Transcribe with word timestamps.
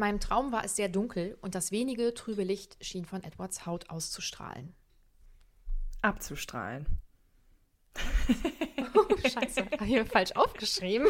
meinem 0.00 0.18
Traum 0.20 0.50
war 0.52 0.64
es 0.64 0.74
sehr 0.76 0.88
dunkel 0.88 1.38
und 1.42 1.54
das 1.54 1.70
wenige 1.70 2.12
trübe 2.14 2.42
Licht 2.42 2.76
schien 2.84 3.04
von 3.04 3.22
Edwards 3.22 3.64
Haut 3.66 3.88
auszustrahlen. 3.90 4.74
Abzustrahlen. 6.02 6.86
Oh, 8.94 9.16
scheiße, 9.28 9.66
habe 9.70 9.84
hier 9.84 10.04
falsch 10.06 10.32
aufgeschrieben. 10.32 11.06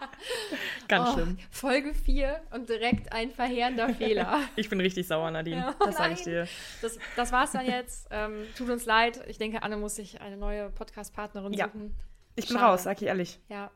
Ganz 0.88 1.10
Oh, 1.10 1.12
schlimm. 1.14 1.38
Folge 1.50 1.92
4 1.94 2.40
und 2.52 2.68
direkt 2.68 3.12
ein 3.12 3.30
verheerender 3.30 3.92
Fehler. 3.94 4.40
Ich 4.56 4.68
bin 4.70 4.80
richtig 4.80 5.06
sauer, 5.06 5.30
Nadine. 5.30 5.56
Ja, 5.56 5.74
das 5.78 5.96
sage 5.96 6.14
ich 6.14 6.22
dir. 6.22 6.48
Das, 6.80 6.98
das 7.16 7.32
war's 7.32 7.52
dann 7.52 7.66
jetzt. 7.66 8.06
Ähm, 8.10 8.46
tut 8.56 8.70
uns 8.70 8.86
leid. 8.86 9.20
Ich 9.28 9.36
denke, 9.38 9.62
Anne 9.62 9.76
muss 9.76 9.96
sich 9.96 10.20
eine 10.20 10.36
neue 10.36 10.70
Podcast-Partnerin 10.70 11.52
Ja. 11.52 11.66
suchen. 11.66 11.94
Ich 12.36 12.46
bin 12.48 12.56
Schade. 12.56 12.70
raus, 12.72 12.82
sag 12.84 13.00
ich 13.02 13.08
ehrlich. 13.08 13.38
Ja. 13.48 13.70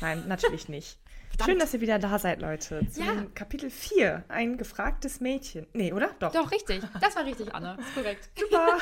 Nein, 0.00 0.26
natürlich 0.26 0.68
nicht. 0.68 0.98
Schön, 1.44 1.58
dass 1.58 1.74
ihr 1.74 1.80
wieder 1.80 1.98
da 1.98 2.18
seid, 2.18 2.40
Leute. 2.40 2.86
Zu 2.90 3.00
Ja. 3.02 3.24
Kapitel 3.34 3.70
4. 3.70 4.24
Ein 4.28 4.58
gefragtes 4.58 5.20
Mädchen. 5.20 5.66
Nee, 5.72 5.92
oder? 5.92 6.10
Doch. 6.18 6.32
Doch, 6.32 6.50
richtig. 6.52 6.82
Das 7.00 7.16
war 7.16 7.24
richtig, 7.24 7.54
Anne. 7.54 7.76
Ist 7.80 7.94
korrekt. 7.94 8.30
Super. 8.38 8.78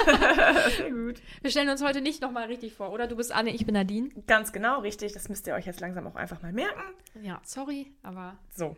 Sehr 0.76 0.90
gut. 0.90 1.22
Wir 1.40 1.50
stellen 1.50 1.68
uns 1.68 1.82
heute 1.82 2.00
nicht 2.00 2.20
nochmal 2.20 2.46
richtig 2.46 2.74
vor, 2.74 2.92
oder? 2.92 3.06
Du 3.06 3.16
bist 3.16 3.32
Anne, 3.32 3.50
ich 3.50 3.64
bin 3.64 3.74
Nadine. 3.74 4.10
Ganz 4.26 4.52
genau, 4.52 4.80
richtig. 4.80 5.12
Das 5.12 5.28
müsst 5.28 5.46
ihr 5.46 5.54
euch 5.54 5.66
jetzt 5.66 5.80
langsam 5.80 6.06
auch 6.06 6.16
einfach 6.16 6.42
mal 6.42 6.52
merken. 6.52 6.80
Ja, 7.22 7.40
sorry, 7.44 7.90
aber 8.02 8.36
So. 8.54 8.76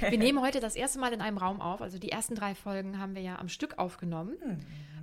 wir 0.00 0.18
nehmen 0.18 0.40
heute 0.42 0.60
das 0.60 0.76
erste 0.76 0.98
Mal 0.98 1.12
in 1.12 1.20
einem 1.20 1.38
Raum 1.38 1.60
auf. 1.60 1.80
Also 1.80 1.98
die 1.98 2.10
ersten 2.12 2.34
drei 2.34 2.54
Folgen 2.54 2.98
haben 2.98 3.14
wir 3.14 3.22
ja 3.22 3.38
am 3.38 3.48
Stück 3.48 3.78
aufgenommen. 3.78 4.36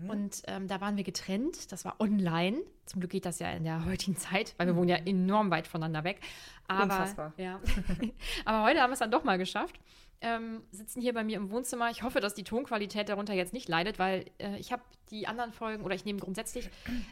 Mhm. 0.02 0.10
Und 0.10 0.42
ähm, 0.48 0.68
da 0.68 0.82
waren 0.82 0.98
wir 0.98 1.04
getrennt. 1.04 1.72
Das 1.72 1.86
war 1.86 1.96
online. 2.00 2.58
Zum 2.86 3.00
Glück 3.02 3.12
geht 3.12 3.26
das 3.26 3.40
ja 3.40 3.52
in 3.52 3.64
der 3.64 3.86
heutigen 3.86 4.16
Zeit, 4.18 4.54
weil 4.58 4.68
wir 4.68 4.76
wohnen 4.76 4.90
ja 4.90 4.98
enorm 4.98 5.52
weit 5.52 5.68
voneinander 5.68 6.04
weg. 6.04 6.20
Aber, 6.68 6.84
Unfassbar. 6.84 7.34
Ja. 7.38 7.60
Aber 8.46 8.64
heute 8.66 8.82
haben 8.82 8.90
wir 8.90 8.94
es 8.94 9.00
dann 9.00 9.12
doch 9.12 9.24
mal 9.24 9.38
geschafft. 9.38 9.80
Ähm, 10.22 10.64
sitzen 10.72 11.02
hier 11.02 11.14
bei 11.14 11.24
mir 11.24 11.36
im 11.38 11.52
Wohnzimmer. 11.52 11.92
Ich 11.92 12.02
hoffe, 12.02 12.20
dass 12.22 12.34
die 12.34 12.44
Tonqualität 12.44 13.10
darunter 13.10 13.34
jetzt 13.34 13.54
nicht 13.54 13.68
leidet, 13.68 14.00
weil 14.00 14.26
äh, 14.40 14.58
ich 14.58 14.72
habe 14.72 14.82
die 15.12 15.28
anderen 15.28 15.52
Folgen 15.52 15.84
oder 15.84 15.94
ich 15.94 16.06
nehme 16.06 16.20
grundsätzlich 16.20 16.70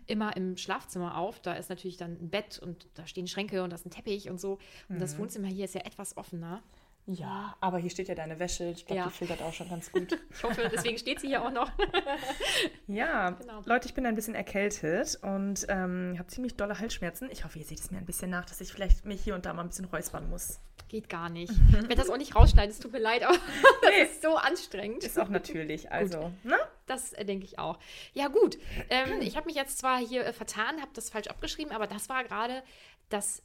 immer 0.08 0.36
im 0.38 0.58
Schlafzimmer 0.58 1.18
auf. 1.18 1.40
Da 1.42 1.54
ist 1.54 1.70
natürlich 1.70 1.98
dann 1.98 2.14
ein 2.14 2.30
Bett 2.30 2.60
und 2.60 2.88
da 2.96 3.06
stehen 3.06 3.28
Schränke 3.28 3.62
und 3.64 3.70
da 3.72 3.76
ist 3.76 3.86
ein 3.86 3.92
Teppich 3.92 4.30
und 4.30 4.40
so. 4.40 4.54
Und 4.88 4.96
Mhm. 4.96 5.00
das 5.00 5.18
Wohnzimmer 5.18 5.48
hier 5.48 5.66
ist 5.66 5.76
ja 5.76 5.82
etwas 5.82 6.18
offener. 6.18 6.64
Ja, 7.06 7.56
aber 7.60 7.80
hier 7.80 7.90
steht 7.90 8.08
ja 8.08 8.16
deine 8.16 8.40
Wäsche. 8.40 8.64
Ich 8.70 8.86
glaube, 8.86 9.00
Ja. 9.02 9.08
die 9.08 9.12
filtert 9.14 9.42
auch 9.42 9.54
schon 9.54 9.70
ganz 9.70 9.92
gut. 9.92 10.18
Ich 10.32 10.44
hoffe, 10.44 10.70
deswegen 10.74 10.98
steht 10.98 11.20
sie 11.20 11.28
hier 11.28 11.44
auch 11.44 11.52
noch. 11.52 11.70
Ja, 12.88 13.32
Genau. 13.32 13.62
Leute, 13.66 13.88
ich 13.88 13.94
bin 13.94 14.06
ein 14.06 14.16
bisschen 14.16 14.36
erkältet 14.36 15.20
und 15.22 15.66
ähm, 15.70 16.16
habe 16.18 16.28
ziemlich 16.28 16.56
dolle 16.56 16.80
Halsschmerzen. 16.80 17.30
Ich 17.32 17.44
hoffe, 17.44 17.60
ihr 17.60 17.66
seht 17.66 17.80
es 17.80 17.92
mir 17.92 17.98
ein 17.98 18.06
bisschen 18.06 18.30
nach, 18.30 18.46
dass 18.46 18.62
ich 18.62 18.72
vielleicht 18.72 19.06
mich 19.06 19.22
hier 19.24 19.36
und 19.36 19.46
da 19.46 19.54
mal 19.54 19.64
ein 19.64 19.70
bisschen 19.70 19.86
räuspern 19.86 20.30
muss. 20.30 20.60
Geht 20.88 21.10
gar 21.10 21.30
nicht. 21.30 21.52
Ich 21.70 21.74
werde 21.74 21.96
das 21.96 22.10
auch 22.10 22.18
nicht 22.18 22.36
rausschneiden, 22.36 22.72
es 22.72 22.80
tut 22.80 22.92
mir 22.94 23.00
leid, 23.00 23.24
aber 23.24 23.38
das 23.82 24.10
ist 24.12 24.22
so 24.22 24.36
anstrengend. 24.38 25.04
Ist 25.04 25.20
auch 25.20 25.30
natürlich. 25.30 25.92
Also, 25.92 26.32
ne? 26.44 26.56
Das 26.86 27.14
äh, 27.14 27.26
denke 27.26 27.46
ich 27.46 27.60
auch. 27.60 27.80
Ja, 28.14 28.28
gut. 28.30 28.58
Ähm, 28.90 29.20
ich 29.22 29.36
habe 29.36 29.48
mich 29.48 29.56
jetzt 29.56 29.78
zwar 29.80 29.98
hier 30.00 30.26
äh, 30.26 30.32
vertan, 30.34 30.80
habe 30.82 30.92
das 30.94 31.10
falsch 31.10 31.28
abgeschrieben, 31.28 31.72
aber 31.74 31.88
das 31.88 32.08
war 32.10 32.24
gerade 32.24 32.64
das 33.10 33.42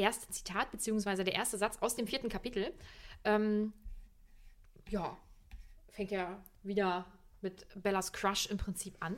erste 0.00 0.28
Zitat, 0.30 0.70
beziehungsweise 0.70 1.24
der 1.24 1.34
erste 1.34 1.58
Satz 1.58 1.78
aus 1.80 1.96
dem 1.96 2.06
vierten 2.06 2.28
Kapitel. 2.28 2.72
Ähm, 3.24 3.72
ja, 4.88 5.16
fängt 5.88 6.10
ja 6.10 6.42
wieder 6.62 7.06
mit 7.42 7.66
Bellas 7.74 8.12
Crush 8.12 8.46
im 8.46 8.58
Prinzip 8.58 8.96
an. 9.00 9.16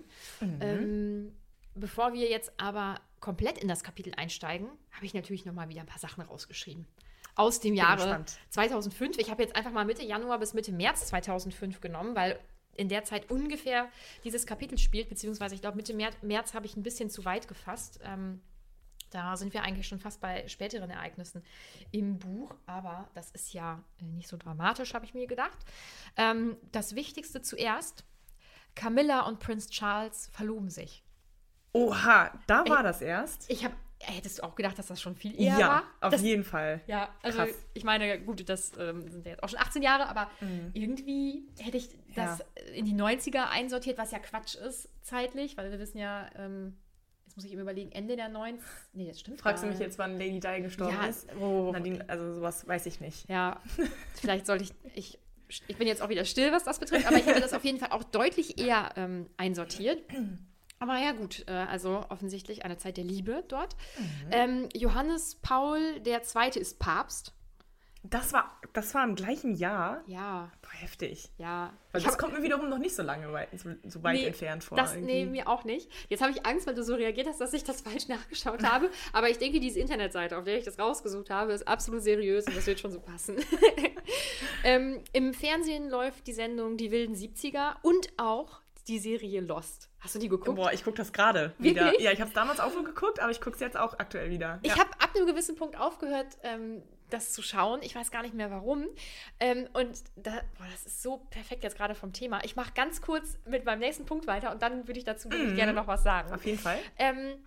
Ähm, 0.61 1.35
bevor 1.75 2.13
wir 2.13 2.29
jetzt 2.29 2.53
aber 2.57 2.97
komplett 3.21 3.59
in 3.59 3.69
das 3.69 3.83
Kapitel 3.83 4.13
einsteigen, 4.17 4.69
habe 4.93 5.07
ich 5.07 5.15
natürlich 5.15 5.45
noch 5.45 5.55
mal 5.55 5.69
wieder 5.69 5.81
ein 5.81 5.87
paar 5.87 5.99
Sachen 5.99 6.23
rausgeschrieben. 6.23 6.87
Aus 7.35 7.61
dem 7.61 7.75
Jahre 7.75 7.97
gespannt. 7.97 8.39
2005. 8.51 9.19
Ich 9.19 9.31
habe 9.31 9.43
jetzt 9.43 9.57
einfach 9.57 9.73
mal 9.73 9.87
Mitte 9.87 10.05
Januar 10.05 10.39
bis 10.39 10.53
Mitte 10.53 10.73
März 10.73 11.07
2005 11.07 11.81
genommen, 11.81 12.15
weil 12.15 12.39
in 12.75 12.89
der 12.89 13.05
Zeit 13.05 13.31
ungefähr 13.31 13.89
dieses 14.25 14.47
Kapitel 14.47 14.79
spielt, 14.79 15.09
beziehungsweise 15.09 15.55
ich 15.55 15.61
glaube, 15.61 15.77
Mitte 15.77 15.95
März, 15.95 16.17
März 16.23 16.55
habe 16.55 16.67
ich 16.67 16.77
ein 16.77 16.83
bisschen 16.83 17.11
zu 17.11 17.25
weit 17.25 17.49
gefasst. 17.49 18.01
Ähm, 18.05 18.41
da 19.15 19.37
sind 19.37 19.53
wir 19.55 19.63
eigentlich 19.63 19.87
schon 19.89 19.99
fast 20.01 20.21
bei 20.21 20.47
späteren 20.49 20.91
Ereignissen 20.91 21.43
im 21.91 22.19
Buch, 22.19 22.55
aber 22.67 23.09
das 23.15 23.31
ist 23.31 23.53
ja 23.53 23.83
äh, 24.01 24.05
nicht 24.05 24.29
so 24.29 24.37
dramatisch, 24.37 24.95
habe 24.95 25.05
ich 25.05 25.15
mir 25.15 25.27
gedacht. 25.27 25.59
Ähm, 26.17 26.57
das 26.73 26.95
Wichtigste 26.95 27.43
zuerst: 27.43 28.05
Camilla 28.75 29.21
und 29.23 29.39
Prince 29.39 29.71
Charles 29.71 30.29
verloben 30.33 30.71
sich. 30.71 31.05
Oha, 31.73 32.33
da 32.47 32.69
war 32.69 32.83
das 32.83 33.01
erst. 33.01 33.49
Ich 33.51 33.65
habe, 33.65 33.75
hättest 34.01 34.39
du 34.39 34.43
auch 34.45 34.55
gedacht, 34.55 34.79
dass 34.79 34.89
das 34.89 35.01
schon 35.01 35.17
viel 35.17 35.35
eher 35.41 35.59
ja, 35.59 35.69
war? 35.69 35.83
auf 36.01 36.11
das, 36.11 36.21
jeden 36.23 36.45
Fall. 36.45 36.83
Ja, 36.87 37.09
also 37.23 37.39
Krass. 37.39 37.51
ich 37.73 37.85
meine, 37.85 38.21
gut, 38.21 38.47
das 38.49 38.73
ähm, 38.79 39.09
sind 39.11 39.25
ja 39.25 39.33
jetzt 39.33 39.43
auch 39.43 39.49
schon 39.49 39.59
18 39.59 39.83
Jahre, 39.83 40.07
aber 40.09 40.31
irgendwie 40.75 41.49
hätte 41.59 41.79
ich 41.79 41.89
das 42.15 42.41
Ja. 42.41 42.45
in 42.75 42.85
die 42.85 42.95
90er 42.95 43.49
einsortiert, 43.49 43.97
was 43.97 44.11
ja 44.11 44.19
Quatsch 44.19 44.55
ist 44.55 44.91
zeitlich, 45.03 45.57
weil 45.57 45.71
wir 45.71 45.79
wissen 45.79 45.97
ja, 45.99 46.29
ähm, 46.37 46.77
jetzt 47.33 47.37
muss 47.37 47.45
ich 47.47 47.53
eben 47.53 47.63
überlegen, 47.63 47.91
Ende 47.93 48.15
der 48.15 48.29
90er. 48.29 48.59
Nee, 48.93 49.09
das 49.09 49.21
stimmt. 49.21 49.41
Fragst 49.41 49.65
du 49.65 49.69
mich 49.69 49.79
jetzt, 49.79 49.99
wann 49.99 50.19
Lady 50.19 50.39
Di 50.39 50.61
gestorben 50.61 50.95
Ja, 50.95 51.07
ist? 51.07 51.27
oh. 51.41 51.71
Nadine, 51.73 52.05
also 52.09 52.35
sowas 52.35 52.69
weiß 52.69 52.85
ich 52.85 53.01
nicht. 53.01 53.27
Ja, 53.29 53.59
vielleicht 54.15 54.47
sollte 54.47 54.65
ich, 54.65 54.75
ich. 54.95 55.19
Ich 55.67 55.77
bin 55.77 55.87
jetzt 55.87 56.01
auch 56.03 56.09
wieder 56.09 56.25
still, 56.25 56.51
was 56.53 56.65
das 56.65 56.79
betrifft, 56.79 57.07
aber 57.07 57.17
ich 57.17 57.27
hätte 57.27 57.41
das 57.41 57.53
auf 57.53 57.65
jeden 57.65 57.79
Fall 57.79 57.91
auch 57.93 58.05
deutlich 58.05 58.59
eher 58.59 58.91
ähm, 58.97 59.27
einsortiert. 59.37 60.03
Aber 60.79 60.99
ja, 60.99 61.13
gut, 61.13 61.45
äh, 61.47 61.53
also 61.53 62.05
offensichtlich 62.09 62.65
eine 62.65 62.79
Zeit 62.79 62.97
der 62.97 63.05
Liebe 63.05 63.45
dort. 63.49 63.77
Mhm. 63.99 64.05
Ähm, 64.31 64.69
Johannes 64.75 65.37
Paul 65.37 66.01
II. 66.07 66.59
ist 66.59 66.79
Papst. 66.79 67.35
Das 68.05 68.33
war, 68.33 68.59
das 68.73 68.95
war 68.95 69.05
im 69.05 69.15
gleichen 69.15 69.55
Jahr. 69.55 70.03
Ja, 70.07 70.51
Boah, 70.61 70.73
heftig. 70.73 71.31
ja. 71.39 71.73
Weil 71.93 72.03
das 72.03 72.13
hab- 72.13 72.19
kommt 72.19 72.33
mir 72.33 72.43
wiederum 72.43 72.69
noch 72.69 72.79
nicht 72.79 72.97
so 72.97 73.03
lange 73.03 73.33
weit, 73.33 73.49
so, 73.57 73.71
so 73.87 74.03
weit 74.03 74.17
Nee, 74.17 74.27
entfernt 74.27 74.65
vor. 74.65 74.77
Das, 74.77 74.95
irgendwie. 74.95 75.13
nee, 75.13 75.25
mir 75.27 75.49
auch 75.49 75.63
nicht. 75.63 75.89
Jetzt 76.09 76.21
habe 76.21 76.33
ich 76.33 76.45
Angst, 76.45 76.67
weil 76.67 76.75
du 76.75 76.83
so 76.83 76.97
reagiert 76.97 77.29
hast, 77.29 77.41
dass 77.41 77.53
ich 77.53 77.63
das 77.63 77.81
falsch 77.83 78.09
nachgeschaut 78.09 78.65
habe. 78.65 78.91
Aber 79.13 79.31
ich 79.31 79.39
denke, 79.39 79.61
diese 79.61 79.79
Internetseite, 79.79 80.37
auf 80.37 80.45
der 80.45 80.59
ich 80.59 80.65
das 80.65 80.81
rausgesucht 80.81 81.31
habe, 81.31 81.53
ist 81.53 81.69
absolut 81.69 82.03
seriös 82.03 82.45
und 82.47 82.57
das 82.57 82.67
wird 82.67 82.81
schon 82.81 82.91
so 82.91 82.99
passen. 82.99 83.37
ähm, 84.65 85.03
Im 85.13 85.33
Fernsehen 85.33 85.89
läuft 85.89 86.27
die 86.27 86.33
Sendung 86.33 86.77
Die 86.77 86.91
wilden 86.91 87.15
70er 87.15 87.77
und 87.83 88.13
auch 88.17 88.63
die 88.89 88.99
Serie 88.99 89.41
Lost. 89.43 89.91
Hast 90.01 90.17
du 90.17 90.19
die 90.19 90.29
geguckt? 90.29 90.57
Boah, 90.57 90.73
ich 90.73 90.83
gucke 90.83 90.97
das 90.97 91.13
gerade 91.13 91.53
wieder. 91.59 91.85
Wirklich? 91.85 92.03
Ja, 92.03 92.11
ich 92.11 92.21
habe 92.21 92.29
es 92.29 92.35
damals 92.35 92.59
auch 92.59 92.73
so 92.73 92.83
geguckt, 92.83 93.21
aber 93.21 93.31
ich 93.31 93.41
gucke 93.41 93.55
es 93.55 93.61
jetzt 93.61 93.77
auch 93.77 93.99
aktuell 94.01 94.31
wieder. 94.31 94.59
Ich 94.63 94.73
ja. 94.73 94.79
habe 94.79 94.91
ab 94.99 95.11
einem 95.15 95.27
gewissen 95.27 95.55
Punkt 95.55 95.79
aufgehört, 95.79 96.37
ähm, 96.43 96.83
das 97.13 97.33
zu 97.33 97.43
schauen. 97.43 97.81
Ich 97.83 97.95
weiß 97.95 98.11
gar 98.11 98.23
nicht 98.23 98.35
mehr 98.35 98.51
warum. 98.51 98.87
Ähm, 99.41 99.69
und 99.73 100.03
da, 100.17 100.31
boah, 100.59 100.67
das 100.71 100.87
ist 100.87 101.03
so 101.03 101.19
perfekt 101.31 101.65
jetzt 101.65 101.77
gerade 101.77 101.95
vom 101.95 102.13
Thema. 102.13 102.45
Ich 102.45 102.57
mache 102.57 102.73
ganz 102.75 103.01
kurz 103.01 103.39
mit 103.47 103.65
meinem 103.65 103.81
nächsten 103.81 104.07
Punkt 104.07 104.27
weiter 104.27 104.53
und 104.53 104.63
dann 104.63 104.87
würde 104.87 104.99
ich 104.99 105.05
dazu 105.05 105.31
wirklich 105.31 105.55
gerne 105.57 105.73
noch 105.73 105.87
was 105.87 106.03
sagen. 106.03 106.33
Auf 106.33 106.45
jeden 106.45 106.59
Fall. 106.59 106.79
Ähm, 106.99 107.45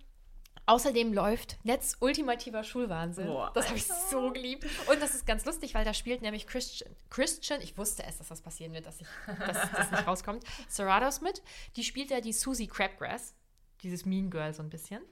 außerdem 0.66 1.12
läuft 1.12 1.58
Netz 1.64 1.96
ultimativer 2.00 2.64
Schulwahnsinn. 2.64 3.26
Boah, 3.26 3.50
das 3.54 3.68
habe 3.68 3.78
ich 3.78 3.86
so 3.86 4.30
geliebt. 4.32 4.66
Und 4.90 5.00
das 5.00 5.14
ist 5.14 5.26
ganz 5.26 5.44
lustig, 5.44 5.74
weil 5.74 5.84
da 5.84 5.94
spielt 5.94 6.22
nämlich 6.22 6.46
Christian, 6.46 6.94
Christian 7.10 7.60
ich 7.60 7.76
wusste 7.78 8.04
es, 8.04 8.18
dass 8.18 8.28
das 8.28 8.42
passieren 8.42 8.72
wird, 8.72 8.86
dass, 8.86 9.00
ich, 9.00 9.06
dass 9.26 9.70
das 9.70 9.90
nicht 9.90 10.06
rauskommt, 10.06 10.44
Serratos 10.68 11.20
mit. 11.20 11.42
Die 11.76 11.84
spielt 11.84 12.10
ja 12.10 12.20
die 12.20 12.32
Susie 12.32 12.66
Crabgrass, 12.66 13.34
dieses 13.82 14.04
Mean 14.04 14.30
Girl 14.30 14.52
so 14.52 14.62
ein 14.62 14.70
bisschen. 14.70 15.02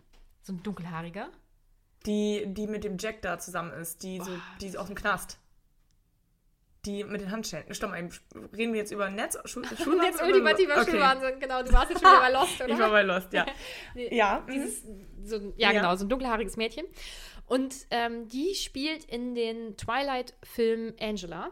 So 0.43 0.53
ein 0.53 0.63
dunkelhaariger. 0.63 1.31
Die, 2.07 2.45
die 2.47 2.67
mit 2.67 2.85
dem 2.85 2.99
Jack 2.99 3.23
da 3.23 3.39
zusammen 3.39 3.73
ist, 3.73 4.03
die, 4.03 4.19
so, 4.19 4.31
die 4.61 4.67
ist 4.67 4.77
aus 4.77 4.87
dem 4.87 4.95
Knast. 4.95 5.39
Die 6.85 7.03
mit 7.03 7.23
den 7.23 7.31
Handschellen. 7.31 7.73
Stopp 7.75 7.91
mal, 7.91 8.09
reden 8.55 8.75
wir 8.75 8.81
jetzt 8.81 8.93
über 8.93 9.09
Netz, 9.09 9.39
Schulwahnsinn? 9.47 9.97
Netz 9.99 10.21
ultimativer 10.21 10.81
okay. 10.83 10.91
Schulwahnsinn, 10.91 11.41
genau. 11.41 11.63
Du 11.63 11.73
warst 11.73 11.91
jetzt 11.91 12.03
schon 12.03 12.11
wieder 12.11 12.21
bei 12.21 12.31
Lost, 12.31 12.61
oder? 12.61 12.75
Ich 12.75 12.79
war 12.79 12.91
bei 12.91 13.03
Lost, 13.03 13.33
ja. 13.33 13.47
Ja, 13.95 14.45
mhm. 14.47 14.53
Dieses, 14.53 14.83
so, 15.25 15.37
ja, 15.57 15.71
Ja. 15.71 15.73
genau, 15.73 15.97
so 15.97 16.05
ein 16.05 16.09
dunkelhaariges 16.11 16.59
Mädchen. 16.59 16.85
Und 17.47 17.75
ähm, 17.91 18.29
die 18.29 18.55
spielt 18.55 19.05
in 19.05 19.35
den 19.35 19.77
Twilight-Film 19.79 20.95
Angela. 21.01 21.51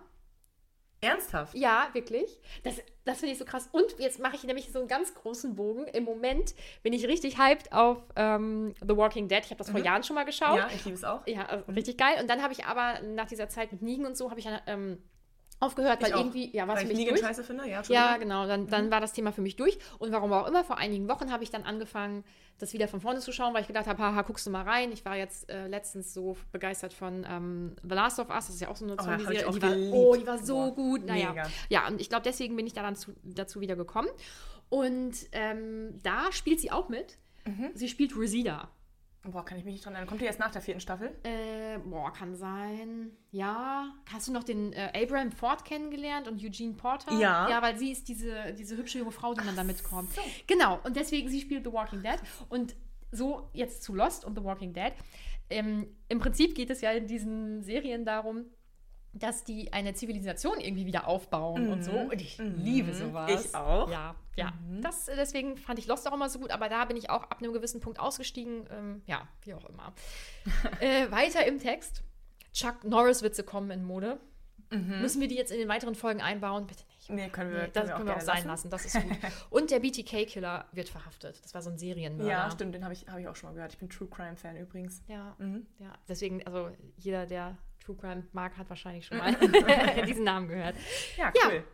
Ernsthaft? 1.03 1.55
Ja, 1.55 1.89
wirklich. 1.93 2.39
Das, 2.63 2.77
das 3.05 3.19
finde 3.19 3.33
ich 3.33 3.39
so 3.39 3.45
krass. 3.45 3.69
Und 3.73 3.99
jetzt 3.99 4.21
mache 4.21 4.37
ich 4.37 4.45
nämlich 4.45 4.71
so 4.73 4.79
einen 4.79 4.89
ganz 4.89 5.15
großen 5.15 5.57
Bogen. 5.57 5.87
Im 5.89 6.05
Moment 6.05 6.55
bin 6.85 6.93
ich 6.93 7.07
richtig 7.07 7.39
hyped 7.39 7.73
auf 7.73 7.99
ähm, 8.15 8.73
The 8.81 8.97
Walking 8.97 9.27
Dead. 9.27 9.41
Ich 9.41 9.51
habe 9.51 9.57
das 9.57 9.71
vor 9.71 9.81
Jahren 9.81 10.05
schon 10.05 10.15
mal 10.15 10.25
geschaut. 10.25 10.53
Mhm. 10.53 10.59
Ja, 10.59 10.69
ich 10.73 10.85
liebe 10.85 10.97
es 10.97 11.05
auch. 11.05 11.27
Ja, 11.27 11.47
also 11.47 11.65
richtig 11.73 11.99
geil. 11.99 12.19
Und 12.21 12.31
dann 12.31 12.41
habe 12.41 12.53
ich 12.53 12.67
aber 12.67 13.01
nach 13.01 13.27
dieser 13.27 13.49
Zeit 13.49 13.73
mit 13.73 13.83
Nigen 13.83 14.07
und 14.07 14.17
so, 14.17 14.31
habe 14.31 14.39
ich 14.39 14.49
ähm, 14.67 15.03
aufgehört, 15.63 16.01
weil 16.03 16.09
Ich 16.09 16.15
auch. 16.15 16.21
irgendwie, 16.21 16.55
ja, 16.55 16.67
war 16.67 16.75
es 16.75 16.81
Weil 16.81 16.87
für 16.89 16.93
ich 16.93 16.99
mich 16.99 17.09
durch. 17.09 17.21
scheiße 17.21 17.45
finde, 17.45 17.69
ja. 17.69 17.83
Ja, 17.89 18.17
genau. 18.17 18.47
Dann, 18.47 18.67
dann 18.67 18.87
Mhm. 18.87 18.91
war 18.91 19.01
das 19.01 19.13
Thema 19.13 19.33
für 19.33 19.41
mich 19.43 19.57
durch. 19.57 19.79
Und 19.99 20.13
warum 20.13 20.33
auch 20.33 20.47
immer, 20.47 20.65
vor 20.65 20.79
einigen 20.79 21.09
Wochen 21.09 21.31
habe 21.33 21.45
ich 21.45 21.51
dann 21.51 21.63
angefangen, 21.65 22.25
das 22.59 22.73
wieder 22.73 22.87
von 22.89 23.01
vorne 23.01 23.21
zu 23.21 23.33
schauen, 23.33 23.55
weil 23.55 23.63
ich 23.63 23.67
gedacht 23.67 23.87
habe, 23.87 23.99
haha, 24.03 24.23
guckst 24.23 24.47
du 24.47 24.51
mal 24.51 24.63
rein. 24.63 24.93
Ich 24.93 25.05
war 25.05 25.17
jetzt 25.17 25.51
äh, 25.51 25.67
letztens 25.67 26.13
so 26.15 26.37
begeistert 26.53 26.93
von 26.93 27.27
ähm, 27.29 27.77
The 27.83 27.95
Last 27.95 28.19
of 28.21 28.29
Us. 28.29 28.47
Das 28.47 28.55
ist 28.55 28.61
ja 28.61 28.69
auch 28.69 28.77
so 28.77 28.85
eine 28.85 28.95
Oh, 28.95 29.03
Zombie-Serie. 29.05 29.51
die 29.53 29.63
war, 29.63 29.99
oh, 29.99 30.17
die 30.17 30.27
war 30.27 30.39
so 30.39 30.55
Boah, 30.57 30.75
gut. 30.75 31.07
Naja. 31.07 31.31
mega. 31.31 31.49
Ja, 31.71 31.89
und 31.89 32.01
ich 32.01 32.09
glaube, 32.09 32.23
deswegen 32.25 32.55
bin 32.57 32.67
ich 32.67 32.73
da 32.73 32.83
dann 32.83 32.95
zu, 32.97 33.13
dazu 33.25 33.61
wieder 33.61 33.75
gekommen. 33.77 34.09
Und 34.69 35.13
ähm, 35.33 35.99
da 36.03 36.31
spielt 36.33 36.61
sie 36.61 36.71
auch 36.71 36.89
mit. 36.89 37.19
Mhm. 37.45 37.71
Sie 37.75 37.89
spielt 37.89 38.17
Reseda. 38.17 38.71
Boah, 39.25 39.45
kann 39.45 39.57
ich 39.57 39.65
mich 39.65 39.75
nicht 39.75 39.85
dran 39.85 39.95
erinnern. 39.95 40.09
Kommt 40.09 40.21
die 40.21 40.25
erst 40.25 40.41
nach 40.41 40.51
der 40.51 40.61
vierten 40.61 40.81
Staffel? 40.81 41.17
Äh, 41.23 41.79
boah, 41.79 42.13
kann 42.13 42.35
sein. 42.35 43.13
Ja. 43.31 43.95
Hast 44.13 44.27
du 44.27 44.33
noch 44.33 44.43
den 44.43 44.73
äh, 44.73 44.91
Abraham 44.95 45.31
Ford 45.31 45.65
kennengelernt 45.65 46.27
und 46.27 46.43
Eugene 46.43 46.75
Porter? 46.75 47.13
Ja. 47.13 47.49
Ja, 47.49 47.63
weil 47.63 47.79
sie 47.79 47.93
ist 47.93 48.09
diese, 48.09 48.53
diese 48.59 48.77
hübsche 48.77 48.99
junge 48.99 49.13
Frau, 49.13 49.35
die 49.35 49.45
man 49.45 49.55
da 49.55 49.63
mitkommt. 49.63 50.11
Genau. 50.49 50.81
Und 50.83 50.97
deswegen, 50.97 51.29
sie 51.29 51.41
spielt 51.41 51.65
The 51.65 51.73
Walking 51.73 52.03
Dead. 52.03 52.19
Und 52.49 52.75
so 53.13 53.49
jetzt 53.53 53.85
zu 53.85 53.95
Lost 53.95 54.25
und 54.25 54.37
The 54.37 54.43
Walking 54.43 54.73
Dead. 54.73 54.93
Ähm, 55.51 55.87
Im 56.09 56.19
Prinzip 56.19 56.55
geht 56.57 56.71
es 56.71 56.81
ja 56.81 56.91
in 56.91 57.07
diesen 57.07 57.63
Serien 57.63 58.05
darum, 58.05 58.47
dass 59.15 59.45
die 59.45 59.73
eine 59.73 59.95
Zivilisation 59.95 60.59
irgendwie 60.61 60.87
wieder 60.87 61.07
aufbauen 61.07 61.69
und 61.69 61.83
so. 61.83 61.93
Und 61.93 62.21
ich 62.21 62.39
liebe 62.39 62.95
sowas. 62.95 63.31
Mhm. 63.31 63.39
Ich 63.41 63.55
auch. 63.55 63.87
Mhm. 63.87 63.93
Ja, 63.93 64.15
ja. 64.37 64.53
Das, 64.81 65.09
äh, 65.09 65.17
deswegen 65.17 65.57
fand 65.57 65.79
ich 65.79 65.87
Lost 65.87 66.09
auch 66.09 66.15
immer 66.15 66.29
so 66.31 66.39
gut, 66.39 66.51
aber 66.51 66.69
da 66.69 66.85
bin 66.87 66.97
ich 66.97 67.11
auch 67.11 67.25
ab 67.25 67.39
einem 67.43 67.53
gewissen 67.53 67.81
Punkt 67.81 68.01
ausgestiegen. 68.01 68.67
Ähm, 68.71 69.03
ja, 69.07 69.29
wie 69.43 69.55
auch 69.55 69.67
immer. 69.67 69.93
äh, 70.81 71.11
weiter 71.11 71.47
im 71.47 71.59
Text. 71.59 72.03
Chuck 72.53 72.85
Norris-Witze 72.85 73.45
kommen 73.45 73.71
in 73.71 73.85
Mode. 73.85 74.19
Müssen 74.71 75.21
wir 75.21 75.29
die 75.29 75.35
jetzt 75.35 75.53
in 75.53 75.59
den 75.59 75.69
weiteren 75.69 75.95
Folgen 75.95 76.23
einbauen? 76.23 76.67
Bitte 76.67 76.85
nicht. 76.97 77.11
Nee, 77.11 77.29
können 77.29 77.53
wir, 77.53 77.65
Nee, 77.65 77.71
das 77.75 77.89
wir 77.89 77.95
können 77.95 78.09
wir 78.09 78.17
auch 78.17 78.21
sein 78.23 78.47
lassen. 78.47 78.71
Das 78.71 78.87
ist 78.87 78.95
gut. 78.95 79.19
Und 79.51 79.71
der 79.71 79.81
BTK-Killer 79.81 80.65
wird 80.73 80.89
verhaftet. 80.89 81.45
Das 81.45 81.53
war 81.53 81.61
so 81.61 81.69
ein 81.69 81.77
Serienmörder. 81.77 82.31
Ja, 82.31 82.51
stimmt, 82.51 82.75
den 82.75 82.83
habe 82.83 82.95
ich, 82.95 83.07
hab 83.07 83.19
ich 83.19 83.29
auch 83.29 83.37
schon 83.37 83.51
mal 83.51 83.55
gehört. 83.55 83.75
Ich 83.75 83.79
bin 83.79 83.91
True 83.91 84.09
Crime 84.09 84.37
Fan 84.37 84.57
übrigens. 84.57 85.03
Ja, 85.09 85.35
Mhm. 85.39 85.67
ja. 85.79 85.93
Deswegen, 86.09 86.43
also 86.47 86.71
jeder, 86.97 87.27
der 87.27 87.59
True 87.85 87.97
Crime 87.97 88.27
mag, 88.33 88.57
hat 88.57 88.69
wahrscheinlich 88.69 89.07
schon 89.07 89.19
mal 89.19 89.35
diesen 90.07 90.25
Namen 90.25 90.49
gehört. 90.49 90.77
Ja, 91.17 91.33
Ja. 91.35 91.49
cool. 91.49 91.65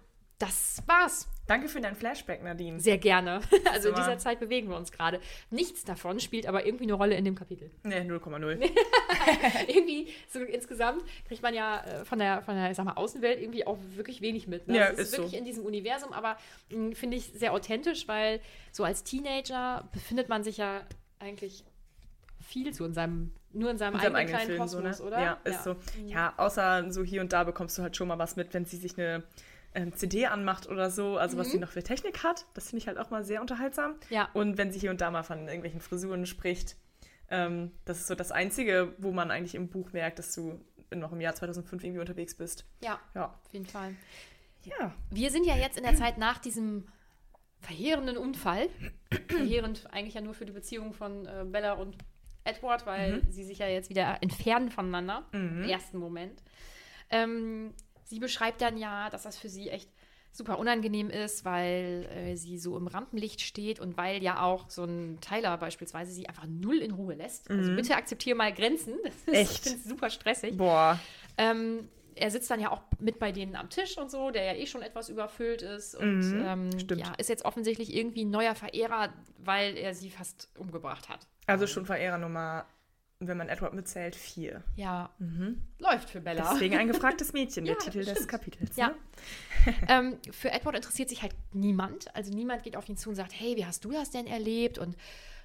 Das 0.40 0.84
war's. 0.87 1.26
Danke 1.49 1.66
für 1.69 1.81
dein 1.81 1.96
Flashback, 1.96 2.44
Nadine. 2.44 2.78
Sehr 2.78 2.96
gerne. 2.96 3.40
Also 3.72 3.88
in 3.88 3.96
dieser 3.96 4.19
Zeit 4.19 4.38
bewegen 4.38 4.69
wir 4.69 4.76
uns 4.76 4.93
gerade. 4.93 5.20
Nichts 5.50 5.82
davon 5.84 6.20
spielt 6.20 6.46
aber 6.46 6.64
irgendwie 6.64 6.84
eine 6.84 6.93
Rolle 6.94 7.16
in 7.16 7.25
dem 7.25 7.34
Kapitel. 7.34 7.72
Nee, 7.82 8.02
0,0. 8.02 8.70
irgendwie, 9.66 10.08
so 10.28 10.38
insgesamt 10.40 11.02
kriegt 11.26 11.43
man 11.43 11.55
ja 11.55 11.81
äh, 11.84 12.05
von 12.05 12.20
der, 12.20 12.43
von 12.43 12.55
der, 12.55 12.70
ich 12.70 12.76
sag 12.76 12.84
mal, 12.87 12.93
Außenwelt 12.94 13.40
irgendwie 13.40 13.66
auch 13.66 13.78
wirklich 13.96 14.20
wenig 14.20 14.46
mit. 14.46 14.69
Ne? 14.69 14.76
Ja, 14.76 14.84
es 14.87 14.93
ist, 14.93 14.99
ist 15.00 15.10
so. 15.12 15.22
wirklich 15.22 15.38
in 15.38 15.44
diesem 15.44 15.64
Universum, 15.64 16.12
aber 16.12 16.37
mh, 16.70 16.94
finde 16.94 17.16
ich 17.16 17.25
sehr 17.34 17.52
authentisch, 17.52 18.06
weil 18.06 18.40
so 18.70 18.84
als 18.84 19.02
Teenager 19.02 19.88
befindet 19.93 20.28
man 20.28 20.44
sich 20.44 20.56
ja 20.58 20.82
eigentlich 21.19 21.64
viel 22.40 22.72
so 22.72 22.84
in 22.84 22.94
seinem, 22.94 23.32
nur 23.52 23.70
in 23.70 23.78
seinem 23.78 23.94
In 23.94 24.00
seinem 24.00 24.14
eigenen 24.16 24.36
eigenen 24.40 24.56
Film, 24.56 24.68
so, 24.68 24.76
Kosmos, 24.78 24.98
ne? 25.00 25.06
oder? 25.06 25.20
Ja, 25.20 25.38
ist 25.44 25.64
so. 25.64 25.76
Ja, 26.06 26.34
außer 26.36 26.90
so 26.90 27.02
hier 27.02 27.20
und 27.20 27.32
da 27.32 27.44
bekommst 27.44 27.78
du 27.78 27.82
halt 27.82 27.96
schon 27.96 28.08
mal 28.08 28.18
was 28.18 28.36
mit, 28.36 28.52
wenn 28.54 28.64
sie 28.64 28.76
sich 28.76 28.98
eine 28.98 29.22
ähm, 29.74 29.94
CD 29.94 30.26
anmacht 30.26 30.68
oder 30.68 30.90
so, 30.90 31.18
also 31.18 31.36
was 31.38 31.50
sie 31.50 31.58
noch 31.58 31.70
für 31.70 31.82
Technik 31.82 32.22
hat. 32.24 32.46
Das 32.54 32.70
finde 32.70 32.78
ich 32.82 32.88
halt 32.88 32.98
auch 32.98 33.10
mal 33.10 33.24
sehr 33.24 33.40
unterhaltsam. 33.40 33.92
Mhm. 33.92 33.96
Ja. 34.10 34.28
Und 34.34 34.58
wenn 34.58 34.72
sie 34.72 34.78
hier 34.78 34.90
und 34.90 35.00
da 35.00 35.10
mal 35.10 35.22
von 35.22 35.40
irgendwelchen 35.46 35.80
Frisuren 35.80 36.26
spricht, 36.26 36.76
ähm, 37.30 37.72
das 37.84 37.98
ist 38.00 38.06
so 38.06 38.14
das 38.14 38.32
Einzige, 38.32 38.94
wo 38.98 39.12
man 39.12 39.30
eigentlich 39.30 39.54
im 39.54 39.68
Buch 39.68 39.92
merkt, 39.92 40.18
dass 40.18 40.34
du 40.34 40.60
noch 40.94 41.12
im 41.12 41.20
Jahr 41.20 41.34
2005 41.34 41.84
irgendwie 41.84 42.00
unterwegs 42.00 42.34
bist. 42.34 42.64
Ja, 42.80 42.98
Ja. 43.14 43.26
auf 43.26 43.52
jeden 43.52 43.66
Fall. 43.66 43.94
Ja. 44.64 44.92
Wir 45.10 45.30
sind 45.30 45.44
ja 45.46 45.54
jetzt 45.56 45.76
in 45.76 45.84
der 45.84 45.94
Zeit 45.94 46.18
nach 46.18 46.38
diesem 46.38 46.86
verheerenden 47.60 48.16
Unfall, 48.16 48.68
verheerend 49.28 49.86
eigentlich 49.92 50.14
ja 50.14 50.20
nur 50.20 50.34
für 50.34 50.46
die 50.46 50.52
Beziehung 50.52 50.92
von 50.94 51.26
äh, 51.26 51.44
Bella 51.44 51.74
und 51.74 51.96
Edward, 52.48 52.86
weil 52.86 53.22
sie 53.28 53.44
sich 53.44 53.58
ja 53.58 53.69
jetzt 53.69 53.90
wieder 53.90 54.19
entfernen 54.22 54.70
voneinander 54.70 55.26
im 55.32 55.62
ersten 55.64 55.98
Moment. 55.98 56.43
Ähm, 57.10 57.74
sie 58.05 58.19
beschreibt 58.19 58.60
dann 58.60 58.76
ja, 58.76 59.10
dass 59.10 59.22
das 59.22 59.38
für 59.38 59.48
sie 59.48 59.69
echt 59.69 59.90
super 60.32 60.58
unangenehm 60.58 61.10
ist, 61.10 61.44
weil 61.44 62.08
äh, 62.14 62.36
sie 62.36 62.58
so 62.58 62.76
im 62.76 62.86
Rampenlicht 62.86 63.40
steht 63.40 63.81
und 63.81 63.96
weil 63.96 64.22
ja 64.22 64.43
auch 64.43 64.70
so 64.70 64.84
ein 64.84 65.19
Tyler 65.20 65.56
beispielsweise 65.56 66.12
sie 66.12 66.28
einfach 66.28 66.46
null 66.46 66.78
in 66.78 66.93
Ruhe 66.93 67.14
lässt. 67.14 67.50
Also 67.50 67.74
bitte 67.74 67.96
akzeptiere 67.96 68.36
mal 68.36 68.52
Grenzen. 68.52 68.94
Das 69.05 69.14
ist, 69.26 69.34
Echt? 69.34 69.50
Ich 69.50 69.60
finde 69.60 69.78
es 69.78 69.84
super 69.84 70.10
stressig. 70.10 70.56
Boah. 70.56 70.98
Ähm, 71.36 71.88
er 72.14 72.31
sitzt 72.31 72.50
dann 72.50 72.60
ja 72.60 72.70
auch 72.70 72.82
mit 72.98 73.19
bei 73.19 73.32
denen 73.32 73.56
am 73.56 73.70
Tisch 73.70 73.96
und 73.96 74.10
so, 74.10 74.31
der 74.31 74.44
ja 74.44 74.55
eh 74.55 74.67
schon 74.67 74.82
etwas 74.82 75.08
überfüllt 75.08 75.62
ist. 75.62 75.94
Und 75.94 76.43
ähm, 76.44 76.78
stimmt. 76.78 77.00
ja, 77.00 77.12
ist 77.17 77.28
jetzt 77.28 77.44
offensichtlich 77.44 77.94
irgendwie 77.94 78.24
ein 78.24 78.31
neuer 78.31 78.55
Verehrer, 78.55 79.12
weil 79.38 79.76
er 79.76 79.94
sie 79.94 80.10
fast 80.10 80.48
umgebracht 80.58 81.08
hat. 81.08 81.26
Also 81.48 81.67
schon 81.67 81.86
Verehrer 81.86 82.19
Nummer, 82.19 82.67
wenn 83.20 83.36
man 83.36 83.48
Edward 83.48 83.74
mitzählt, 83.74 84.14
vier. 84.14 84.62
Ja, 84.76 85.10
läuft 85.78 86.10
für 86.10 86.20
Bella. 86.20 86.50
Deswegen 86.52 86.76
ein 86.76 86.86
gefragtes 86.88 87.32
Mädchen, 87.32 87.64
der 87.64 87.74
Ja, 87.78 87.81
Titel 87.81 88.05
des 88.05 88.10
stimmt. 88.10 88.28
Kapitels. 88.28 88.76
Ja. 88.76 88.88
Ne? 88.88 88.94
ähm, 89.88 90.19
für 90.31 90.50
Edward 90.52 90.76
interessiert 90.76 91.08
sich 91.08 91.22
halt 91.22 91.34
niemand. 91.52 92.14
Also 92.14 92.32
niemand 92.32 92.62
geht 92.62 92.76
auf 92.76 92.88
ihn 92.88 92.96
zu 92.96 93.08
und 93.10 93.17
sagt, 93.17 93.32
hey, 93.38 93.56
wie 93.56 93.67
hast 93.67 93.84
du 93.84 93.90
das 93.90 94.10
denn 94.10 94.26
erlebt? 94.26 94.78
Und 94.78 94.96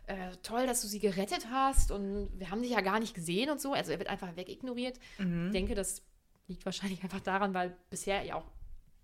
äh, 0.07 0.31
toll, 0.43 0.67
dass 0.67 0.81
du 0.81 0.87
sie 0.87 0.99
gerettet 0.99 1.47
hast. 1.51 1.91
Und 1.91 2.29
wir 2.37 2.51
haben 2.51 2.61
dich 2.61 2.71
ja 2.71 2.81
gar 2.81 2.99
nicht 2.99 3.15
gesehen 3.15 3.49
und 3.49 3.59
so. 3.61 3.73
Also 3.73 3.91
er 3.91 3.99
wird 3.99 4.09
einfach 4.09 4.35
wegignoriert. 4.35 4.99
Mhm. 5.17 5.47
Ich 5.47 5.51
denke, 5.53 5.73
das 5.75 6.03
liegt 6.47 6.65
wahrscheinlich 6.65 7.01
einfach 7.03 7.21
daran, 7.21 7.53
weil 7.53 7.75
bisher 7.89 8.21
ja 8.23 8.35
auch 8.35 8.45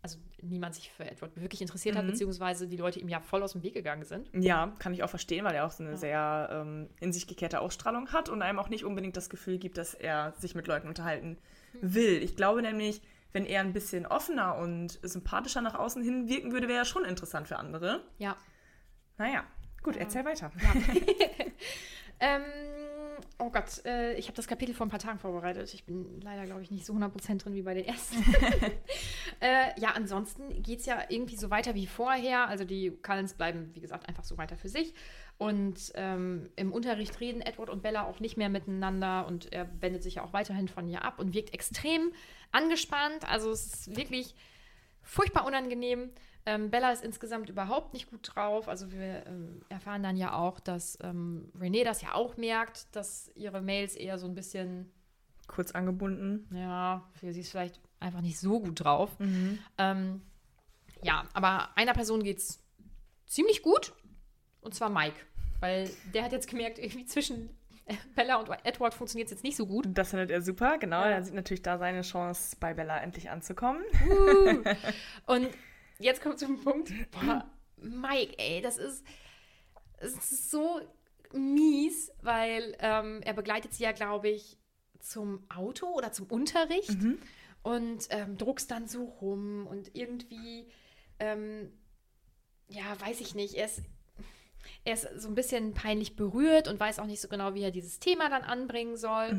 also 0.01 0.17
niemand 0.41 0.75
sich 0.75 0.91
für 0.91 1.03
Edward 1.09 1.35
wirklich 1.35 1.61
interessiert 1.61 1.95
Mhm. 1.95 1.99
hat, 1.99 2.07
beziehungsweise 2.07 2.67
die 2.67 2.77
Leute 2.77 2.99
ihm 2.99 3.09
ja 3.09 3.19
voll 3.19 3.43
aus 3.43 3.51
dem 3.53 3.63
Weg 3.63 3.73
gegangen 3.73 4.05
sind. 4.05 4.29
Ja, 4.33 4.73
kann 4.79 4.93
ich 4.93 5.03
auch 5.03 5.09
verstehen, 5.09 5.43
weil 5.45 5.55
er 5.55 5.65
auch 5.65 5.71
so 5.71 5.83
eine 5.83 5.97
sehr 5.97 6.49
ähm, 6.51 6.89
in 6.99 7.11
sich 7.11 7.27
gekehrte 7.27 7.59
Ausstrahlung 7.59 8.11
hat 8.13 8.29
und 8.29 8.41
einem 8.41 8.59
auch 8.59 8.69
nicht 8.69 8.85
unbedingt 8.85 9.17
das 9.17 9.29
Gefühl 9.29 9.57
gibt, 9.57 9.77
dass 9.77 9.93
er 9.93 10.33
sich 10.37 10.55
mit 10.55 10.67
Leuten 10.67 10.87
unterhalten 10.87 11.37
will. 11.81 12.23
Ich 12.23 12.35
glaube 12.35 12.61
nämlich, 12.61 13.01
wenn 13.33 13.45
er 13.45 13.61
ein 13.61 13.73
bisschen 13.73 14.05
offener 14.05 14.57
und 14.57 14.99
sympathischer 15.03 15.61
nach 15.61 15.75
außen 15.75 16.01
hin 16.01 16.27
wirken 16.29 16.51
würde, 16.51 16.67
wäre 16.67 16.79
er 16.79 16.85
schon 16.85 17.05
interessant 17.05 17.47
für 17.47 17.57
andere. 17.57 18.01
Ja. 18.17 18.35
Naja, 19.17 19.43
gut, 19.83 19.97
erzähl 19.97 20.23
weiter. 20.25 20.51
Ähm, 22.21 22.41
oh 23.39 23.49
Gott, 23.49 23.83
äh, 23.85 24.13
ich 24.15 24.27
habe 24.27 24.35
das 24.35 24.47
Kapitel 24.47 24.75
vor 24.75 24.85
ein 24.85 24.89
paar 24.89 24.99
Tagen 24.99 25.17
vorbereitet. 25.17 25.73
Ich 25.73 25.85
bin 25.85 26.19
leider, 26.21 26.45
glaube 26.45 26.61
ich, 26.61 26.71
nicht 26.71 26.85
so 26.85 26.93
100% 26.93 27.41
drin 27.41 27.55
wie 27.55 27.61
bei 27.61 27.73
den 27.73 27.85
ersten. 27.85 28.17
äh, 29.39 29.79
ja, 29.79 29.91
ansonsten 29.95 30.61
geht 30.61 30.81
es 30.81 30.85
ja 30.85 31.01
irgendwie 31.07 31.37
so 31.37 31.49
weiter 31.49 31.73
wie 31.73 31.87
vorher. 31.87 32.47
Also 32.47 32.65
die 32.65 32.91
Cullens 33.01 33.33
bleiben, 33.33 33.71
wie 33.73 33.79
gesagt, 33.79 34.07
einfach 34.07 34.25
so 34.25 34.37
weiter 34.37 34.57
für 34.57 34.67
sich. 34.67 34.93
Und 35.37 35.93
ähm, 35.95 36.49
im 36.57 36.73
Unterricht 36.73 37.19
reden 37.21 37.41
Edward 37.41 37.69
und 37.69 37.81
Bella 37.81 38.03
auch 38.03 38.19
nicht 38.19 38.35
mehr 38.35 38.49
miteinander 38.49 39.25
und 39.25 39.51
er 39.53 39.69
wendet 39.81 40.03
sich 40.03 40.15
ja 40.15 40.23
auch 40.23 40.33
weiterhin 40.33 40.67
von 40.67 40.87
ihr 40.89 41.05
ab 41.05 41.17
und 41.17 41.33
wirkt 41.33 41.53
extrem 41.53 42.11
angespannt. 42.51 43.27
Also 43.29 43.49
es 43.51 43.65
ist 43.65 43.95
wirklich 43.95 44.35
furchtbar 45.01 45.45
unangenehm. 45.45 46.09
Ähm, 46.49 46.71
Bella 46.71 46.91
ist 46.91 47.03
insgesamt 47.03 47.47
überhaupt 47.47 47.93
nicht 47.93 48.09
gut 48.09 48.31
drauf. 48.33 48.67
Also 48.67 48.91
wir 48.91 49.23
ähm, 49.27 49.61
erfahren 49.69 50.01
dann 50.01 50.17
ja 50.17 50.33
auch, 50.33 50.59
dass 50.59 50.97
ähm, 51.03 51.51
Renee 51.59 51.83
das 51.83 52.01
ja 52.01 52.15
auch 52.15 52.37
merkt, 52.37 52.95
dass 52.95 53.31
ihre 53.35 53.61
Mails 53.61 53.95
eher 53.95 54.17
so 54.17 54.25
ein 54.25 54.33
bisschen, 54.33 54.91
Kurz 55.45 55.71
angebunden. 55.73 56.47
ja, 56.51 57.07
für 57.13 57.33
sie 57.33 57.41
ist 57.41 57.51
vielleicht 57.51 57.79
einfach 57.99 58.21
nicht 58.21 58.39
so 58.39 58.59
gut 58.59 58.83
drauf. 58.83 59.15
Ähm, 59.77 60.21
ja, 61.03 61.23
aber 61.33 61.69
einer 61.75 61.93
Person 61.93 62.23
geht's 62.23 62.63
ziemlich 63.27 63.61
gut. 63.61 63.93
Und 64.61 64.73
zwar 64.73 64.89
Mike. 64.89 65.19
Weil 65.59 65.87
der 66.15 66.23
hat 66.23 66.31
jetzt 66.31 66.49
gemerkt, 66.49 66.79
irgendwie 66.79 67.05
zwischen 67.05 67.49
Bella 68.15 68.37
und 68.37 68.49
Edward 68.63 68.95
funktioniert 68.95 69.27
es 69.27 69.31
jetzt 69.33 69.43
nicht 69.43 69.55
so 69.55 69.67
gut. 69.67 69.87
Das 69.93 70.09
findet 70.09 70.31
er 70.31 70.41
super, 70.41 70.79
genau. 70.79 71.01
Ja. 71.01 71.09
Er 71.09 71.23
sieht 71.23 71.35
natürlich 71.35 71.61
da 71.61 71.77
seine 71.77 72.01
Chance, 72.01 72.57
bei 72.59 72.73
Bella 72.73 72.97
endlich 72.99 73.29
anzukommen. 73.29 73.83
Und 75.25 75.49
jetzt 75.99 76.21
kommt 76.21 76.39
zum 76.39 76.61
Punkt, 76.63 76.91
boah, 77.11 77.45
Mike, 77.77 78.35
ey, 78.37 78.61
das 78.61 78.77
ist, 78.77 79.05
es 79.97 80.13
ist 80.15 80.51
so 80.51 80.79
mies, 81.33 82.11
weil 82.21 82.75
ähm, 82.79 83.21
er 83.23 83.33
begleitet 83.33 83.73
sie 83.73 83.83
ja, 83.83 83.91
glaube 83.91 84.29
ich, 84.29 84.57
zum 84.99 85.43
Auto 85.49 85.87
oder 85.87 86.11
zum 86.11 86.27
Unterricht 86.27 86.89
und 87.63 88.07
ähm, 88.09 88.37
druckst 88.37 88.69
dann 88.71 88.87
so 88.87 89.05
rum 89.05 89.67
und 89.67 89.95
irgendwie, 89.95 90.67
ähm, 91.19 91.71
ja, 92.67 92.83
weiß 92.99 93.21
ich 93.21 93.35
nicht, 93.35 93.55
er 93.55 93.65
ist, 93.65 93.81
er 94.83 94.93
ist 94.93 95.07
so 95.17 95.27
ein 95.29 95.35
bisschen 95.35 95.73
peinlich 95.73 96.15
berührt 96.15 96.67
und 96.67 96.79
weiß 96.79 96.99
auch 96.99 97.05
nicht 97.05 97.21
so 97.21 97.27
genau, 97.27 97.53
wie 97.53 97.61
er 97.61 97.71
dieses 97.71 97.99
Thema 97.99 98.29
dann 98.29 98.43
anbringen 98.43 98.97
soll 98.97 99.29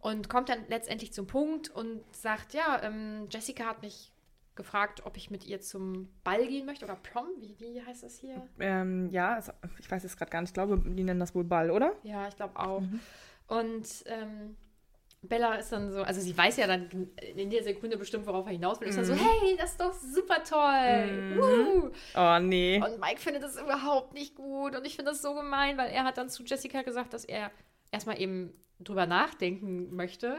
und 0.00 0.28
kommt 0.28 0.48
dann 0.48 0.64
letztendlich 0.68 1.12
zum 1.12 1.26
Punkt 1.26 1.68
und 1.70 2.02
sagt, 2.14 2.54
ja, 2.54 2.82
ähm, 2.82 3.28
Jessica 3.30 3.64
hat 3.64 3.82
mich 3.82 4.12
gefragt, 4.54 5.02
ob 5.04 5.16
ich 5.16 5.30
mit 5.30 5.46
ihr 5.46 5.60
zum 5.60 6.08
Ball 6.24 6.46
gehen 6.46 6.66
möchte 6.66 6.84
oder 6.84 6.96
Prom, 6.96 7.28
wie, 7.38 7.56
wie 7.58 7.82
heißt 7.82 8.02
das 8.02 8.18
hier? 8.18 8.46
Ähm, 8.58 9.08
ja, 9.10 9.38
es, 9.38 9.50
ich 9.78 9.90
weiß 9.90 10.02
jetzt 10.02 10.16
gerade 10.16 10.30
gar 10.30 10.40
nicht. 10.40 10.50
Ich 10.50 10.54
glaube, 10.54 10.78
die 10.84 11.04
nennen 11.04 11.20
das 11.20 11.34
wohl 11.34 11.44
Ball, 11.44 11.70
oder? 11.70 11.92
Ja, 12.02 12.28
ich 12.28 12.36
glaube 12.36 12.58
auch. 12.58 12.82
Und 13.46 13.86
ähm, 14.06 14.56
Bella 15.22 15.56
ist 15.56 15.70
dann 15.70 15.92
so, 15.92 16.02
also 16.02 16.20
sie 16.20 16.36
weiß 16.36 16.56
ja 16.56 16.66
dann 16.66 16.88
in 17.36 17.50
der 17.50 17.62
Sekunde 17.62 17.98
bestimmt, 17.98 18.26
worauf 18.26 18.46
er 18.46 18.52
hinaus 18.52 18.80
will. 18.80 18.88
Ist 18.88 18.96
dann 18.96 19.04
so, 19.04 19.14
hey, 19.14 19.56
das 19.58 19.72
ist 19.72 19.80
doch 19.80 19.92
super 19.92 20.42
toll. 20.42 21.36
Woo. 21.36 21.90
Oh, 22.16 22.38
nee. 22.40 22.80
Und 22.82 23.00
Mike 23.00 23.20
findet 23.20 23.42
das 23.42 23.60
überhaupt 23.60 24.14
nicht 24.14 24.34
gut. 24.34 24.74
Und 24.76 24.86
ich 24.86 24.96
finde 24.96 25.10
das 25.10 25.20
so 25.20 25.34
gemein, 25.34 25.76
weil 25.76 25.90
er 25.90 26.04
hat 26.04 26.16
dann 26.16 26.30
zu 26.30 26.42
Jessica 26.42 26.82
gesagt, 26.82 27.12
dass 27.12 27.26
er 27.26 27.50
erstmal 27.92 28.18
eben 28.18 28.54
drüber 28.78 29.04
nachdenken 29.04 29.94
möchte. 29.94 30.38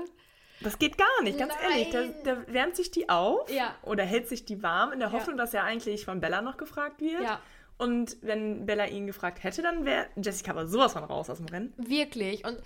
Das 0.64 0.78
geht 0.80 0.98
gar 0.98 1.24
nicht, 1.24 1.38
ganz 1.38 1.54
Nein. 1.62 1.72
ehrlich. 1.72 1.90
Da, 2.24 2.34
da 2.36 2.54
wärmt 2.54 2.76
sich 2.76 2.92
die 2.92 3.10
auf 3.10 3.50
Ja. 3.52 3.76
oder 3.84 4.04
hält 4.04 4.28
sich 4.28 4.46
die 4.46 4.62
warm 4.64 4.92
in 4.94 5.00
der 5.00 5.10
Ja. 5.10 5.14
Hoffnung, 5.14 5.38
dass 5.38 5.54
er 5.54 5.64
eigentlich 5.64 6.06
von 6.06 6.20
Bella 6.22 6.42
noch 6.42 6.58
gefragt 6.58 7.02
wird. 7.02 7.24
Ja. 7.24 7.40
Und 7.78 8.18
wenn 8.22 8.66
Bella 8.68 8.86
ihn 8.86 9.08
gefragt 9.08 9.44
hätte, 9.44 9.62
dann 9.64 9.86
wäre 9.86 10.06
Jessica 10.16 10.52
aber 10.52 10.68
sowas 10.68 10.94
von 10.94 11.04
raus 11.04 11.30
aus 11.32 11.38
dem 11.38 11.48
Rennen. 11.48 11.74
Wirklich. 11.78 12.46
Und 12.46 12.60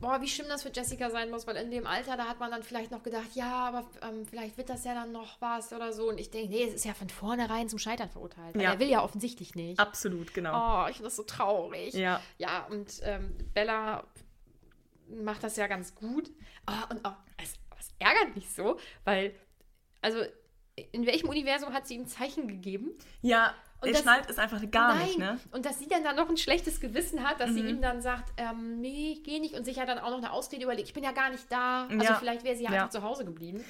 boah, 0.00 0.22
wie 0.22 0.26
schlimm 0.28 0.48
das 0.48 0.62
für 0.62 0.70
Jessica 0.74 1.10
sein 1.10 1.30
muss, 1.30 1.46
weil 1.46 1.56
in 1.56 1.70
dem 1.70 1.86
Alter, 1.86 2.16
da 2.16 2.24
hat 2.24 2.40
man 2.40 2.50
dann 2.50 2.62
vielleicht 2.62 2.90
noch 2.90 3.02
gedacht, 3.02 3.28
ja, 3.34 3.52
aber 3.68 3.84
ähm, 4.02 4.26
vielleicht 4.26 4.56
wird 4.56 4.70
das 4.70 4.84
ja 4.84 4.94
dann 4.94 5.12
noch 5.12 5.38
was 5.40 5.72
oder 5.74 5.92
so. 5.92 6.08
Und 6.08 6.18
ich 6.18 6.30
denke, 6.30 6.48
nee, 6.48 6.64
es 6.64 6.72
ist 6.74 6.84
ja 6.86 6.94
von 6.94 7.10
vornherein 7.10 7.68
zum 7.68 7.78
Scheitern 7.78 8.08
verurteilt. 8.08 8.56
Ja. 8.56 8.72
er 8.72 8.78
will 8.78 8.88
ja 8.88 9.02
offensichtlich 9.04 9.54
nicht. 9.54 9.78
Absolut, 9.78 10.32
genau. 10.32 10.54
Oh, 10.54 10.86
ich 10.88 10.96
finde 10.96 11.08
das 11.08 11.16
so 11.16 11.22
traurig. 11.24 11.92
Ja. 11.92 12.20
Ja, 12.38 12.66
und 12.70 13.00
ähm, 13.02 13.36
Bella 13.52 14.04
macht 15.08 15.42
das 15.42 15.56
ja 15.56 15.66
ganz 15.66 15.94
gut. 15.94 16.30
Oh, 16.68 16.92
und 16.94 17.04
auch, 17.04 17.14
es, 17.42 17.54
es 17.78 17.88
ärgert 17.98 18.34
mich 18.34 18.50
so, 18.50 18.78
weil, 19.04 19.34
also, 20.02 20.18
in 20.92 21.06
welchem 21.06 21.28
Universum 21.28 21.72
hat 21.72 21.86
sie 21.86 21.94
ihm 21.94 22.06
Zeichen 22.06 22.48
gegeben? 22.48 22.90
Ja, 23.22 23.54
Und 23.80 23.88
er 23.88 23.92
das- 23.92 24.02
schnallt 24.02 24.28
es 24.28 24.38
einfach 24.38 24.60
gar 24.70 24.94
Nein. 24.94 25.06
nicht, 25.06 25.18
ne? 25.18 25.38
Und 25.52 25.66
dass 25.66 25.78
sie 25.78 25.86
dann, 25.86 26.02
dann 26.02 26.16
noch 26.16 26.28
ein 26.28 26.36
schlechtes 26.36 26.80
Gewissen 26.80 27.22
hat, 27.22 27.38
dass 27.40 27.50
sie 27.54 27.62
Mhm. 27.62 27.68
ihm 27.68 27.80
dann 27.80 28.00
sagt, 28.02 28.32
ähm, 28.38 28.80
nee, 28.80 29.12
ich 29.12 29.22
gehe 29.24 29.40
nicht 29.40 29.54
und 29.54 29.64
sich 29.64 29.76
ja 29.76 29.86
dann 29.86 29.98
auch 29.98 30.10
noch 30.10 30.18
eine 30.18 30.32
Ausrede 30.32 30.64
überlegt, 30.64 30.88
ich 30.88 30.94
bin 30.94 31.04
ja 31.04 31.12
gar 31.12 31.30
nicht 31.30 31.50
da. 31.50 31.84
Also 31.86 32.02
Ja. 32.04 32.14
vielleicht 32.16 32.42
wäre 32.44 32.56
sie 32.56 32.64
ja, 32.64 32.70
Ja. 32.72 32.76
einfach 32.82 32.90
zu 32.90 33.02
Hause 33.02 33.24
geblieben. 33.24 33.64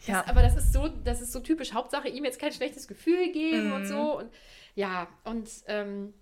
Das, 0.00 0.08
Ja. 0.08 0.24
Aber 0.28 0.42
das 0.42 0.56
ist 0.56 0.72
so, 0.72 0.88
das 0.88 1.20
ist 1.22 1.32
so 1.32 1.40
typisch. 1.40 1.72
Hauptsache 1.72 2.08
ihm 2.08 2.24
jetzt 2.24 2.38
kein 2.40 2.52
schlechtes 2.52 2.88
Gefühl 2.88 3.32
geben 3.32 3.68
Mhm. 3.68 3.72
und 3.74 3.86
so. 3.86 4.18
Und 4.18 4.30
ja, 4.74 5.08
und 5.24 5.48
ähm, 5.66 6.12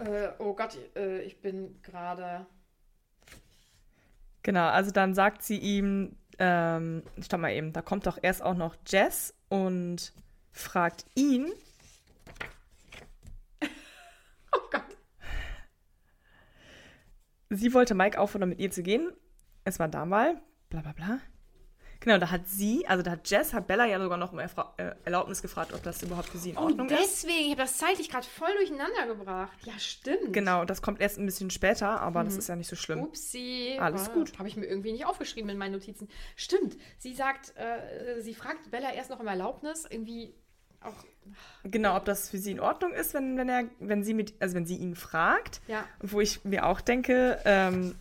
äh, 0.00 0.30
oh 0.38 0.54
Gott, 0.54 0.78
äh, 0.96 1.20
ich 1.22 1.40
bin 1.40 1.80
gerade. 1.82 2.46
Genau, 4.42 4.68
also 4.68 4.90
dann 4.90 5.14
sagt 5.14 5.42
sie 5.42 5.58
ihm, 5.58 6.16
ähm, 6.38 7.02
stopp 7.20 7.40
mal 7.40 7.52
eben, 7.52 7.72
da 7.72 7.80
kommt 7.82 8.06
doch 8.06 8.18
erst 8.20 8.42
auch 8.42 8.54
noch 8.54 8.76
Jess 8.86 9.34
und 9.48 10.12
fragt 10.52 11.06
ihn, 11.14 11.50
Oh 14.52 14.68
Gott. 14.70 14.82
sie 17.50 17.72
wollte 17.72 17.94
Mike 17.94 18.18
auffordern, 18.20 18.50
mit 18.50 18.58
ihr 18.60 18.70
zu 18.70 18.82
gehen. 18.82 19.10
Es 19.64 19.78
war 19.78 19.88
da 19.88 20.04
mal, 20.04 20.40
bla 20.68 20.82
bla 20.82 20.92
bla. 20.92 21.20
Genau, 22.04 22.18
da 22.18 22.30
hat 22.30 22.46
sie, 22.46 22.86
also 22.86 23.02
da 23.02 23.12
hat 23.12 23.30
Jess, 23.30 23.54
hat 23.54 23.66
Bella 23.66 23.86
ja 23.86 23.98
sogar 23.98 24.18
noch 24.18 24.30
um 24.32 24.38
Erfra 24.38 24.74
äh, 24.76 24.90
Erlaubnis 25.04 25.40
gefragt, 25.40 25.72
ob 25.72 25.82
das 25.82 26.02
überhaupt 26.02 26.28
für 26.28 26.36
sie 26.36 26.50
in 26.50 26.58
Oh, 26.58 26.64
Ordnung 26.64 26.86
ist. 26.90 26.98
deswegen, 27.00 27.44
ich 27.46 27.50
habe 27.52 27.62
das 27.62 27.78
zeitlich 27.78 28.10
gerade 28.10 28.26
voll 28.26 28.52
durcheinander 28.58 29.06
gebracht. 29.06 29.56
Ja, 29.64 29.72
stimmt. 29.78 30.34
Genau, 30.34 30.66
das 30.66 30.82
kommt 30.82 31.00
erst 31.00 31.18
ein 31.18 31.24
bisschen 31.24 31.48
später, 31.50 32.00
aber 32.02 32.22
das 32.22 32.36
ist 32.36 32.48
ja 32.48 32.56
nicht 32.56 32.68
so 32.68 32.76
schlimm. 32.76 33.00
Upsi. 33.02 33.78
Alles 33.80 34.12
gut. 34.12 34.38
Habe 34.38 34.48
ich 34.48 34.56
mir 34.56 34.66
irgendwie 34.66 34.92
nicht 34.92 35.06
aufgeschrieben 35.06 35.48
in 35.48 35.56
meinen 35.56 35.72
Notizen. 35.72 36.08
Stimmt. 36.36 36.76
Sie 36.98 37.14
sagt, 37.14 37.54
äh, 37.56 38.20
sie 38.20 38.34
fragt 38.34 38.70
Bella 38.70 38.92
erst 38.92 39.08
noch 39.08 39.20
um 39.20 39.26
Erlaubnis. 39.26 39.86
Irgendwie 39.88 40.34
auch. 40.82 40.92
Genau, 41.62 41.96
ob 41.96 42.04
das 42.04 42.28
für 42.28 42.36
sie 42.36 42.50
in 42.50 42.60
Ordnung 42.60 42.92
ist, 42.92 43.14
wenn, 43.14 43.38
wenn 43.38 43.48
er, 43.48 43.64
wenn 43.80 44.04
sie 44.04 44.12
mit, 44.12 44.34
also 44.40 44.54
wenn 44.56 44.66
sie 44.66 44.76
ihn 44.76 44.94
fragt. 44.94 45.62
Ja. 45.68 45.86
Wo 46.00 46.20
ich 46.20 46.44
mir 46.44 46.66
auch 46.66 46.82
denke, 46.82 47.38
ähm, 47.46 47.94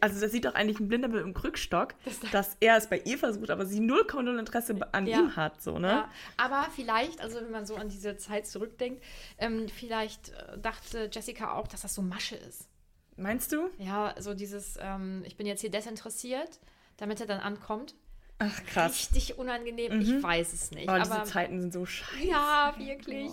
also 0.00 0.20
das 0.20 0.32
sieht 0.32 0.44
doch 0.46 0.54
eigentlich 0.54 0.80
ein 0.80 0.88
Blinder 0.88 1.08
mit 1.08 1.22
einem 1.22 1.34
Krückstock, 1.34 1.94
dass 2.32 2.56
er 2.60 2.76
es 2.78 2.86
bei 2.88 2.98
ihr 3.04 3.18
versucht, 3.18 3.50
aber 3.50 3.66
sie 3.66 3.80
0,0 3.80 4.38
Interesse 4.38 4.74
an 4.92 5.06
Ja. 5.06 5.18
ihm 5.20 5.36
hat, 5.36 5.60
so, 5.62 5.78
ne? 5.78 5.88
Ja, 5.88 6.10
aber 6.38 6.66
vielleicht, 6.74 7.20
also 7.20 7.36
wenn 7.40 7.50
man 7.50 7.66
so 7.66 7.76
an 7.76 7.88
diese 7.88 8.16
Zeit 8.16 8.46
zurückdenkt, 8.46 9.02
ähm, 9.38 9.68
vielleicht 9.68 10.30
äh, 10.30 10.58
dachte 10.58 11.10
Jessica 11.12 11.52
auch, 11.52 11.68
dass 11.68 11.82
das 11.82 11.94
so 11.94 12.00
Masche 12.02 12.36
ist. 12.36 12.68
Meinst 13.16 13.52
du? 13.52 13.68
Ja, 13.78 14.14
so 14.18 14.34
dieses, 14.34 14.76
ähm, 14.80 15.22
ich 15.26 15.36
bin 15.36 15.46
jetzt 15.46 15.60
hier 15.60 15.70
desinteressiert, 15.70 16.58
damit 16.96 17.20
er 17.20 17.26
dann 17.26 17.40
ankommt. 17.40 17.94
Ach, 18.38 18.64
krass. 18.66 18.92
Richtig 18.92 19.38
unangenehm, 19.38 19.98
ich 20.00 20.22
weiß 20.22 20.52
es 20.52 20.70
nicht. 20.70 20.88
Oh, 20.90 20.96
diese 20.98 21.12
aber 21.14 21.24
Zeiten 21.24 21.60
sind 21.60 21.72
so 21.72 21.86
scheiße. 21.86 22.26
Ja, 22.26 22.74
wirklich. 22.78 23.30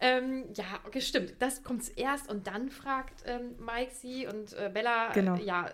Ähm, 0.00 0.44
ja, 0.54 0.64
okay, 0.86 1.00
stimmt. 1.02 1.34
Das 1.38 1.62
kommt 1.62 1.84
zuerst 1.84 2.30
und 2.30 2.46
dann 2.46 2.70
fragt 2.70 3.22
ähm, 3.26 3.56
Mike 3.58 3.92
sie 3.94 4.26
und 4.26 4.54
äh, 4.54 4.70
Bella 4.72 5.12
Genau. 5.12 5.36
äh, 5.36 5.42
ja, 5.44 5.70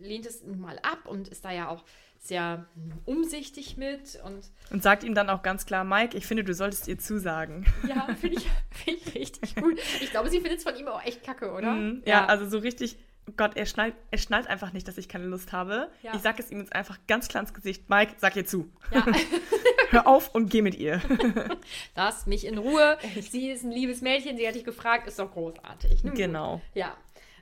lehnt 0.00 0.26
es 0.26 0.42
nun 0.44 0.60
mal 0.60 0.78
ab 0.80 1.06
und 1.06 1.28
ist 1.28 1.44
da 1.44 1.52
ja 1.52 1.68
auch 1.68 1.84
sehr 2.20 2.66
umsichtig 3.06 3.76
mit 3.76 4.18
und 4.24 4.40
Und 4.70 4.82
sagt 4.82 5.04
ihm 5.04 5.14
dann 5.14 5.30
auch 5.30 5.42
ganz 5.42 5.64
klar, 5.66 5.84
Mike, 5.84 6.16
ich 6.16 6.26
finde, 6.26 6.44
du 6.44 6.52
solltest 6.52 6.88
ihr 6.88 6.98
zusagen. 6.98 7.64
ja, 7.86 8.08
finde 8.20 8.36
ich, 8.38 8.50
find 8.70 8.98
ich 9.06 9.14
richtig 9.14 9.54
gut. 9.56 9.78
Ich 10.00 10.10
glaube, 10.10 10.28
sie 10.28 10.40
findet 10.40 10.58
es 10.58 10.64
von 10.64 10.76
ihm 10.76 10.88
auch 10.88 11.02
echt 11.04 11.22
kacke, 11.24 11.52
oder? 11.52 11.72
Mhm. 11.72 12.02
Ja, 12.04 12.26
also 12.26 12.48
so 12.48 12.58
richtig, 12.58 12.96
oh 12.98 13.02
Gott, 13.36 13.56
er 13.56 13.66
schnallt, 13.66 13.94
er 14.10 14.18
schnallt 14.18 14.46
einfach 14.46 14.72
nicht, 14.72 14.86
dass 14.88 14.98
ich 14.98 15.08
keine 15.08 15.26
Lust 15.26 15.52
habe. 15.52 15.90
Ja. 16.02 16.14
Ich 16.14 16.20
sage 16.20 16.42
es 16.42 16.50
ihm 16.50 16.58
jetzt 16.60 16.74
einfach 16.74 16.98
ganz 17.06 17.28
klar 17.28 17.42
ins 17.42 17.54
Gesicht, 17.54 17.88
Mike, 17.88 18.14
sag 18.18 18.36
ihr 18.36 18.46
zu. 18.46 18.70
ja. 18.92 19.04
Hör 19.90 20.06
auf 20.06 20.34
und 20.34 20.50
geh 20.50 20.60
mit 20.60 20.74
ihr. 20.74 21.00
Lass 21.96 22.26
mich 22.26 22.44
in 22.46 22.58
Ruhe. 22.58 22.98
Sie 23.22 23.50
ist 23.50 23.64
ein 23.64 23.70
liebes 23.70 24.02
Mädchen, 24.02 24.36
sie 24.36 24.46
hat 24.46 24.54
dich 24.54 24.64
gefragt, 24.64 25.08
ist 25.08 25.18
doch 25.18 25.32
großartig. 25.32 26.02
Gut. 26.02 26.14
genau. 26.14 26.60
Ja. 26.74 26.94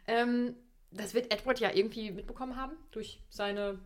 Ähm, 0.06 0.54
das 0.92 1.14
wird 1.14 1.32
Edward 1.32 1.58
ja 1.58 1.72
irgendwie 1.74 2.12
mitbekommen 2.12 2.56
haben 2.56 2.76
durch 2.92 3.20
seine 3.30 3.80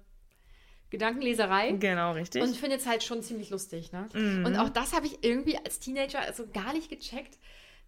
Gedankenleserei. 0.91 1.73
Genau, 1.73 2.13
richtig. 2.13 2.43
Und 2.43 2.57
findet 2.57 2.81
es 2.81 2.87
halt 2.87 3.03
schon 3.03 3.23
ziemlich 3.23 3.51
lustig, 3.51 3.93
ne? 3.93 4.09
Mhm. 4.13 4.45
Und 4.45 4.57
auch 4.57 4.69
das 4.69 4.93
habe 4.93 5.07
ich 5.07 5.25
irgendwie 5.25 5.57
als 5.57 5.79
Teenager 5.79 6.21
also 6.21 6.47
gar 6.53 6.73
nicht 6.73 6.91
gecheckt, 6.91 7.39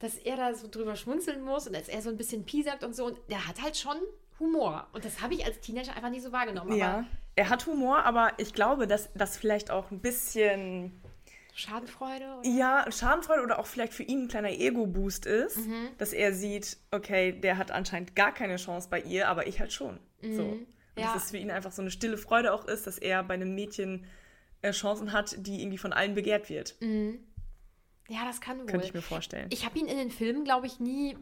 dass 0.03 0.17
er 0.17 0.37
da 0.37 0.55
so 0.55 0.69
drüber 0.69 0.97
schmunzeln 0.97 1.43
muss 1.43 1.67
und 1.67 1.75
dass 1.75 1.89
er 1.89 2.03
so 2.03 2.11
ein 2.11 2.17
bisschen 2.19 2.45
piesackt 2.45 2.85
und 2.85 2.95
so. 2.95 3.07
Und 3.07 3.19
der 3.31 3.47
hat 3.49 3.63
halt 3.63 3.77
schon 3.77 3.97
Humor. 4.41 4.87
Und 4.93 5.05
das 5.05 5.23
habe 5.23 5.35
ich 5.35 5.47
als 5.47 5.61
Teenager 5.61 5.95
einfach 5.97 6.11
nicht 6.11 6.23
so 6.23 6.33
wahrgenommen. 6.33 6.77
ja, 6.77 7.05
er 7.37 7.49
hat 7.49 7.67
Humor, 7.67 8.05
aber 8.05 8.33
ich 8.39 8.53
glaube, 8.53 8.87
dass 8.87 9.09
das 9.15 9.37
vielleicht 9.39 9.71
auch 9.71 9.91
ein 9.91 10.01
bisschen 10.01 10.93
Schadenfreude? 11.55 12.25
Oder? 12.41 12.49
Ja, 12.49 12.91
Schadenfreude 12.91 13.43
oder 13.43 13.59
auch 13.59 13.67
vielleicht 13.67 13.93
für 13.93 14.03
ihn 14.03 14.23
ein 14.25 14.29
kleiner 14.29 14.51
Ego-Boost 14.51 15.27
ist, 15.27 15.59
Mhm. 15.59 15.89
dass 15.99 16.13
er 16.13 16.33
sieht, 16.35 16.79
okay, 16.91 17.33
der 17.33 17.59
hat 17.59 17.71
anscheinend 17.71 18.17
gar 18.17 18.33
keine 18.33 18.57
Chance 18.57 18.89
bei 18.91 19.01
ihr, 19.01 19.29
aber 19.29 19.47
ich 19.47 19.61
halt 19.61 19.73
schon. 19.73 19.99
So. 20.23 20.43
Und 20.43 20.51
Mhm. 20.61 20.67
Ja. 20.97 21.15
dass 21.15 21.25
es 21.25 21.31
für 21.31 21.39
ihn 21.39 21.51
einfach 21.51 21.73
so 21.73 21.81
eine 21.83 21.91
stille 21.91 22.19
Freude 22.19 22.53
auch 22.53 22.67
ist, 22.67 22.87
dass 22.87 22.99
er 22.99 23.23
bei 23.23 23.35
einem 23.35 23.55
Mädchen 23.55 24.05
äh, 24.61 24.71
Chancen 24.73 25.13
hat, 25.13 25.35
die 25.39 25.61
irgendwie 25.61 25.79
von 25.79 25.93
allen 25.93 26.15
begehrt 26.15 26.49
wird. 26.49 26.77
Ja, 28.13 28.25
das 28.27 28.41
kann 28.41 28.59
wohl. 28.59 28.67
Könnte 28.67 28.87
ich 28.87 28.95
mir 28.95 29.01
vorstellen. 29.03 29.49
Ich 29.51 29.65
habe 29.65 29.79
ihn 29.79 29.87
in 29.87 29.97
den 29.97 30.11
Filmen, 30.11 30.45
glaube 30.45 30.67
ich, 30.67 30.81
nie 30.81 31.17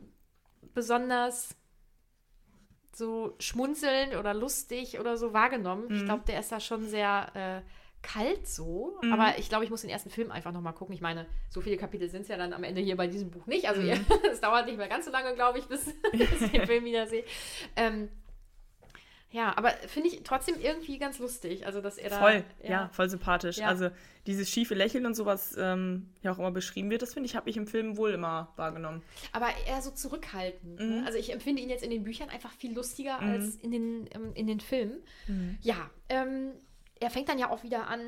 besonders 0.75 1.57
so 2.93 3.37
schmunzelnd 3.39 4.17
oder 4.17 4.35
lustig 4.35 4.99
oder 4.99 5.17
so 5.17 5.33
wahrgenommen. 5.33 5.87
Mhm. 5.89 5.95
Ich 5.97 6.05
glaube, 6.05 6.25
der 6.27 6.41
ist 6.41 6.51
da 6.51 6.59
schon 6.59 6.89
sehr 6.89 7.63
äh, 7.65 7.69
kalt 8.03 8.49
so. 8.49 8.99
Aber 9.13 9.39
ich 9.39 9.49
glaube, 9.49 9.65
ich 9.65 9.71
muss 9.71 9.83
den 9.83 9.91
ersten 9.91 10.11
Film 10.11 10.31
einfach 10.31 10.53
nochmal 10.53 10.73
gucken. 10.73 10.95
Ich 10.95 11.01
meine, 11.01 11.27
so 11.49 11.61
viele 11.61 11.77
Kapitel 11.77 12.09
sind 12.09 12.23
es 12.23 12.29
ja 12.29 12.37
dann 12.37 12.53
am 12.53 12.65
Ende 12.65 12.81
hier 12.81 12.97
bei 12.97 13.07
diesem 13.07 13.31
Buch 13.31 13.47
nicht. 13.47 13.69
Also 13.69 13.83
Mhm. 13.83 14.05
es 14.33 14.41
dauert 14.41 14.67
nicht 14.67 14.79
mehr 14.79 14.89
ganz 14.89 15.05
so 15.05 15.13
lange, 15.13 15.35
glaube 15.35 15.59
ich, 15.61 15.65
bis, 15.69 15.87
ich 16.13 16.51
den 16.51 16.67
Film 16.67 16.85
wieder 16.85 17.07
sehe. 17.07 17.25
Ähm, 17.77 18.09
ja, 19.33 19.57
aber 19.57 19.71
finde 19.87 20.09
ich 20.09 20.23
trotzdem 20.25 20.57
irgendwie 20.61 20.99
ganz 20.99 21.19
lustig. 21.19 21.67
Also, 21.67 21.81
dass 21.81 21.99
er 21.99 22.11
da. 22.11 22.19
Voll, 22.19 22.45
ja, 22.63 22.89
voll 22.93 23.09
sympathisch. 23.09 23.59
Ja. 23.59 23.69
Also 23.69 23.91
dieses 24.27 24.51
schiefe 24.51 24.75
Lächeln 24.75 25.07
und 25.07 25.15
sowas 25.15 25.55
ähm, 25.59 26.11
ja 26.23 26.33
auch 26.33 26.39
immer 26.39 26.51
beschrieben 26.51 26.91
wird, 26.91 27.03
das 27.03 27.15
finde 27.15 27.29
ich, 27.29 27.37
habe 27.37 27.49
ich 27.49 27.57
im 27.57 27.67
Film 27.67 27.97
wohl 27.97 28.11
immer 28.11 28.53
wahrgenommen. 28.57 29.03
Aber 29.33 29.49
eher 29.67 29.81
so 29.83 29.91
zurückhaltend. 29.91 30.81
Mhm. 30.81 30.89
Ne? 30.89 31.03
Also 31.07 31.19
ich 31.19 31.33
empfinde 31.33 31.63
ihn 31.63 31.71
jetzt 31.71 31.85
in 31.85 31.91
den 31.91 32.03
Büchern 32.03 32.29
einfach 32.29 32.53
viel 32.53 32.75
lustiger 32.75 33.21
als 33.21 33.55
in 33.57 33.71
den, 33.71 34.09
ähm, 34.13 34.33
in 34.35 34.47
den 34.47 34.61
Filmen. 34.61 35.01
Mhm. 35.27 35.59
Ja, 35.63 35.91
ähm, 36.09 36.53
er 36.99 37.11
fängt 37.11 37.29
dann 37.29 37.39
ja 37.39 37.51
auch 37.51 37.63
wieder 37.63 37.89
an, 37.89 38.01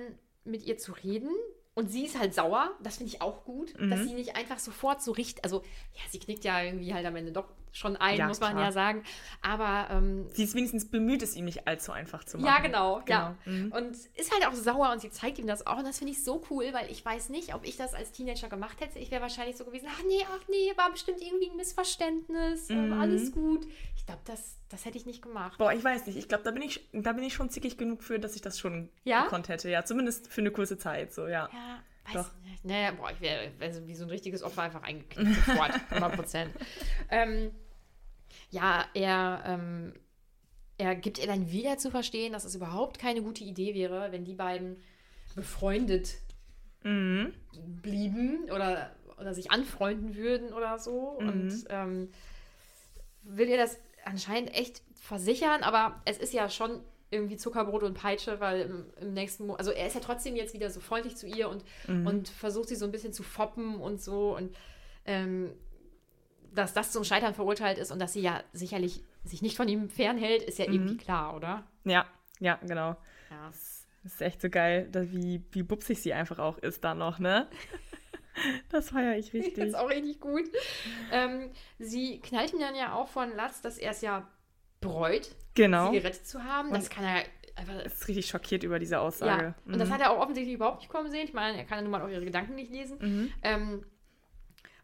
mit 0.45 0.65
ihr 0.67 0.77
zu 0.77 0.93
reden. 0.93 1.31
Und 1.75 1.91
sie 1.91 2.05
ist 2.05 2.19
halt 2.19 2.35
sauer, 2.35 2.71
das 2.83 2.99
finde 2.99 3.13
ich 3.15 3.23
auch 3.23 3.45
gut, 3.45 3.73
Mhm. 3.81 3.89
dass 3.91 4.01
sie 4.05 4.13
nicht 4.13 4.37
einfach 4.37 4.59
sofort 4.59 5.03
so 5.03 5.13
richtig, 5.13 5.43
also 5.43 5.63
ja, 5.95 6.01
sie 6.11 6.19
knickt 6.19 6.45
ja 6.45 6.63
irgendwie 6.63 6.93
halt 6.93 7.07
am 7.07 7.17
Ende 7.17 7.33
doch 7.33 7.49
schon 7.75 7.97
ein, 7.97 8.19
Ja, 8.19 8.29
muss 8.29 8.41
man 8.41 8.51
klar. 8.53 8.65
ja 8.65 8.73
sagen. 8.73 9.03
Aber 9.41 9.87
ähm, 9.91 10.29
Sie 10.35 10.45
ist 10.45 10.55
wenigstens 10.55 10.91
bemüht, 10.91 11.23
es 11.23 11.35
ihm 11.35 11.47
nicht 11.47 11.67
allzu 11.67 11.91
einfach 11.93 12.25
zu 12.25 12.37
machen. 12.37 12.47
ja, 12.47 12.61
genau, 12.61 13.01
ja. 13.09 13.35
Genau. 13.47 13.57
Mhm. 13.59 13.73
Und 13.73 13.97
ist 14.17 14.31
halt 14.35 14.47
auch 14.47 14.53
sauer 14.53 14.93
und 14.93 15.01
sie 15.01 15.11
zeigt 15.11 15.39
ihm 15.39 15.47
das 15.47 15.67
auch. 15.67 15.79
Und 15.79 15.87
das 15.87 15.97
finde 15.97 16.13
ich 16.13 16.23
so 16.23 16.43
cool, 16.51 16.67
weil 16.75 16.91
ich 16.91 17.03
weiß 17.03 17.31
nicht, 17.31 17.55
ob 17.55 17.65
ich 17.65 17.79
das 17.79 17.95
als 17.95 18.13
Teenager 18.13 18.51
gemacht 18.51 18.79
hätte. 18.83 18.99
Ich 18.99 19.11
wäre 19.11 19.23
wahrscheinlich 19.23 19.57
so 19.57 19.65
gewesen, 19.65 19.89
ach 19.91 20.03
nee, 20.07 20.27
ach 20.31 20.47
nee, 20.51 20.73
war 20.77 20.91
bestimmt 20.93 21.23
irgendwie 21.23 21.49
ein 21.49 21.57
Missverständnis, 21.57 22.69
Mhm. 22.69 22.93
alles 22.93 23.33
gut. 23.33 23.67
Ich 23.97 24.05
glaube, 24.05 24.21
das, 24.27 24.59
das 24.73 24.85
hätte 24.85 24.97
ich 24.99 25.07
nicht 25.07 25.23
gemacht. 25.23 25.59
Boah, 25.59 25.73
ich 25.73 25.83
weiß 25.85 26.07
nicht. 26.07 26.17
Ich 26.17 26.29
glaube, 26.29 26.45
da 26.45 26.51
bin 26.51 26.63
ich, 26.63 26.89
da 26.93 27.13
bin 27.13 27.23
ich 27.25 27.35
schon 27.35 27.51
zickig 27.51 27.77
genug 27.79 28.03
für, 28.03 28.19
dass 28.19 28.35
ich 28.35 28.41
das 28.43 28.59
schon 28.59 28.89
Ja? 29.05 29.25
gekonnt 29.25 29.49
hätte. 29.49 29.69
Ja, 29.71 29.85
zumindest 29.85 30.29
für 30.29 30.41
eine 30.41 30.51
kurze 30.51 30.79
Zeit. 30.79 31.13
So, 31.13 31.27
ja. 31.29 31.49
Ja, 31.53 31.83
weiß 32.07 32.15
Doch. 32.27 32.35
nicht. 32.43 32.65
Naja, 32.65 32.91
boah, 32.93 33.11
ich 33.11 33.21
wäre 33.21 33.51
wär 33.59 33.87
wie 33.87 33.95
so 33.95 34.05
ein 34.05 34.11
richtiges 34.11 34.43
Opfer 34.43 34.63
einfach 34.63 34.83
eingeknickt 34.83 35.35
sofort, 35.47 35.73
100 35.91 36.15
Prozent. 36.17 36.55
ähm, 37.11 37.51
ja, 38.51 38.85
er, 38.95 39.43
ähm, 39.47 39.93
er 40.79 40.95
gibt 40.97 41.19
ihr 41.19 41.27
dann 41.27 41.51
wieder 41.51 41.79
zu 41.79 41.91
verstehen, 41.91 42.33
dass 42.33 42.45
es 42.45 42.55
überhaupt 42.55 42.99
keine 42.99 43.23
gute 43.23 43.45
Idee 43.45 43.75
wäre, 43.75 44.11
wenn 44.13 44.25
die 44.25 44.35
beiden 44.35 44.77
befreundet 45.35 46.15
Mhm. 46.85 47.33
blieben 47.81 48.51
oder, 48.51 48.91
oder 49.21 49.35
sich 49.35 49.53
anfreunden 49.53 50.17
würden 50.17 50.53
oder 50.53 50.79
so. 50.81 51.17
Mhm. 51.21 51.29
Und 51.29 51.65
ähm, 51.71 52.09
will 53.23 53.49
ihr 53.49 53.57
das 53.57 53.79
anscheinend 54.05 54.55
echt 54.55 54.83
versichern, 54.95 55.63
aber 55.63 56.01
es 56.05 56.19
ist 56.19 56.33
ja 56.33 56.49
schon 56.49 56.81
irgendwie 57.11 57.37
Zuckerbrot 57.37 57.83
und 57.83 57.95
Peitsche, 57.95 58.41
weil 58.41 58.63
im, 58.63 58.87
im 59.01 59.13
nächsten 59.13 59.47
Mo 59.47 59.55
also 59.55 59.71
er 59.71 59.87
ist 59.87 59.95
ja 59.95 60.01
trotzdem 60.01 60.35
jetzt 60.37 60.55
wieder 60.55 60.71
so 60.71 60.81
freundlich 60.81 61.17
zu 61.17 61.27
ihr 61.27 61.49
und, 61.49 61.63
Mhm. 61.87 62.07
und 62.07 62.29
versucht 62.29 62.69
sie 62.69 62.77
so 62.77 62.87
ein 62.87 62.91
bisschen 62.93 63.13
zu 63.13 63.23
foppen 63.23 63.77
und 63.77 64.01
so 64.01 64.35
und 64.37 64.57
ähm, 65.05 65.53
dass 66.55 66.73
das 66.75 66.93
zum 66.93 67.05
Scheitern 67.05 67.35
verurteilt 67.35 67.79
ist 67.79 67.91
und 67.93 67.99
dass 67.99 68.13
sie 68.13 68.21
ja 68.23 68.43
sicherlich 68.53 69.03
sich 69.25 69.43
nicht 69.43 69.57
von 69.57 69.69
ihm 69.69 69.89
fernhält, 69.91 70.43
ist 70.43 70.59
ja 70.59 70.67
Mhm. 70.69 70.73
irgendwie 70.75 70.97
klar, 70.97 71.35
oder? 71.37 71.65
Ja, 71.85 72.07
ja, 72.41 72.59
genau. 72.63 72.97
Ja. 73.31 73.47
Das 73.47 73.87
ist 74.05 74.21
echt 74.23 74.41
so 74.43 74.49
geil, 74.51 74.89
dass, 74.91 75.11
wie, 75.13 75.43
wie 75.53 75.63
bupsig 75.63 76.01
sie 76.03 76.13
einfach 76.13 76.39
auch 76.39 76.59
ist 76.59 76.83
da 76.85 76.95
noch, 76.95 77.19
ne? 77.19 77.49
Das 78.71 78.91
feiere 78.91 79.17
ich 79.19 79.27
Das 79.27 79.35
richtig. 79.35 79.65
ist 79.65 79.75
auch 79.75 79.91
richtig 79.91 80.21
gut. 80.21 80.45
Ähm, 81.11 81.51
sie 81.79 82.21
knallt 82.21 82.53
ihm 82.53 82.61
dann 82.61 82.75
ja 82.75 82.95
auch 82.95 83.09
von 83.09 83.35
Latz, 83.37 83.61
dass 83.61 83.79
er 83.79 83.91
es 83.91 84.01
ja 84.01 84.27
bereut, 84.81 85.29
Genau. 85.55 85.91
sie 85.93 85.99
gerettet 86.01 86.27
zu 86.27 86.43
haben. 86.43 86.73
Das 86.73 86.85
Und- 86.85 86.91
kann 86.91 87.05
er 87.05 87.25
einfach. 87.57 87.85
Ist 87.85 88.09
richtig 88.09 88.27
schockiert 88.27 88.63
über 88.65 88.79
diese 88.79 88.95
Ja, 88.95 89.01
Aussage. 89.03 89.55
und 89.67 89.79
das 89.79 89.89
Mhm. 89.89 89.93
hat 89.93 90.01
er 90.01 90.11
auch 90.13 90.21
offensichtlich 90.21 90.55
überhaupt 90.55 90.79
nicht 90.81 90.89
kommen 90.89 91.11
sehen. 91.11 91.25
Ich 91.25 91.35
meine, 91.35 91.59
er 91.59 91.65
kann 91.65 91.79
ja 91.79 91.83
nun 91.83 91.91
mal 91.91 92.03
auch 92.03 92.09
ihre 92.09 92.25
Gedanken 92.25 92.55
nicht 92.55 92.71
lesen. 92.73 92.99
Mhm. 93.01 93.33
Ähm, 93.43 93.87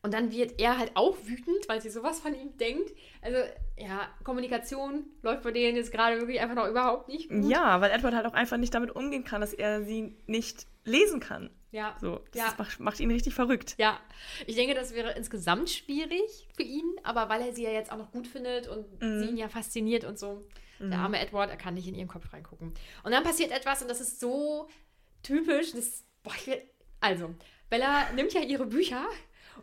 und 0.02 0.14
dann 0.14 0.30
wird 0.30 0.60
er 0.60 0.78
halt 0.78 0.92
auch 0.94 1.16
wütend, 1.24 1.68
weil 1.68 1.80
sie 1.82 1.90
sowas 1.90 2.20
von 2.20 2.32
ihm 2.34 2.56
denkt. 2.58 2.92
Also, 3.22 3.38
ja, 3.76 4.08
Kommunikation 4.22 5.06
läuft 5.22 5.42
bei 5.42 5.50
denen 5.50 5.76
jetzt 5.76 5.90
gerade 5.90 6.18
wirklich 6.20 6.40
einfach 6.40 6.54
noch 6.54 6.68
überhaupt 6.68 7.08
nicht 7.08 7.28
gut. 7.28 7.44
Ja, 7.50 7.80
weil 7.80 7.90
Edward 7.90 8.14
halt 8.14 8.26
auch 8.26 8.34
einfach 8.34 8.58
nicht 8.58 8.72
damit 8.74 8.94
umgehen 8.94 9.24
kann, 9.24 9.40
dass 9.40 9.52
er 9.54 9.82
sie 9.82 10.14
nicht 10.26 10.66
lesen 10.84 11.18
kann. 11.20 11.50
Ja. 11.70 11.96
So, 12.00 12.20
das 12.32 12.40
Ja. 12.42 12.54
macht, 12.56 12.80
macht 12.80 13.00
ihn 13.00 13.10
richtig 13.10 13.34
verrückt. 13.34 13.74
Ja, 13.78 14.00
ich 14.46 14.54
denke, 14.56 14.74
das 14.74 14.94
wäre 14.94 15.12
insgesamt 15.12 15.68
schwierig 15.70 16.48
für 16.56 16.62
ihn, 16.62 16.84
aber 17.02 17.28
weil 17.28 17.42
er 17.42 17.52
sie 17.54 17.64
ja 17.64 17.70
jetzt 17.70 17.92
auch 17.92 17.98
noch 17.98 18.10
gut 18.10 18.26
findet 18.26 18.68
und 18.68 18.86
Mhm. 19.02 19.18
sie 19.20 19.26
ihn 19.30 19.36
ja 19.36 19.48
fasziniert 19.48 20.04
und 20.04 20.18
so. 20.18 20.46
Der 20.80 21.00
arme 21.00 21.18
Edward, 21.18 21.50
er 21.50 21.56
kann 21.56 21.74
nicht 21.74 21.88
in 21.88 21.96
ihren 21.96 22.06
Kopf 22.06 22.32
reingucken. 22.32 22.72
Und 23.02 23.10
dann 23.12 23.24
passiert 23.24 23.50
etwas 23.50 23.82
und 23.82 23.88
das 23.88 24.00
ist 24.00 24.20
so 24.20 24.68
typisch. 25.24 25.72
Das, 25.72 26.04
boah, 26.22 26.32
will, 26.46 26.62
also, 27.00 27.34
Bella 27.68 28.12
nimmt 28.12 28.32
ja 28.32 28.42
ihre 28.42 28.64
Bücher 28.64 29.04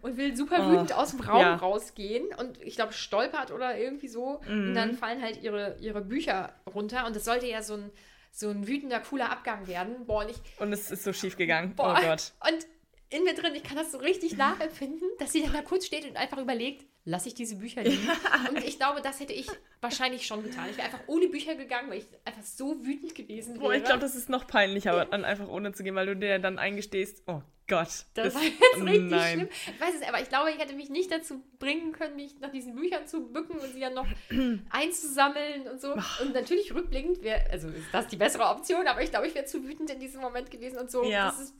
und 0.01 0.17
will 0.17 0.35
super 0.35 0.57
Oh, 0.67 0.71
wütend 0.73 0.91
aus 0.93 1.11
dem 1.11 1.21
Raum 1.21 1.39
ja. 1.39 1.55
rausgehen 1.55 2.27
und 2.37 2.61
ich 2.61 2.75
glaube 2.75 2.91
stolpert 2.91 3.51
oder 3.51 3.77
irgendwie 3.77 4.09
so 4.09 4.41
und 4.45 4.71
Mhm. 4.71 4.73
dann 4.75 4.93
fallen 4.93 5.21
halt 5.21 5.41
ihre, 5.41 5.77
ihre 5.79 6.01
Bücher 6.01 6.53
runter 6.73 7.05
und 7.07 7.15
das 7.15 7.23
sollte 7.23 7.47
ja 7.47 7.63
so 7.63 7.75
ein, 7.75 7.91
so 8.35 8.49
ein 8.49 8.67
wütender, 8.67 8.99
cooler 8.99 9.31
Abgang 9.31 9.65
werden. 9.65 10.05
Boah, 10.05 10.23
und 10.23 10.31
ich, 10.31 10.37
Und 10.59 10.73
es 10.73 10.91
ist 10.91 11.05
so 11.05 11.13
schief 11.13 11.37
gegangen. 11.37 11.73
Boah. 11.75 11.97
Oh 11.97 12.01
Gott. 12.05 12.33
Und 12.47 12.67
in 13.09 13.23
mir 13.23 13.33
drin, 13.33 13.55
ich 13.55 13.63
kann 13.63 13.77
das 13.77 13.93
so 13.93 13.97
richtig 13.97 14.35
nachempfinden, 14.35 15.07
dass 15.19 15.31
sie 15.31 15.41
dann 15.41 15.53
da 15.53 15.61
kurz 15.61 15.85
steht 15.85 16.05
und 16.05 16.17
einfach 16.17 16.37
überlegt, 16.37 16.85
lasse 17.05 17.27
ich 17.29 17.35
diese 17.35 17.55
Bücher 17.55 17.83
liegen? 17.83 18.07
Und 18.49 18.63
ich 18.65 18.77
glaube, 18.77 19.01
das 19.01 19.19
hätte 19.19 19.33
ich 19.33 19.47
wahrscheinlich 19.79 20.25
schon 20.25 20.43
getan. 20.43 20.67
Ich 20.69 20.77
wäre 20.77 20.87
einfach 20.87 21.01
ohne 21.07 21.27
Bücher 21.27 21.55
gegangen, 21.55 21.89
weil 21.89 21.99
ich 21.99 22.07
einfach 22.25 22.43
so 22.43 22.83
wütend 22.85 23.15
gewesen 23.15 23.53
wäre. 23.53 23.59
Boah, 23.63 23.73
ich 23.73 23.83
glaube, 23.83 23.99
das 24.01 24.15
ist 24.15 24.27
noch 24.29 24.47
peinlicher, 24.47 25.05
dann 25.05 25.23
einfach 25.23 25.47
ohne 25.47 25.71
zu 25.71 25.83
gehen, 25.83 25.95
weil 25.95 26.07
du 26.07 26.15
dir 26.15 26.39
dann 26.39 26.57
eingestehst, 26.59 27.23
oh 27.27 27.41
Gott. 27.67 28.05
das 28.15 28.35
war 28.35 28.41
ist- 28.43 28.53
jetzt 28.59 28.83
richtig 28.83 29.11
nein. 29.11 29.33
schlimm. 29.33 29.49
Ich 29.75 29.81
weiß 29.81 29.95
es, 30.01 30.07
aber 30.07 30.21
ich 30.21 30.29
glaube, 30.29 30.51
ich 30.51 30.57
hätte 30.59 30.73
mich 30.75 30.89
nicht 30.89 31.11
dazu 31.11 31.41
bringen 31.59 31.91
können, 31.93 32.15
mich 32.15 32.39
nach 32.39 32.51
diesen 32.51 32.75
Büchern 32.75 33.07
zu 33.07 33.27
bücken 33.31 33.57
und 33.59 33.71
sie 33.73 33.79
dann 33.79 33.93
noch 33.93 34.07
einzusammeln 34.69 35.67
und 35.67 35.81
so. 35.81 35.93
Und 35.93 36.33
natürlich 36.33 36.73
rückblickend 36.73 37.21
wäre, 37.23 37.43
also 37.51 37.67
ist 37.69 37.87
das 37.91 38.07
die 38.07 38.17
bessere 38.17 38.45
Option, 38.45 38.87
aber 38.87 39.01
ich 39.01 39.09
glaube, 39.11 39.27
ich 39.27 39.35
wäre 39.35 39.45
zu 39.45 39.63
wütend 39.63 39.89
in 39.89 39.99
diesem 39.99 40.21
Moment 40.21 40.51
gewesen 40.51 40.77
und 40.77 40.91
so. 40.91 41.03
Ja. 41.03 41.27
Das 41.29 41.39
ist, 41.39 41.55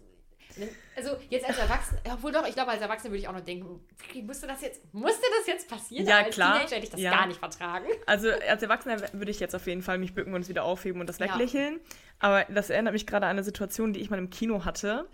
also 0.95 1.17
jetzt 1.29 1.45
als 1.47 1.57
Erwachsene, 1.57 1.99
obwohl 2.13 2.31
doch, 2.31 2.47
ich 2.47 2.53
glaube, 2.53 2.71
als 2.71 2.81
Erwachsene 2.81 3.11
würde 3.11 3.19
ich 3.19 3.27
auch 3.27 3.33
noch 3.33 3.41
denken, 3.41 3.79
musste 4.23 4.47
das 4.47 4.61
jetzt, 4.61 4.81
musste 4.93 5.25
das 5.39 5.47
jetzt 5.47 5.69
passieren? 5.69 6.05
Ja, 6.07 6.19
als 6.19 6.35
klar. 6.35 6.53
Teenager 6.57 6.75
hätte 6.75 6.85
ich 6.85 6.91
das 6.91 7.01
Ja. 7.01 7.11
gar 7.11 7.27
nicht 7.27 7.39
vertragen. 7.39 7.85
Also 8.05 8.29
als 8.31 8.61
Erwachsener 8.63 9.01
würde 9.13 9.31
ich 9.31 9.39
jetzt 9.39 9.55
auf 9.55 9.67
jeden 9.67 9.81
Fall 9.81 9.97
mich 9.97 10.13
bücken 10.13 10.33
und 10.33 10.41
es 10.41 10.49
wieder 10.49 10.63
aufheben 10.63 11.01
und 11.01 11.07
das 11.07 11.19
Ja. 11.19 11.25
weglächeln. 11.25 11.79
Aber 12.19 12.45
das 12.45 12.69
erinnert 12.69 12.93
mich 12.93 13.05
gerade 13.05 13.25
an 13.25 13.31
eine 13.31 13.43
Situation, 13.43 13.93
die 13.93 13.99
ich 14.01 14.09
mal 14.09 14.19
im 14.19 14.29
Kino 14.29 14.63
hatte. 14.65 15.07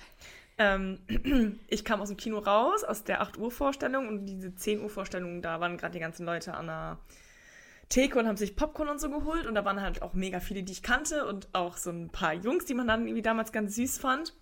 Ähm, 0.57 0.99
ich 1.67 1.83
kam 1.85 2.01
aus 2.01 2.09
dem 2.09 2.17
Kino 2.17 2.37
raus, 2.37 2.83
aus 2.83 3.03
der 3.03 3.21
8 3.21 3.37
Uhr 3.37 3.49
Vorstellung 3.51 4.07
und 4.07 4.25
diese 4.25 4.53
10 4.53 4.81
Uhr 4.81 4.89
Vorstellung, 4.89 5.41
da 5.41 5.59
waren 5.59 5.77
gerade 5.77 5.93
die 5.93 5.99
ganzen 5.99 6.25
Leute 6.25 6.53
an 6.53 6.67
der 6.67 6.99
Theke 7.89 8.19
und 8.19 8.27
haben 8.27 8.37
sich 8.37 8.55
Popcorn 8.55 8.87
und 8.89 9.01
so 9.01 9.09
geholt 9.09 9.47
und 9.47 9.55
da 9.55 9.65
waren 9.65 9.81
halt 9.81 10.01
auch 10.01 10.13
mega 10.13 10.39
viele, 10.39 10.63
die 10.63 10.71
ich 10.71 10.83
kannte 10.83 11.25
und 11.25 11.49
auch 11.53 11.77
so 11.77 11.89
ein 11.89 12.09
paar 12.09 12.33
Jungs, 12.33 12.65
die 12.65 12.73
man 12.73 12.87
dann 12.87 13.05
irgendwie 13.05 13.21
damals 13.21 13.51
ganz 13.51 13.75
süß 13.75 13.97
fand. 13.97 14.33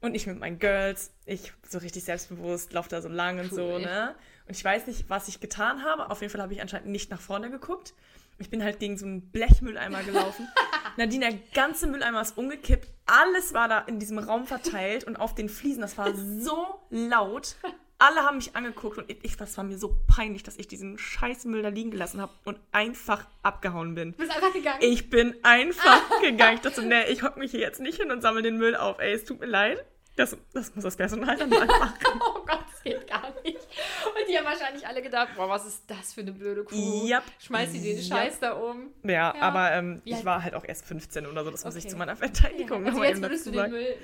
Und 0.00 0.14
ich 0.14 0.26
mit 0.26 0.38
meinen 0.38 0.58
Girls, 0.58 1.12
ich 1.26 1.52
so 1.68 1.78
richtig 1.78 2.04
selbstbewusst, 2.04 2.72
laufe 2.72 2.88
da 2.88 3.02
so 3.02 3.08
lang 3.08 3.40
und 3.40 3.50
so, 3.52 3.62
Cool. 3.74 3.80
ne? 3.80 4.14
Und 4.46 4.56
ich 4.56 4.64
weiß 4.64 4.86
nicht, 4.86 5.10
was 5.10 5.28
ich 5.28 5.40
getan 5.40 5.82
habe. 5.84 6.10
Auf 6.10 6.20
jeden 6.20 6.32
Fall 6.32 6.40
habe 6.40 6.52
ich 6.52 6.60
anscheinend 6.62 6.88
nicht 6.88 7.10
nach 7.10 7.20
vorne 7.20 7.50
geguckt. 7.50 7.94
Ich 8.38 8.48
bin 8.50 8.62
halt 8.62 8.78
gegen 8.78 8.96
so 8.96 9.04
einen 9.04 9.30
Blechmülleimer 9.30 10.02
gelaufen. 10.04 10.48
Nadine, 10.96 11.30
der 11.30 11.38
ganze 11.54 11.88
Mülleimer 11.88 12.20
ist 12.20 12.38
umgekippt. 12.38 12.88
Alles 13.06 13.52
war 13.52 13.68
da 13.68 13.80
in 13.80 13.98
diesem 13.98 14.18
Raum 14.18 14.46
verteilt 14.46 15.04
und 15.04 15.16
auf 15.16 15.34
den 15.34 15.48
Fliesen. 15.48 15.80
Das 15.80 15.98
war 15.98 16.14
so 16.14 16.80
laut. 16.90 17.56
Alle 18.00 18.22
haben 18.22 18.36
mich 18.36 18.54
angeguckt 18.54 18.96
und 18.98 19.10
ich, 19.10 19.36
das 19.36 19.56
war 19.56 19.64
mir 19.64 19.76
so 19.76 19.96
peinlich, 20.06 20.44
dass 20.44 20.56
ich 20.56 20.68
diesen 20.68 20.98
scheiß 20.98 21.46
Müll 21.46 21.62
da 21.62 21.68
liegen 21.68 21.90
gelassen 21.90 22.20
habe 22.20 22.32
und 22.44 22.56
einfach 22.70 23.26
abgehauen 23.42 23.96
bin. 23.96 24.12
Du 24.12 24.18
bist 24.18 24.30
einfach 24.30 24.52
gegangen. 24.52 24.78
Ich 24.80 25.10
bin 25.10 25.34
einfach 25.42 26.08
gegangen. 26.22 26.54
Ich 26.54 26.60
dachte, 26.60 26.82
nee, 26.82 27.10
ich 27.10 27.24
hock 27.24 27.36
mich 27.36 27.50
hier 27.50 27.60
jetzt 27.60 27.80
nicht 27.80 28.00
hin 28.00 28.12
und 28.12 28.20
sammle 28.20 28.42
den 28.42 28.56
Müll 28.56 28.76
auf. 28.76 29.00
Ey, 29.00 29.12
es 29.12 29.24
tut 29.24 29.40
mir 29.40 29.46
leid. 29.46 29.84
Das, 30.18 30.36
das 30.52 30.74
muss 30.74 30.82
das 30.84 30.96
Personal 30.96 31.36
dann 31.36 31.48
mal 31.48 31.64
machen. 31.66 31.94
Oh 32.20 32.44
Gott, 32.44 32.64
das 32.72 32.82
geht 32.82 33.06
gar 33.06 33.28
nicht. 33.44 33.56
Und 33.56 34.28
die 34.28 34.36
haben 34.36 34.44
wahrscheinlich 34.46 34.86
alle 34.86 35.00
gedacht, 35.00 35.28
boah, 35.36 35.48
was 35.48 35.64
ist 35.66 35.84
das 35.88 36.12
für 36.14 36.22
eine 36.22 36.32
blöde 36.32 36.64
Kuh? 36.64 37.06
Yep. 37.06 37.22
Schmeißt 37.38 37.72
sie 37.72 37.80
den 37.80 37.96
Yep. 37.98 38.04
Scheiß 38.04 38.40
da 38.40 38.52
um. 38.52 38.88
Ja, 39.04 39.12
Ja. 39.12 39.34
aber 39.40 39.72
ähm, 39.72 40.02
ich 40.04 40.24
war 40.24 40.42
halt 40.42 40.54
auch 40.54 40.64
erst 40.64 40.86
15 40.86 41.26
oder 41.26 41.44
so, 41.44 41.50
das 41.50 41.64
muss 41.64 41.76
ich 41.76 41.84
Okay. 41.84 41.92
zu 41.92 41.96
meiner 41.96 42.16
Verteidigung 42.16 42.78
also 42.84 42.90
nochmal 42.90 43.08
jetzt 43.10 43.22
würdest 43.22 43.46
du 43.46 43.50
den. 43.52 43.70
Müll. 43.70 43.96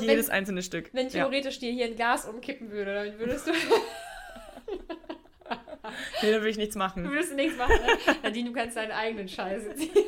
Jedes 0.00 0.28
wenn, 0.28 0.34
einzelne 0.34 0.62
Stück. 0.62 0.88
wenn 0.94 1.06
ja. 1.08 1.12
theoretisch 1.12 1.58
dir 1.58 1.70
hier 1.72 1.86
ein 1.86 1.96
Glas 1.96 2.24
umkippen 2.26 2.70
würde, 2.70 2.94
dann 2.94 3.18
würdest 3.18 3.46
du, 3.48 3.52
Nee, 6.22 6.30
da 6.30 6.40
will 6.40 6.48
ich 6.48 6.56
nichts 6.56 6.76
machen. 6.76 7.02
du 7.02 7.34
nichts 7.34 7.58
machen. 7.58 7.74
Ne? 7.74 8.16
Nadine, 8.22 8.50
du 8.50 8.54
kannst 8.54 8.76
deinen 8.76 8.92
eigenen 8.92 9.28
Scheiß 9.28 9.76
ziehen. 9.76 9.90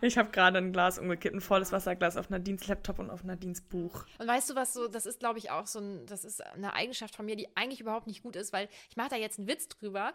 Ich 0.00 0.16
habe 0.16 0.30
gerade 0.30 0.58
ein 0.58 0.72
Glas 0.72 0.98
umgekippt, 0.98 1.34
ein 1.34 1.40
volles 1.40 1.72
Wasserglas 1.72 2.16
auf 2.16 2.30
Nadines 2.30 2.68
Laptop 2.68 3.00
und 3.00 3.10
auf 3.10 3.24
Nadines 3.24 3.60
Buch. 3.60 4.04
Und 4.18 4.28
weißt 4.28 4.50
du 4.50 4.54
was 4.54 4.72
so, 4.72 4.86
das 4.86 5.06
ist 5.06 5.18
glaube 5.18 5.38
ich 5.38 5.50
auch 5.50 5.66
so 5.66 5.80
ein, 5.80 6.06
das 6.06 6.24
ist 6.24 6.40
eine 6.54 6.72
Eigenschaft 6.74 7.16
von 7.16 7.26
mir, 7.26 7.34
die 7.34 7.48
eigentlich 7.56 7.80
überhaupt 7.80 8.06
nicht 8.06 8.22
gut 8.22 8.36
ist, 8.36 8.52
weil 8.52 8.68
ich 8.88 8.96
mache 8.96 9.10
da 9.10 9.16
jetzt 9.16 9.38
einen 9.40 9.48
Witz 9.48 9.68
drüber, 9.68 10.14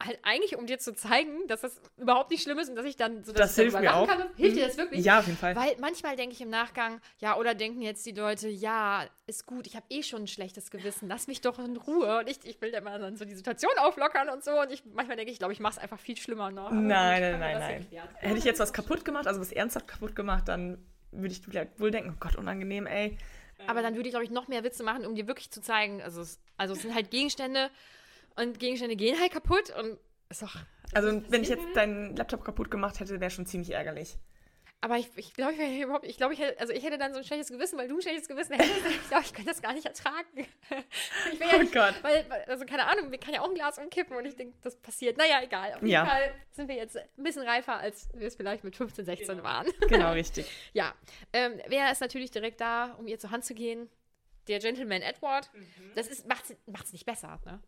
halt 0.00 0.18
eigentlich 0.22 0.56
um 0.56 0.66
dir 0.66 0.78
zu 0.78 0.94
zeigen, 0.94 1.46
dass 1.48 1.62
das 1.62 1.80
überhaupt 1.96 2.30
nicht 2.30 2.42
schlimm 2.42 2.58
ist 2.58 2.68
und 2.68 2.76
dass 2.76 2.86
ich 2.86 2.96
dann 2.96 3.24
so 3.24 3.32
Das 3.32 3.50
ich 3.58 3.64
hilft 3.64 3.80
mir 3.80 3.94
auch. 3.96 4.06
Kann. 4.06 4.24
Hilft 4.36 4.56
dir 4.56 4.62
Mhm. 4.62 4.66
das 4.68 4.76
wirklich? 4.76 5.04
Ja, 5.04 5.18
auf 5.18 5.26
jeden 5.26 5.38
Fall. 5.38 5.56
Weil 5.56 5.76
manchmal 5.80 6.14
denke 6.14 6.34
ich 6.34 6.40
im 6.40 6.50
Nachgang, 6.50 7.00
ja, 7.18 7.36
oder 7.36 7.54
denken 7.54 7.82
jetzt 7.82 8.06
die 8.06 8.12
Leute, 8.12 8.48
ja, 8.48 9.04
ist 9.26 9.46
gut, 9.46 9.66
ich 9.66 9.74
habe 9.74 9.86
eh 9.90 10.02
schon 10.04 10.22
ein 10.22 10.26
schlechtes 10.28 10.70
Gewissen, 10.70 11.08
lass 11.08 11.26
mich 11.26 11.40
doch 11.40 11.58
in 11.58 11.76
Ruhe. 11.76 12.18
Und 12.20 12.28
ich, 12.30 12.38
ich 12.44 12.60
will 12.60 12.70
immer 12.70 12.96
dann 12.98 13.16
so 13.16 13.24
die 13.24 13.34
Situation 13.34 13.72
auflockern 13.78 14.28
und 14.28 14.44
so. 14.44 14.60
Und 14.60 14.70
ich 14.70 14.84
manchmal 14.92 15.16
denke 15.16 15.32
ich, 15.32 15.38
glaube 15.38 15.52
ich, 15.52 15.58
mache 15.60 15.72
es 15.72 15.78
einfach 15.78 15.98
viel 15.98 16.16
schlimmer 16.16 16.50
noch. 16.52 16.70
Nein, 16.70 17.20
nein, 17.20 17.40
nein, 17.40 17.54
das 17.58 17.68
nein. 17.68 17.86
Hätte 18.18 18.38
ich 18.38 18.44
jetzt 18.44 18.60
was 18.60 18.72
kaputt 18.72 19.04
gemacht, 19.04 19.26
also 19.26 19.40
was 19.40 19.50
ernsthaft 19.50 19.88
kaputt 19.88 20.14
gemacht, 20.14 20.46
dann 20.46 20.78
würde 21.10 21.32
ich 21.34 21.42
wohl 21.80 21.90
denken, 21.90 22.12
oh 22.14 22.18
Gott, 22.20 22.36
unangenehm, 22.36 22.86
ey. 22.86 23.18
Aber 23.66 23.82
dann 23.82 23.96
würde 23.96 24.08
ich, 24.08 24.12
glaube 24.12 24.24
ich, 24.24 24.30
noch 24.30 24.46
mehr 24.46 24.62
Witze 24.62 24.84
machen, 24.84 25.04
um 25.04 25.16
dir 25.16 25.26
wirklich 25.26 25.50
zu 25.50 25.60
zeigen, 25.60 26.00
also 26.00 26.20
es, 26.20 26.38
also 26.56 26.74
es 26.74 26.82
sind 26.82 26.94
halt 26.94 27.10
Gegenstände 27.10 27.70
und 28.40 28.58
Gegenstände 28.58 28.96
gehen 28.96 29.18
halt 29.20 29.32
kaputt 29.32 29.70
und 29.78 29.98
ist 30.30 30.42
doch. 30.42 30.56
Also 30.94 31.22
wenn 31.30 31.42
ich 31.42 31.48
jetzt 31.48 31.64
deinen 31.74 32.16
Laptop 32.16 32.44
kaputt 32.44 32.70
gemacht 32.70 32.98
hätte, 33.00 33.20
wäre 33.20 33.30
schon 33.30 33.46
ziemlich 33.46 33.70
ärgerlich. 33.72 34.16
Aber 34.80 34.96
ich, 34.96 35.08
ich 35.16 35.34
glaube, 35.34 35.54
ich, 35.54 35.80
überhaupt- 35.80 36.06
ich, 36.06 36.16
glaube, 36.18 36.34
ich, 36.34 36.38
hätte, 36.40 36.60
also 36.60 36.72
ich 36.72 36.84
hätte 36.84 36.98
dann 36.98 37.12
so 37.12 37.18
ein 37.18 37.24
schlechtes 37.24 37.48
Gewissen, 37.50 37.76
weil 37.76 37.88
du 37.88 37.96
ein 37.96 38.00
schlechtes 38.02 38.28
Gewissen 38.28 38.52
hättest. 38.52 38.70
Ich 39.02 39.08
glaube, 39.08 39.24
ich 39.24 39.34
könnte 39.34 39.50
das 39.50 39.60
gar 39.60 39.72
nicht 39.72 39.86
ertragen. 39.86 40.46
Ich 41.32 41.40
will 41.40 41.48
ja 41.48 41.56
Oh 41.56 41.60
nicht, 41.60 41.72
Gott. 41.74 41.94
Weil, 42.02 42.24
also 42.46 42.64
keine 42.64 42.86
Ahnung, 42.86 43.10
mir 43.10 43.18
kann 43.18 43.34
ja 43.34 43.40
auch 43.40 43.48
ein 43.48 43.54
Glas 43.56 43.76
umkippen 43.78 44.16
und 44.16 44.24
ich 44.24 44.36
denke, 44.36 44.56
das 44.62 44.76
passiert. 44.76 45.16
Naja, 45.18 45.40
egal. 45.42 45.70
Auf 45.74 45.80
jeden 45.82 45.88
Ja. 45.88 46.06
Fall 46.06 46.32
sind 46.52 46.68
wir 46.68 46.76
jetzt 46.76 46.96
ein 46.96 47.08
bisschen 47.24 47.42
reifer, 47.42 47.76
als 47.76 48.08
wir 48.14 48.28
es 48.28 48.36
vielleicht 48.36 48.62
mit 48.62 48.76
15, 48.76 49.04
16 49.04 49.42
waren. 49.42 49.66
Genau, 49.88 50.12
richtig. 50.12 50.48
Ja, 50.74 50.94
ähm, 51.32 51.60
wer 51.66 51.90
ist 51.90 52.00
natürlich 52.00 52.30
direkt 52.30 52.60
da, 52.60 52.94
um 53.00 53.08
ihr 53.08 53.18
zur 53.18 53.32
Hand 53.32 53.44
zu 53.44 53.54
gehen? 53.54 53.90
Der 54.46 54.60
Gentleman 54.60 55.02
Edward. 55.02 55.50
Das 55.96 56.06
ist, 56.06 56.26
macht's, 56.28 56.54
macht's 56.66 56.92
nicht 56.92 57.04
besser, 57.04 57.40
ne? 57.44 57.60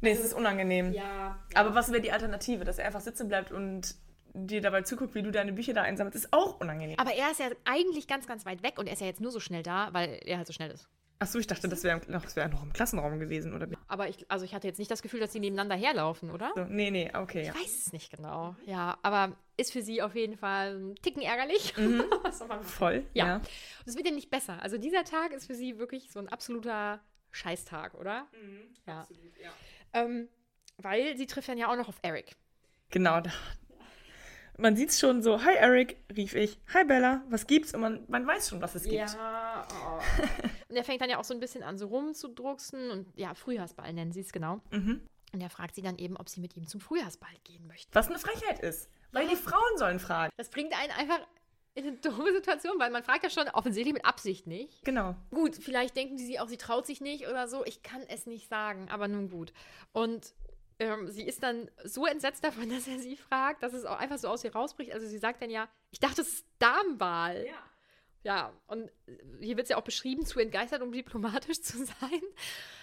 Nee, 0.00 0.12
es 0.12 0.20
ist 0.20 0.32
unangenehm. 0.34 0.92
Ja. 0.92 1.38
Aber 1.54 1.74
was 1.74 1.90
wäre 1.90 2.00
die 2.00 2.12
Alternative? 2.12 2.64
Dass 2.64 2.78
er 2.78 2.86
einfach 2.86 3.00
sitzen 3.00 3.28
bleibt 3.28 3.50
und 3.52 3.94
dir 4.34 4.60
dabei 4.60 4.82
zuguckt, 4.82 5.14
wie 5.14 5.22
du 5.22 5.30
deine 5.30 5.52
Bücher 5.52 5.72
da 5.74 5.82
einsammelst, 5.82 6.16
ist 6.16 6.32
auch 6.32 6.60
unangenehm. 6.60 6.98
Aber 6.98 7.12
er 7.14 7.30
ist 7.30 7.40
ja 7.40 7.48
eigentlich 7.64 8.06
ganz, 8.06 8.26
ganz 8.26 8.46
weit 8.46 8.62
weg 8.62 8.78
und 8.78 8.86
er 8.86 8.92
ist 8.92 9.00
ja 9.00 9.06
jetzt 9.06 9.20
nur 9.20 9.30
so 9.30 9.40
schnell 9.40 9.62
da, 9.62 9.88
weil 9.92 10.20
er 10.24 10.36
halt 10.38 10.46
so 10.46 10.52
schnell 10.52 10.70
ist. 10.70 10.88
Achso, 11.20 11.40
ich 11.40 11.48
dachte, 11.48 11.68
das 11.68 11.82
wäre 11.82 12.00
noch, 12.06 12.24
wär 12.36 12.46
noch 12.46 12.62
im 12.62 12.72
Klassenraum 12.72 13.18
gewesen, 13.18 13.52
oder? 13.52 13.66
Aber 13.88 14.08
ich, 14.08 14.30
also 14.30 14.44
ich 14.44 14.54
hatte 14.54 14.68
jetzt 14.68 14.78
nicht 14.78 14.90
das 14.90 15.02
Gefühl, 15.02 15.18
dass 15.18 15.32
sie 15.32 15.40
nebeneinander 15.40 15.74
herlaufen, 15.74 16.30
oder? 16.30 16.52
So, 16.54 16.64
nee, 16.64 16.92
nee, 16.92 17.10
okay, 17.12 17.44
ja. 17.44 17.52
Ich 17.56 17.60
weiß 17.60 17.86
es 17.86 17.92
nicht 17.92 18.12
genau. 18.14 18.54
Ja, 18.66 18.98
aber 19.02 19.32
ist 19.56 19.72
für 19.72 19.82
sie 19.82 20.00
auf 20.00 20.14
jeden 20.14 20.36
Fall 20.36 20.76
ein 20.78 20.94
Ticken 21.02 21.22
ärgerlich. 21.22 21.74
Machen? 22.48 22.62
Voll, 22.62 23.04
Ja. 23.14 23.26
ja. 23.26 23.36
Und 23.38 23.44
es 23.86 23.96
wird 23.96 24.06
ja 24.06 24.12
nicht 24.14 24.30
besser. 24.30 24.62
Also 24.62 24.78
dieser 24.78 25.02
Tag 25.02 25.32
ist 25.32 25.46
für 25.48 25.54
sie 25.56 25.78
wirklich 25.80 26.12
so 26.12 26.20
ein 26.20 26.28
absoluter 26.28 27.00
Scheißtag, 27.32 27.94
oder? 27.94 28.28
ja. 28.86 29.04
Ähm, 29.92 30.28
weil 30.76 31.16
sie 31.16 31.26
trifft 31.26 31.48
dann 31.48 31.58
ja 31.58 31.70
auch 31.70 31.76
noch 31.76 31.88
auf 31.88 31.98
Eric. 32.02 32.36
Genau. 32.90 33.20
Da. 33.20 33.30
Man 34.56 34.74
sieht 34.74 34.90
es 34.90 34.98
schon 34.98 35.22
so, 35.22 35.44
hi 35.44 35.54
Eric, 35.54 35.96
rief 36.16 36.34
ich, 36.34 36.58
hi 36.74 36.84
Bella, 36.84 37.22
was 37.28 37.46
gibt's? 37.46 37.74
Und 37.74 37.80
man, 37.80 38.04
man 38.08 38.26
weiß 38.26 38.48
schon, 38.48 38.60
was 38.60 38.74
es 38.74 38.82
gibt. 38.82 38.94
Ja. 38.94 39.66
Oh. 39.70 40.00
und 40.68 40.76
er 40.76 40.82
fängt 40.82 41.00
dann 41.00 41.10
ja 41.10 41.18
auch 41.18 41.24
so 41.24 41.32
ein 41.32 41.38
bisschen 41.38 41.62
an, 41.62 41.78
so 41.78 41.86
rumzudrucksen 41.86 42.90
und 42.90 43.06
ja, 43.16 43.34
Frühjahrsball 43.34 43.92
nennen 43.92 44.10
sie 44.10 44.20
es 44.20 44.32
genau. 44.32 44.60
Mhm. 44.72 45.02
Und 45.32 45.40
er 45.40 45.50
fragt 45.50 45.74
sie 45.74 45.82
dann 45.82 45.96
eben, 45.98 46.16
ob 46.16 46.28
sie 46.28 46.40
mit 46.40 46.56
ihm 46.56 46.66
zum 46.66 46.80
Frühjahrsball 46.80 47.30
gehen 47.44 47.66
möchte. 47.66 47.88
Was 47.92 48.08
eine 48.08 48.18
Frechheit 48.18 48.58
ist. 48.60 48.90
Weil 49.12 49.28
die 49.28 49.36
Frauen 49.36 49.78
sollen 49.78 50.00
fragen. 50.00 50.32
Das 50.36 50.50
bringt 50.50 50.78
einen 50.78 50.92
einfach 50.92 51.20
in 51.20 51.24
eine 51.86 51.96
dumme 51.96 52.32
Situation, 52.32 52.78
weil 52.78 52.90
man 52.90 53.02
fragt 53.02 53.24
ja 53.24 53.30
schon 53.30 53.48
offensichtlich 53.48 53.94
mit 53.94 54.04
Absicht 54.04 54.46
nicht. 54.46 54.84
Genau. 54.84 55.14
Gut, 55.30 55.56
vielleicht 55.56 55.96
denken 55.96 56.16
die 56.16 56.24
sie 56.24 56.40
auch, 56.40 56.48
sie 56.48 56.56
traut 56.56 56.86
sich 56.86 57.00
nicht 57.00 57.28
oder 57.28 57.48
so. 57.48 57.64
Ich 57.64 57.82
kann 57.82 58.02
es 58.08 58.26
nicht 58.26 58.48
sagen, 58.48 58.88
aber 58.90 59.08
nun 59.08 59.30
gut. 59.30 59.52
Und 59.92 60.34
ähm, 60.78 61.08
sie 61.08 61.22
ist 61.22 61.42
dann 61.42 61.70
so 61.84 62.06
entsetzt 62.06 62.44
davon, 62.44 62.68
dass 62.70 62.86
er 62.86 62.98
sie 62.98 63.16
fragt, 63.16 63.62
dass 63.62 63.72
es 63.72 63.84
auch 63.84 63.98
einfach 63.98 64.18
so 64.18 64.28
aus 64.28 64.44
ihr 64.44 64.52
rausbricht. 64.52 64.92
Also 64.92 65.06
sie 65.06 65.18
sagt 65.18 65.42
dann 65.42 65.50
ja, 65.50 65.68
ich 65.90 66.00
dachte, 66.00 66.22
es 66.22 66.28
ist 66.28 66.46
Damenwahl. 66.58 67.46
Ja. 67.46 67.62
Ja, 68.24 68.52
und 68.66 68.90
hier 69.40 69.56
wird 69.56 69.66
es 69.66 69.68
ja 69.70 69.76
auch 69.76 69.84
beschrieben, 69.84 70.26
zu 70.26 70.40
entgeistert, 70.40 70.82
um 70.82 70.90
diplomatisch 70.92 71.60
zu 71.62 71.84
sein. 71.84 72.20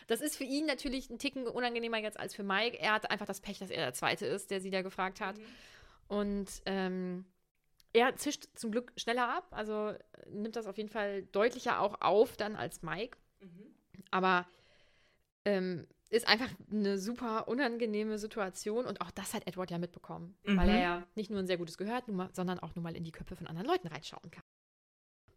Das 0.07 0.21
ist 0.21 0.37
für 0.37 0.43
ihn 0.43 0.65
natürlich 0.65 1.09
ein 1.09 1.19
Ticken 1.19 1.45
unangenehmer 1.47 1.97
jetzt 1.97 2.19
als 2.19 2.33
für 2.33 2.43
Mike. 2.43 2.79
Er 2.79 2.93
hat 2.93 3.11
einfach 3.11 3.25
das 3.25 3.41
Pech, 3.41 3.59
dass 3.59 3.69
er 3.69 3.83
der 3.83 3.93
Zweite 3.93 4.25
ist, 4.25 4.49
der 4.49 4.61
sie 4.61 4.69
da 4.69 4.81
gefragt 4.81 5.19
hat. 5.19 5.35
Und 6.07 6.47
ähm, 6.65 7.25
er 7.95 8.15
zischt 8.17 8.47
zum 8.55 8.71
Glück 8.71 8.91
schneller 8.97 9.29
ab, 9.29 9.47
also 9.51 9.89
äh, 9.89 9.97
nimmt 10.29 10.55
das 10.55 10.67
auf 10.67 10.77
jeden 10.77 10.89
Fall 10.89 11.23
deutlicher 11.31 11.79
auch 11.79 12.01
auf 12.01 12.37
dann 12.37 12.55
als 12.55 12.81
Mike. 12.81 13.17
Aber 14.11 14.47
ähm, 15.45 15.87
ist 16.09 16.27
einfach 16.27 16.49
eine 16.71 16.97
super 16.97 17.47
unangenehme 17.47 18.17
Situation 18.17 18.85
und 18.85 19.01
auch 19.01 19.11
das 19.11 19.33
hat 19.33 19.47
Edward 19.47 19.71
ja 19.71 19.77
mitbekommen, 19.77 20.37
weil 20.43 20.69
er 20.69 20.79
ja 20.79 21.07
nicht 21.15 21.29
nur 21.29 21.39
ein 21.39 21.47
sehr 21.47 21.57
gutes 21.57 21.77
Gehör 21.77 21.95
hat, 21.95 22.05
sondern 22.33 22.59
auch 22.59 22.75
nur 22.75 22.83
mal 22.83 22.95
in 22.95 23.03
die 23.03 23.11
Köpfe 23.11 23.35
von 23.35 23.47
anderen 23.47 23.67
Leuten 23.67 23.87
reinschauen 23.87 24.29
kann. 24.31 24.43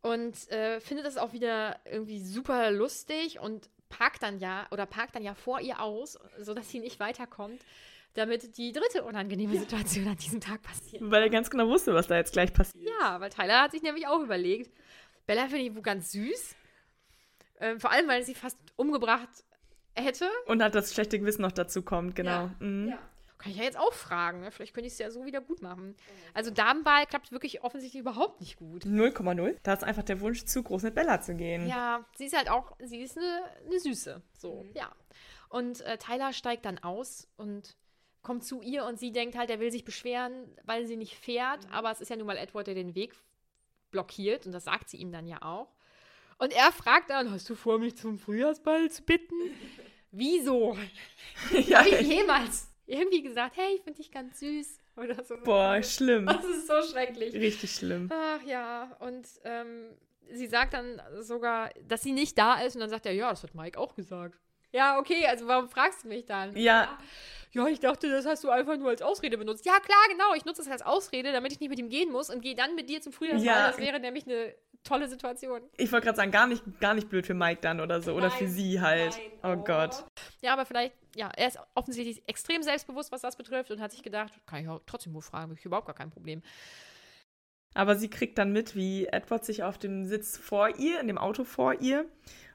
Und 0.03 0.49
äh, 0.51 0.81
findet 0.81 1.07
das 1.07 1.17
auch 1.17 1.33
wieder 1.33 1.81
irgendwie 1.85 2.21
super 2.21 2.71
lustig 2.71 3.41
und 3.41 3.71
parkt 3.89 4.23
dann 4.23 4.39
ja 4.39 4.67
oder 4.71 4.87
parkt 4.87 5.17
dann 5.17 5.25
ja 5.25 5.35
vor 5.35 5.61
ihr 5.61 5.81
aus, 5.81 6.19
sodass 6.39 6.71
sie 6.71 6.79
nicht 6.79 7.01
weiterkommt, 7.01 7.61
damit 8.15 8.57
die 8.57 8.73
dritte 8.73 9.05
unangenehme 9.05 9.57
Situation 9.59 10.09
an 10.09 10.17
diesem 10.17 10.41
Tag 10.41 10.63
passiert. 10.63 11.03
Weil 11.05 11.23
er 11.23 11.31
ganz 11.31 11.51
genau 11.51 11.69
wusste, 11.69 11.95
was 11.95 12.07
da 12.07 12.17
jetzt 12.17 12.33
gleich 12.33 12.53
passiert. 12.53 12.89
Ja, 13.01 13.21
weil 13.21 13.31
Tyler 13.31 13.63
hat 13.63 13.73
sich 13.73 13.83
nämlich 13.83 14.07
auch 14.07 14.21
überlegt. 14.21 14.73
Bella 15.27 15.43
finde 15.43 15.65
ich 15.65 15.75
wohl 15.75 15.83
ganz 15.83 16.13
süß. 16.13 16.57
Ähm, 17.61 17.81
vor 17.81 17.91
allem, 17.91 18.09
weil 18.09 18.23
sie 18.23 18.35
fast 18.35 18.59
umgebracht 18.77 19.29
hätte. 19.95 20.29
Und 20.47 20.63
hat 20.63 20.75
das 20.75 20.95
schlechte 20.95 21.19
Gewissen 21.19 21.43
noch 21.43 21.53
dazu 21.53 21.83
kommt, 21.83 22.15
genau. 22.15 22.31
Ja. 22.31 22.55
Mhm. 22.61 22.95
Kann 23.39 23.53
ich 23.53 23.59
ja 23.59 23.65
jetzt 23.65 23.79
auch 23.79 23.93
fragen. 23.93 24.41
Ne? 24.41 24.51
Vielleicht 24.51 24.75
könnte 24.75 24.89
ich 24.89 24.95
es 24.95 24.99
ja 24.99 25.13
so 25.13 25.25
wieder 25.25 25.41
gut 25.41 25.63
machen. 25.63 25.95
Also 26.35 26.51
Damenwahl 26.51 27.07
klappt 27.07 27.31
wirklich 27.31 27.63
offensichtlich 27.63 28.01
überhaupt 28.01 28.41
nicht 28.41 28.57
gut. 28.57 28.85
0,0. 28.85 29.57
Da 29.63 29.75
ist 29.75 29.85
einfach 29.85 30.03
der 30.03 30.21
Wunsch, 30.21 30.45
zu 30.45 30.63
groß 30.65 30.83
mit 30.83 30.97
Bella 30.97 31.21
zu 31.21 31.37
gehen. 31.37 31.69
Ja, 31.69 32.05
sie 32.17 32.27
ist 32.27 32.37
halt 32.37 32.51
auch, 32.51 32.73
sie 32.81 33.01
ist 33.01 33.17
eine, 33.17 33.43
eine 33.65 33.79
Süße. 33.79 34.23
So, 34.37 34.67
ja. 34.75 34.91
Und 35.49 35.83
äh, 35.83 35.99
Tyler 35.99 36.33
steigt 36.33 36.65
dann 36.65 36.79
aus 36.79 37.29
und 37.37 37.77
kommt 38.29 38.45
zu 38.45 38.61
ihr 38.61 38.85
und 38.85 39.01
sie 39.01 39.11
denkt 39.11 39.39
halt, 39.39 39.49
er 39.49 39.59
will 39.59 39.73
sich 39.73 39.87
beschweren, 39.87 40.55
weil 40.65 40.87
sie 40.87 40.99
nicht 40.99 41.15
fährt. 41.15 41.67
Aber 41.73 41.91
es 41.91 42.03
ist 42.03 42.11
ja 42.11 42.17
nun 42.17 42.27
mal 42.27 42.37
Edward, 42.37 42.67
der 42.67 42.75
den 42.75 42.95
Weg 42.95 43.15
blockiert 43.91 44.45
und 44.45 44.53
das 44.53 44.65
sagt 44.65 44.91
sie 44.91 44.99
ihm 44.99 45.11
dann 45.11 45.27
ja 45.27 45.41
auch. 45.41 45.73
Und 46.37 46.53
er 46.53 46.71
fragt 46.71 47.09
dann, 47.09 47.31
hast 47.31 47.49
du 47.49 47.55
vor, 47.55 47.79
mich 47.79 47.97
zum 47.97 48.19
Frühjahrsball 48.19 48.91
zu 48.91 49.03
bitten? 49.03 49.35
Wieso? 50.11 50.77
ja, 51.53 51.79
Habe 51.79 51.89
ich 51.89 52.03
jemals 52.03 52.69
irgendwie 52.85 53.23
gesagt, 53.23 53.57
hey, 53.57 53.77
ich 53.77 53.83
finde 53.83 53.97
dich 53.97 54.11
ganz 54.11 54.41
süß 54.41 54.79
oder 54.97 55.25
so. 55.25 55.39
Boah, 55.43 55.83
schlimm. 55.83 56.27
Das 56.27 56.45
ist 56.45 56.67
so 56.67 56.83
schrecklich. 56.83 57.33
Richtig 57.33 57.73
schlimm. 57.73 58.11
Ach 58.13 58.43
ja, 58.43 58.95
und 59.01 59.27
ähm, 59.45 59.97
sie 60.31 60.49
sagt 60.49 60.75
dann 60.75 61.01
sogar, 61.21 61.71
dass 61.83 62.03
sie 62.03 62.13
nicht 62.13 62.37
da 62.37 62.61
ist 62.61 62.75
und 62.75 62.81
dann 62.81 62.91
sagt 62.91 63.07
er, 63.07 63.13
ja, 63.13 63.31
das 63.31 63.43
hat 63.43 63.55
Mike 63.55 63.81
auch 63.81 63.95
gesagt. 63.95 64.39
Ja, 64.73 64.99
okay, 64.99 65.27
also 65.27 65.47
warum 65.47 65.69
fragst 65.69 66.05
du 66.05 66.09
mich 66.09 66.27
dann? 66.27 66.57
Ja, 66.57 66.99
Ja, 67.53 67.67
ich 67.67 67.81
dachte, 67.81 68.11
das 68.11 68.27
hast 68.27 68.45
du 68.45 68.51
einfach 68.51 68.77
nur 68.77 68.91
als 68.91 69.01
Ausrede 69.01 69.39
benutzt. 69.39 69.65
Ja, 69.65 69.81
klar, 69.81 69.99
genau, 70.11 70.35
ich 70.35 70.45
nutze 70.45 70.61
es 70.61 70.69
als 70.69 70.83
Ausrede, 70.83 71.33
damit 71.33 71.53
ich 71.53 71.61
nicht 71.61 71.71
mit 71.71 71.79
ihm 71.79 71.89
gehen 71.89 72.13
muss 72.13 72.29
und 72.29 72.43
gehe 72.43 72.55
dann 72.55 72.75
mit 72.75 72.91
dir 72.91 73.01
zum 73.01 73.13
Frühjahrsball. 73.13 73.47
Ja. 73.47 73.69
Das 73.69 73.79
wäre 73.79 73.99
nämlich 74.01 74.27
eine 74.27 74.55
tolle 74.85 75.09
Situation. 75.09 75.63
ich 75.77 75.91
wollte 75.91 76.05
gerade 76.07 76.17
sagen, 76.17 76.31
gar 76.31 76.47
nicht, 76.47 76.63
gar 76.81 76.95
nicht 76.95 77.09
blöd 77.09 77.27
für 77.27 77.35
Mike 77.35 77.61
dann 77.63 77.81
oder 77.81 78.01
so. 78.03 78.13
Oder 78.13 78.31
für 78.31 78.45
Nein, 78.45 78.53
sie 78.53 78.81
halt. 78.81 79.19
nein, 79.43 79.59
oh 79.59 79.65
Gott. 79.65 80.05
Ja, 80.43 80.53
aber 80.53 80.67
vielleicht, 80.67 80.95
ja, 81.17 81.31
er 81.37 81.49
ist 81.49 81.59
offensichtlich 81.75 82.23
extrem 82.29 82.63
selbstbewusst, 82.63 83.11
was 83.11 83.23
das 83.23 83.37
betrifft 83.37 83.71
und 83.71 83.81
hat 83.81 83.93
sich 83.93 84.03
gedacht, 84.03 84.33
kann 84.47 84.63
ich 84.63 84.69
auch 84.69 84.81
trotzdem 84.87 85.15
wohl 85.15 85.23
fragen, 85.23 85.45
habe 85.45 85.55
ich 85.55 85.65
überhaupt 85.65 85.87
gar 85.87 85.97
kein 85.97 86.11
Problem. 86.11 86.43
Aber 87.75 87.97
sie 87.97 88.09
kriegt 88.11 88.39
dann 88.39 88.53
mit, 88.53 88.77
wie 88.77 89.07
Edward 89.07 89.45
sich 89.45 89.63
auf 89.63 89.79
dem 89.79 90.05
Sitz 90.05 90.37
vor 90.37 90.77
ihr, 90.79 91.01
in 91.01 91.07
dem 91.07 91.19
Auto 91.19 91.45
vor 91.45 91.75
ihr, 91.81 92.07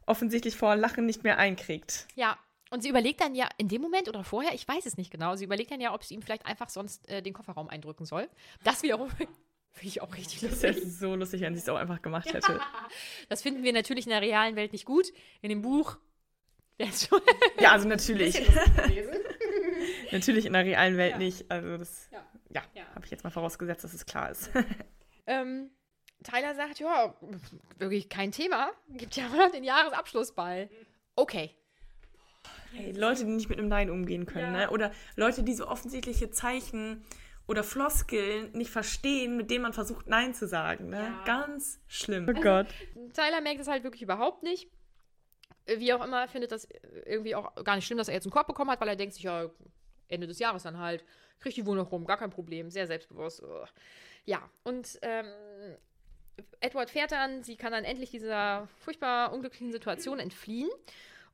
offensichtlich 0.05 0.55
vor 0.55 0.75
Lachen 0.75 1.05
nicht 1.05 1.23
mehr 1.23 1.37
einkriegt. 1.37 2.07
Ja, 2.15 2.37
und 2.71 2.81
sie 2.81 2.89
überlegt 2.89 3.21
dann 3.21 3.35
ja 3.35 3.47
in 3.57 3.67
dem 3.67 3.81
Moment 3.81 4.09
oder 4.09 4.23
vorher, 4.23 4.53
ich 4.53 4.67
weiß 4.67 4.85
es 4.85 4.97
nicht 4.97 5.11
genau, 5.11 5.35
sie 5.35 5.45
überlegt 5.45 5.71
dann 5.71 5.79
ja, 5.81 5.93
ob 5.93 6.03
sie 6.03 6.15
ihm 6.15 6.21
vielleicht 6.21 6.45
einfach 6.45 6.69
sonst 6.69 7.07
äh, 7.09 7.21
den 7.21 7.33
Kofferraum 7.33 7.69
eindrücken 7.69 8.05
soll. 8.05 8.27
Das 8.63 8.81
wiederum 8.83 9.09
finde 9.71 9.87
ich 9.87 10.01
auch 10.01 10.13
richtig 10.15 10.41
Das 10.41 10.61
wäre 10.63 10.73
lustig. 10.73 10.93
so 10.97 11.15
lustig, 11.15 11.41
wenn 11.41 11.53
sie 11.55 11.61
es 11.61 11.69
auch 11.69 11.77
einfach 11.77 12.01
gemacht 12.01 12.33
hätte. 12.33 12.59
Das 13.29 13.41
finden 13.41 13.63
wir 13.63 13.73
natürlich 13.73 14.05
in 14.05 14.11
der 14.11 14.21
realen 14.21 14.55
Welt 14.55 14.71
nicht 14.73 14.85
gut. 14.85 15.07
In 15.41 15.49
dem 15.49 15.61
Buch 15.61 15.97
Wäre 16.77 16.89
es 16.89 17.05
schon. 17.07 17.21
Ja, 17.59 17.71
also 17.73 17.87
natürlich. 17.87 18.41
natürlich 20.11 20.45
in 20.47 20.53
der 20.53 20.65
realen 20.65 20.97
Welt 20.97 21.11
Ja. 21.13 21.17
nicht. 21.19 21.49
Also 21.51 21.77
das, 21.77 22.09
Ja. 22.11 22.23
ja, 22.49 22.61
Ja. 22.73 22.83
habe 22.95 23.05
ich 23.05 23.11
jetzt 23.11 23.23
mal 23.23 23.29
vorausgesetzt, 23.29 23.83
dass 23.83 23.93
es 23.93 24.05
klar 24.05 24.31
ist. 24.31 24.49
Ähm, 25.27 25.69
Tyler 26.23 26.55
sagt, 26.55 26.79
ja, 26.79 27.15
wirklich 27.77 28.09
kein 28.09 28.31
Thema. 28.31 28.71
Gibt 28.89 29.15
ja 29.15 29.27
noch 29.35 29.51
den 29.51 29.63
Jahresabschlussball. 29.63 30.69
Okay. 31.15 31.51
Hey, 32.73 32.91
Leute, 32.91 33.25
die 33.25 33.31
nicht 33.31 33.49
mit 33.49 33.59
einem 33.59 33.67
Nein 33.67 33.89
umgehen 33.89 34.25
können, 34.25 34.53
Ja. 34.53 34.59
ne? 34.65 34.69
Oder 34.71 34.91
Leute, 35.15 35.43
die 35.43 35.53
so 35.53 35.67
offensichtliche 35.67 36.31
Zeichen 36.31 37.03
oder 37.47 37.63
Floskeln 37.63 38.51
nicht 38.53 38.71
verstehen, 38.71 39.37
mit 39.37 39.51
denen 39.51 39.61
man 39.63 39.73
versucht, 39.73 40.07
Nein 40.07 40.33
zu 40.33 40.47
sagen. 40.47 40.89
Ne? 40.89 40.97
Ja. 40.97 41.23
Ganz 41.25 41.79
schlimm. 41.87 42.25
Oh 42.29 42.39
Gott. 42.41 42.67
Tyler 43.13 43.41
merkt 43.41 43.59
es 43.61 43.67
halt 43.67 43.83
wirklich 43.83 44.01
überhaupt 44.01 44.43
nicht. 44.43 44.69
Wie 45.65 45.93
auch 45.93 46.03
immer, 46.03 46.27
findet 46.27 46.51
das 46.51 46.67
irgendwie 47.05 47.35
auch 47.35 47.53
gar 47.63 47.75
nicht 47.75 47.85
schlimm, 47.85 47.97
dass 47.97 48.07
er 48.07 48.15
jetzt 48.15 48.25
einen 48.25 48.31
Korb 48.33 48.47
bekommen 48.47 48.71
hat, 48.71 48.81
weil 48.81 48.87
er 48.89 48.95
denkt 48.95 49.13
sich, 49.13 49.23
ja, 49.23 49.49
Ende 50.07 50.27
des 50.27 50.39
Jahres 50.39 50.63
dann 50.63 50.77
halt, 50.79 51.05
kriegt 51.39 51.55
die 51.57 51.65
wohl 51.65 51.77
noch 51.77 51.91
rum, 51.91 52.05
gar 52.05 52.17
kein 52.17 52.29
Problem, 52.31 52.69
sehr 52.69 52.87
selbstbewusst. 52.87 53.43
Ja, 54.25 54.41
und 54.63 54.97
ähm, 55.01 55.25
Edward 56.59 56.89
fährt 56.89 57.11
dann, 57.11 57.43
sie 57.43 57.55
kann 57.55 57.71
dann 57.71 57.83
endlich 57.83 58.09
dieser 58.09 58.67
furchtbar 58.79 59.33
unglücklichen 59.33 59.71
Situation 59.71 60.19
entfliehen 60.19 60.69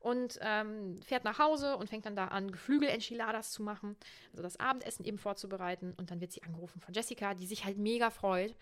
und 0.00 0.38
ähm, 0.40 1.00
fährt 1.02 1.24
nach 1.24 1.38
Hause 1.38 1.76
und 1.76 1.88
fängt 1.88 2.06
dann 2.06 2.16
da 2.16 2.28
an, 2.28 2.50
Geflügel-Enchiladas 2.50 3.52
zu 3.52 3.62
machen, 3.62 3.96
also 4.32 4.42
das 4.42 4.58
Abendessen 4.58 5.04
eben 5.04 5.18
vorzubereiten. 5.18 5.94
Und 5.96 6.10
dann 6.10 6.20
wird 6.20 6.32
sie 6.32 6.42
angerufen 6.42 6.80
von 6.80 6.94
Jessica, 6.94 7.34
die 7.34 7.46
sich 7.46 7.64
halt 7.64 7.76
mega 7.76 8.10
freut. 8.10 8.54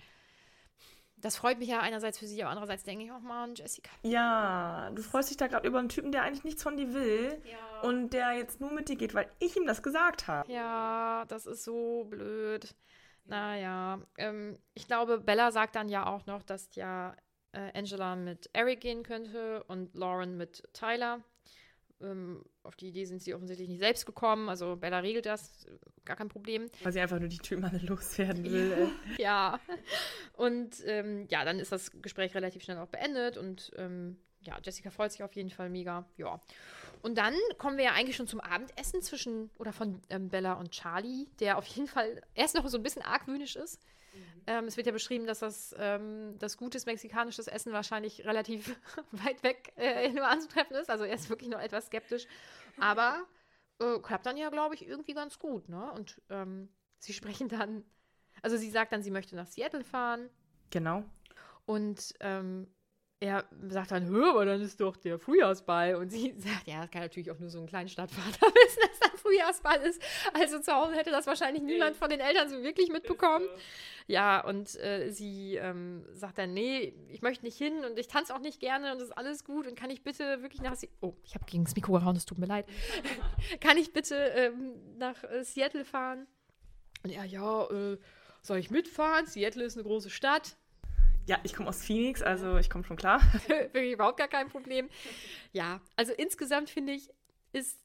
Das 1.20 1.36
freut 1.36 1.58
mich 1.58 1.68
ja 1.68 1.80
einerseits 1.80 2.18
für 2.18 2.26
sie, 2.26 2.42
aber 2.42 2.50
andererseits 2.50 2.84
denke 2.84 3.04
ich, 3.04 3.10
oh 3.10 3.18
Mann, 3.18 3.54
Jessica. 3.54 3.90
Ja, 4.02 4.90
du 4.94 5.02
freust 5.02 5.30
dich 5.30 5.36
da 5.36 5.48
gerade 5.48 5.66
über 5.66 5.80
einen 5.80 5.88
Typen, 5.88 6.12
der 6.12 6.22
eigentlich 6.22 6.44
nichts 6.44 6.62
von 6.62 6.76
dir 6.76 6.92
will 6.92 7.42
und 7.82 8.10
der 8.10 8.34
jetzt 8.34 8.60
nur 8.60 8.72
mit 8.72 8.88
dir 8.88 8.96
geht, 8.96 9.14
weil 9.14 9.28
ich 9.40 9.56
ihm 9.56 9.66
das 9.66 9.82
gesagt 9.82 10.28
habe. 10.28 10.52
Ja, 10.52 11.24
das 11.26 11.46
ist 11.46 11.64
so 11.64 12.04
blöd. 12.04 12.74
Naja, 13.28 14.00
ähm, 14.16 14.58
ich 14.72 14.86
glaube, 14.86 15.20
Bella 15.20 15.52
sagt 15.52 15.76
dann 15.76 15.90
ja 15.90 16.06
auch 16.06 16.24
noch, 16.24 16.42
dass 16.42 16.74
ja 16.74 17.14
äh, 17.52 17.70
Angela 17.78 18.16
mit 18.16 18.48
Eric 18.54 18.80
gehen 18.80 19.02
könnte 19.02 19.62
und 19.64 19.94
Lauren 19.94 20.38
mit 20.38 20.62
Tyler. 20.72 21.22
Ähm, 22.00 22.42
auf 22.62 22.74
die 22.76 22.88
Idee 22.88 23.04
sind 23.04 23.22
sie 23.22 23.34
offensichtlich 23.34 23.68
nicht 23.68 23.80
selbst 23.80 24.06
gekommen. 24.06 24.48
Also 24.48 24.76
Bella 24.76 25.00
regelt 25.00 25.26
das, 25.26 25.66
äh, 25.66 25.76
gar 26.06 26.16
kein 26.16 26.30
Problem. 26.30 26.70
Weil 26.82 26.92
sie 26.92 27.00
einfach 27.00 27.18
nur 27.18 27.28
die 27.28 27.40
alle 27.62 27.78
loswerden 27.86 28.44
will. 28.50 28.72
ey. 28.72 29.22
Ja. 29.22 29.60
Und 30.32 30.76
ähm, 30.86 31.26
ja, 31.30 31.44
dann 31.44 31.58
ist 31.58 31.70
das 31.70 31.90
Gespräch 32.00 32.34
relativ 32.34 32.62
schnell 32.62 32.78
auch 32.78 32.88
beendet 32.88 33.36
und 33.36 33.72
ähm, 33.76 34.16
ja, 34.40 34.56
Jessica 34.62 34.90
freut 34.90 35.12
sich 35.12 35.22
auf 35.22 35.34
jeden 35.34 35.50
Fall 35.50 35.68
mega. 35.68 36.06
Ja. 36.16 36.40
Und 37.02 37.16
dann 37.16 37.34
kommen 37.58 37.76
wir 37.76 37.84
ja 37.84 37.92
eigentlich 37.92 38.16
schon 38.16 38.26
zum 38.26 38.40
Abendessen 38.40 39.02
zwischen 39.02 39.50
oder 39.58 39.72
von 39.72 40.02
ähm, 40.10 40.28
Bella 40.28 40.54
und 40.54 40.70
Charlie, 40.70 41.28
der 41.40 41.58
auf 41.58 41.66
jeden 41.66 41.86
Fall 41.86 42.22
erst 42.34 42.54
noch 42.54 42.66
so 42.68 42.76
ein 42.76 42.82
bisschen 42.82 43.02
argwöhnisch 43.02 43.56
ist. 43.56 43.80
Ähm, 44.46 44.64
es 44.64 44.76
wird 44.78 44.86
ja 44.86 44.92
beschrieben, 44.92 45.26
dass 45.26 45.40
das, 45.40 45.74
ähm, 45.78 46.38
das 46.38 46.56
gutes 46.56 46.86
mexikanisches 46.86 47.48
Essen 47.48 47.72
wahrscheinlich 47.72 48.24
relativ 48.24 48.74
weit 49.12 49.42
weg 49.42 49.72
äh, 49.76 50.10
nur 50.10 50.26
anzutreffen 50.26 50.74
ist. 50.76 50.88
Also 50.88 51.04
er 51.04 51.14
ist 51.14 51.28
wirklich 51.28 51.50
noch 51.50 51.60
etwas 51.60 51.86
skeptisch. 51.86 52.26
Aber 52.80 53.26
äh, 53.78 53.98
klappt 53.98 54.24
dann 54.24 54.38
ja, 54.38 54.48
glaube 54.48 54.74
ich, 54.74 54.86
irgendwie 54.86 55.12
ganz 55.12 55.38
gut. 55.38 55.68
Ne? 55.68 55.92
Und 55.92 56.22
ähm, 56.30 56.70
sie 56.98 57.12
sprechen 57.12 57.48
dann, 57.48 57.84
also 58.42 58.56
sie 58.56 58.70
sagt 58.70 58.92
dann, 58.92 59.02
sie 59.02 59.10
möchte 59.10 59.36
nach 59.36 59.46
Seattle 59.46 59.84
fahren. 59.84 60.30
Genau. 60.70 61.04
Und 61.66 62.14
ähm, 62.20 62.68
er 63.20 63.44
sagt 63.68 63.90
dann, 63.90 64.06
hör, 64.06 64.30
aber 64.30 64.44
dann 64.44 64.60
ist 64.60 64.80
doch 64.80 64.96
der 64.96 65.18
Frühjahrsball. 65.18 65.96
Und 65.96 66.10
sie 66.10 66.34
sagt, 66.38 66.66
ja, 66.66 66.82
das 66.82 66.90
kann 66.90 67.02
natürlich 67.02 67.30
auch 67.30 67.38
nur 67.38 67.50
so 67.50 67.58
ein 67.58 67.66
Kleinstadtvater 67.66 68.46
wissen, 68.46 68.80
dass 68.88 69.10
da 69.10 69.16
Frühjahrsball 69.16 69.80
ist. 69.82 70.00
Also 70.34 70.60
zu 70.60 70.72
Hause 70.72 70.94
hätte 70.94 71.10
das 71.10 71.26
wahrscheinlich 71.26 71.62
niemand 71.62 71.96
von 71.96 72.08
den 72.10 72.20
Eltern 72.20 72.48
so 72.48 72.62
wirklich 72.62 72.90
mitbekommen. 72.90 73.46
Ja, 74.06 74.40
und 74.44 74.74
äh, 74.76 75.10
sie 75.10 75.56
ähm, 75.56 76.04
sagt 76.12 76.38
dann, 76.38 76.54
nee, 76.54 76.94
ich 77.08 77.20
möchte 77.20 77.44
nicht 77.44 77.58
hin 77.58 77.84
und 77.84 77.98
ich 77.98 78.06
tanze 78.06 78.34
auch 78.34 78.40
nicht 78.40 78.60
gerne 78.60 78.92
und 78.92 79.00
das 79.00 79.08
ist 79.08 79.18
alles 79.18 79.44
gut 79.44 79.66
und 79.66 79.76
kann 79.76 79.90
ich 79.90 80.02
bitte 80.02 80.40
wirklich 80.42 80.62
nach... 80.62 80.76
Se 80.76 80.88
oh, 81.00 81.14
ich 81.24 81.34
habe 81.34 81.44
gegen 81.46 81.64
das 81.64 81.74
Mikro 81.74 81.92
gehauen, 81.92 82.16
es 82.16 82.24
tut 82.24 82.38
mir 82.38 82.46
leid. 82.46 82.66
kann 83.60 83.76
ich 83.76 83.92
bitte 83.92 84.14
ähm, 84.14 84.74
nach 84.96 85.24
äh, 85.24 85.42
Seattle 85.44 85.84
fahren? 85.84 86.26
Und 87.02 87.10
er, 87.10 87.24
ja, 87.24 87.66
äh, 87.66 87.98
soll 88.42 88.58
ich 88.58 88.70
mitfahren? 88.70 89.26
Seattle 89.26 89.64
ist 89.64 89.76
eine 89.76 89.84
große 89.84 90.10
Stadt. 90.10 90.56
Ja, 91.28 91.38
ich 91.42 91.52
komme 91.52 91.68
aus 91.68 91.84
Phoenix, 91.84 92.22
also 92.22 92.56
ich 92.56 92.70
komme 92.70 92.84
schon 92.84 92.96
klar. 92.96 93.20
Wirklich 93.48 93.92
überhaupt 93.92 94.16
gar 94.16 94.28
kein 94.28 94.48
Problem. 94.48 94.88
Ja, 95.52 95.82
also 95.94 96.14
insgesamt 96.14 96.70
finde 96.70 96.94
ich, 96.94 97.10
ist 97.52 97.78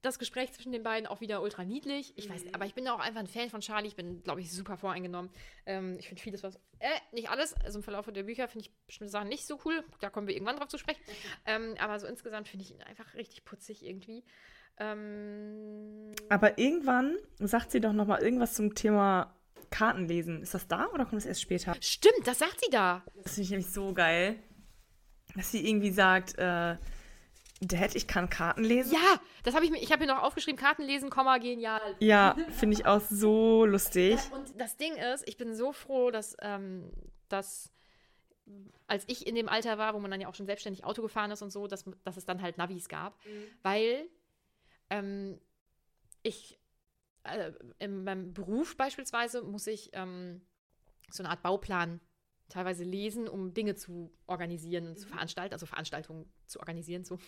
das 0.00 0.18
Gespräch 0.18 0.52
zwischen 0.52 0.72
den 0.72 0.82
beiden 0.82 1.06
auch 1.06 1.20
wieder 1.20 1.42
ultra 1.42 1.64
niedlich. 1.64 2.14
Ich 2.16 2.30
weiß, 2.30 2.54
aber 2.54 2.64
ich 2.64 2.74
bin 2.74 2.88
auch 2.88 3.00
einfach 3.00 3.20
ein 3.20 3.26
Fan 3.26 3.50
von 3.50 3.60
Charlie. 3.60 3.88
Ich 3.88 3.96
bin, 3.96 4.22
glaube 4.22 4.40
ich, 4.40 4.50
super 4.50 4.78
voreingenommen. 4.78 5.30
Ähm, 5.66 5.96
ich 5.98 6.08
finde 6.08 6.22
vieles, 6.22 6.42
was. 6.42 6.56
Äh, 6.78 6.88
nicht 7.12 7.28
alles. 7.28 7.52
Also 7.62 7.80
im 7.80 7.82
Verlauf 7.82 8.06
der 8.06 8.22
Bücher 8.22 8.48
finde 8.48 8.66
ich 8.66 8.72
bestimmte 8.86 9.10
Sachen 9.10 9.28
nicht 9.28 9.46
so 9.46 9.60
cool. 9.66 9.84
Da 10.00 10.08
kommen 10.08 10.26
wir 10.26 10.34
irgendwann 10.34 10.56
drauf 10.56 10.68
zu 10.68 10.78
sprechen. 10.78 11.02
Ähm, 11.46 11.74
aber 11.78 11.98
so 11.98 12.06
insgesamt 12.06 12.48
finde 12.48 12.64
ich 12.64 12.70
ihn 12.72 12.82
einfach 12.82 13.14
richtig 13.14 13.44
putzig 13.44 13.84
irgendwie. 13.84 14.24
Ähm, 14.78 16.14
Aber 16.28 16.58
irgendwann 16.58 17.16
sagt 17.38 17.70
sie 17.70 17.80
doch 17.80 17.92
noch 17.92 18.06
mal 18.06 18.22
irgendwas 18.22 18.54
zum 18.54 18.74
Thema 18.74 19.34
Kartenlesen. 19.70 20.42
Ist 20.42 20.54
das 20.54 20.68
da 20.68 20.86
oder 20.88 21.04
kommt 21.04 21.16
das 21.16 21.26
erst 21.26 21.42
später? 21.42 21.74
stimmt, 21.80 22.26
das 22.26 22.38
sagt 22.38 22.60
sie 22.60 22.70
da. 22.70 23.02
Das 23.22 23.34
finde 23.34 23.44
ich 23.44 23.50
nämlich 23.50 23.70
so 23.70 23.92
geil, 23.92 24.36
dass 25.34 25.50
sie 25.50 25.66
irgendwie 25.66 25.90
sagt, 25.90 26.38
äh, 26.38 26.76
Dad, 27.60 27.96
ich 27.96 28.06
kann 28.06 28.30
Karten 28.30 28.62
lesen. 28.62 28.92
Ja, 28.92 29.20
das 29.42 29.54
habe 29.54 29.64
ich 29.64 29.70
mir. 29.70 29.78
Ich 29.82 29.90
habe 29.90 30.04
hier 30.04 30.14
noch 30.14 30.22
aufgeschrieben: 30.22 30.58
Karten 30.58 30.82
lesen, 30.82 31.10
Komma, 31.10 31.38
genial. 31.38 31.96
Ja, 31.98 32.36
finde 32.50 32.76
ich 32.76 32.86
auch 32.86 33.00
so 33.00 33.64
lustig. 33.64 34.18
Und 34.32 34.60
das 34.60 34.76
Ding 34.76 34.94
ist, 34.94 35.26
ich 35.26 35.36
bin 35.36 35.54
so 35.56 35.72
froh, 35.72 36.10
dass, 36.12 36.36
ähm, 36.40 36.92
dass 37.28 37.72
als 38.86 39.04
ich 39.08 39.26
in 39.26 39.34
dem 39.34 39.48
Alter 39.48 39.76
war, 39.76 39.94
wo 39.94 39.98
man 39.98 40.10
dann 40.10 40.20
ja 40.20 40.28
auch 40.28 40.34
schon 40.34 40.46
selbstständig 40.46 40.84
Auto 40.84 41.02
gefahren 41.02 41.30
ist 41.30 41.42
und 41.42 41.50
so, 41.50 41.66
dass, 41.66 41.84
dass 42.04 42.16
es 42.16 42.24
dann 42.24 42.40
halt 42.42 42.58
Navis 42.58 42.88
gab. 42.88 43.18
Weil 43.62 44.08
ähm, 44.88 45.38
ich 46.22 46.58
äh, 47.24 47.52
in 47.78 48.04
meinem 48.04 48.32
Beruf 48.32 48.76
beispielsweise 48.76 49.42
muss 49.42 49.66
ich 49.66 49.90
ähm, 49.92 50.40
so 51.10 51.22
eine 51.22 51.30
Art 51.30 51.42
Bauplan 51.42 52.00
teilweise 52.48 52.84
lesen, 52.84 53.28
um 53.28 53.52
Dinge 53.52 53.74
zu 53.74 54.10
organisieren 54.26 54.88
und 54.88 54.98
zu 54.98 55.06
veranstalten, 55.06 55.52
also 55.52 55.66
Veranstaltungen 55.66 56.30
zu 56.46 56.60
organisieren. 56.60 57.04
So. 57.04 57.18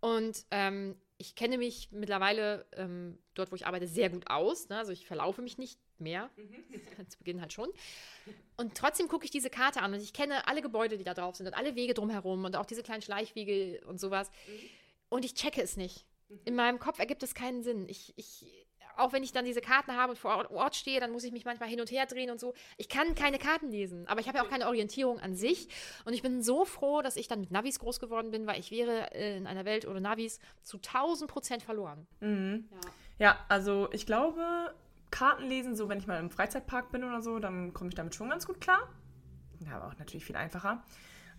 Und 0.00 0.44
ähm, 0.50 0.96
ich 1.16 1.34
kenne 1.34 1.58
mich 1.58 1.90
mittlerweile 1.90 2.66
ähm, 2.72 3.18
dort, 3.34 3.50
wo 3.50 3.56
ich 3.56 3.66
arbeite, 3.66 3.88
sehr 3.88 4.10
gut 4.10 4.30
aus. 4.30 4.68
Ne? 4.68 4.78
Also 4.78 4.92
ich 4.92 5.06
verlaufe 5.06 5.42
mich 5.42 5.58
nicht 5.58 5.80
mehr. 5.98 6.30
Zu 7.08 7.18
Beginn 7.18 7.40
halt 7.40 7.52
schon. 7.52 7.68
Und 8.56 8.76
trotzdem 8.76 9.08
gucke 9.08 9.24
ich 9.24 9.32
diese 9.32 9.50
Karte 9.50 9.82
an 9.82 9.94
und 9.94 10.00
ich 10.00 10.12
kenne 10.12 10.46
alle 10.46 10.62
Gebäude, 10.62 10.96
die 10.96 11.04
da 11.04 11.14
drauf 11.14 11.36
sind 11.36 11.46
und 11.46 11.54
alle 11.54 11.74
Wege 11.74 11.94
drumherum 11.94 12.44
und 12.44 12.54
auch 12.54 12.66
diese 12.66 12.84
kleinen 12.84 13.02
Schleichwege 13.02 13.80
und 13.86 13.98
sowas. 13.98 14.30
Und 15.08 15.24
ich 15.24 15.34
checke 15.34 15.62
es 15.62 15.76
nicht. 15.76 16.06
In 16.44 16.54
meinem 16.54 16.78
Kopf 16.78 16.98
ergibt 16.98 17.22
es 17.22 17.34
keinen 17.34 17.62
Sinn. 17.62 17.88
Ich, 17.88 18.12
ich, 18.16 18.57
auch 18.98 19.12
wenn 19.12 19.22
ich 19.22 19.32
dann 19.32 19.44
diese 19.44 19.60
Karten 19.60 19.96
habe 19.96 20.10
und 20.12 20.18
vor 20.18 20.50
Ort- 20.50 20.76
stehe, 20.76 21.00
dann 21.00 21.10
muss 21.12 21.24
ich 21.24 21.32
mich 21.32 21.44
manchmal 21.44 21.68
hin 21.68 21.80
und 21.80 21.90
her 21.90 22.06
drehen 22.06 22.30
und 22.30 22.38
so. 22.40 22.54
Ich 22.76 22.88
kann 22.88 23.14
keine 23.14 23.38
Karten 23.38 23.70
lesen, 23.70 24.06
aber 24.08 24.20
ich 24.20 24.28
habe 24.28 24.38
ja 24.38 24.44
auch 24.44 24.50
keine 24.50 24.66
Orientierung 24.66 25.18
an 25.20 25.34
sich. 25.34 25.68
Und 26.04 26.12
ich 26.12 26.22
bin 26.22 26.42
so 26.42 26.64
froh, 26.64 27.02
dass 27.02 27.16
ich 27.16 27.28
dann 27.28 27.40
mit 27.40 27.50
Navis 27.50 27.78
groß 27.78 28.00
geworden 28.00 28.30
bin, 28.30 28.46
weil 28.46 28.60
ich 28.60 28.70
wäre 28.70 29.12
äh, 29.14 29.36
in 29.36 29.46
einer 29.46 29.64
Welt 29.64 29.86
ohne 29.86 30.00
Navis 30.00 30.38
zu 30.62 30.76
1000 30.78 31.30
Prozent 31.30 31.62
verloren. 31.62 32.06
Ja, 33.18 33.38
also 33.48 33.88
ich 33.92 34.06
glaube, 34.06 34.74
Kartenlesen, 35.10 35.74
so 35.76 35.88
wenn 35.88 35.98
ich 35.98 36.06
mal 36.06 36.20
im 36.20 36.30
Freizeitpark 36.30 36.90
bin 36.92 37.02
oder 37.04 37.22
so, 37.22 37.38
dann 37.38 37.72
komme 37.72 37.88
ich 37.88 37.94
damit 37.94 38.14
schon 38.14 38.28
ganz 38.28 38.46
gut 38.46 38.60
klar. 38.60 38.80
Ja, 39.60 39.76
aber 39.76 39.88
auch 39.88 39.98
natürlich 39.98 40.24
viel 40.24 40.36
einfacher. 40.36 40.82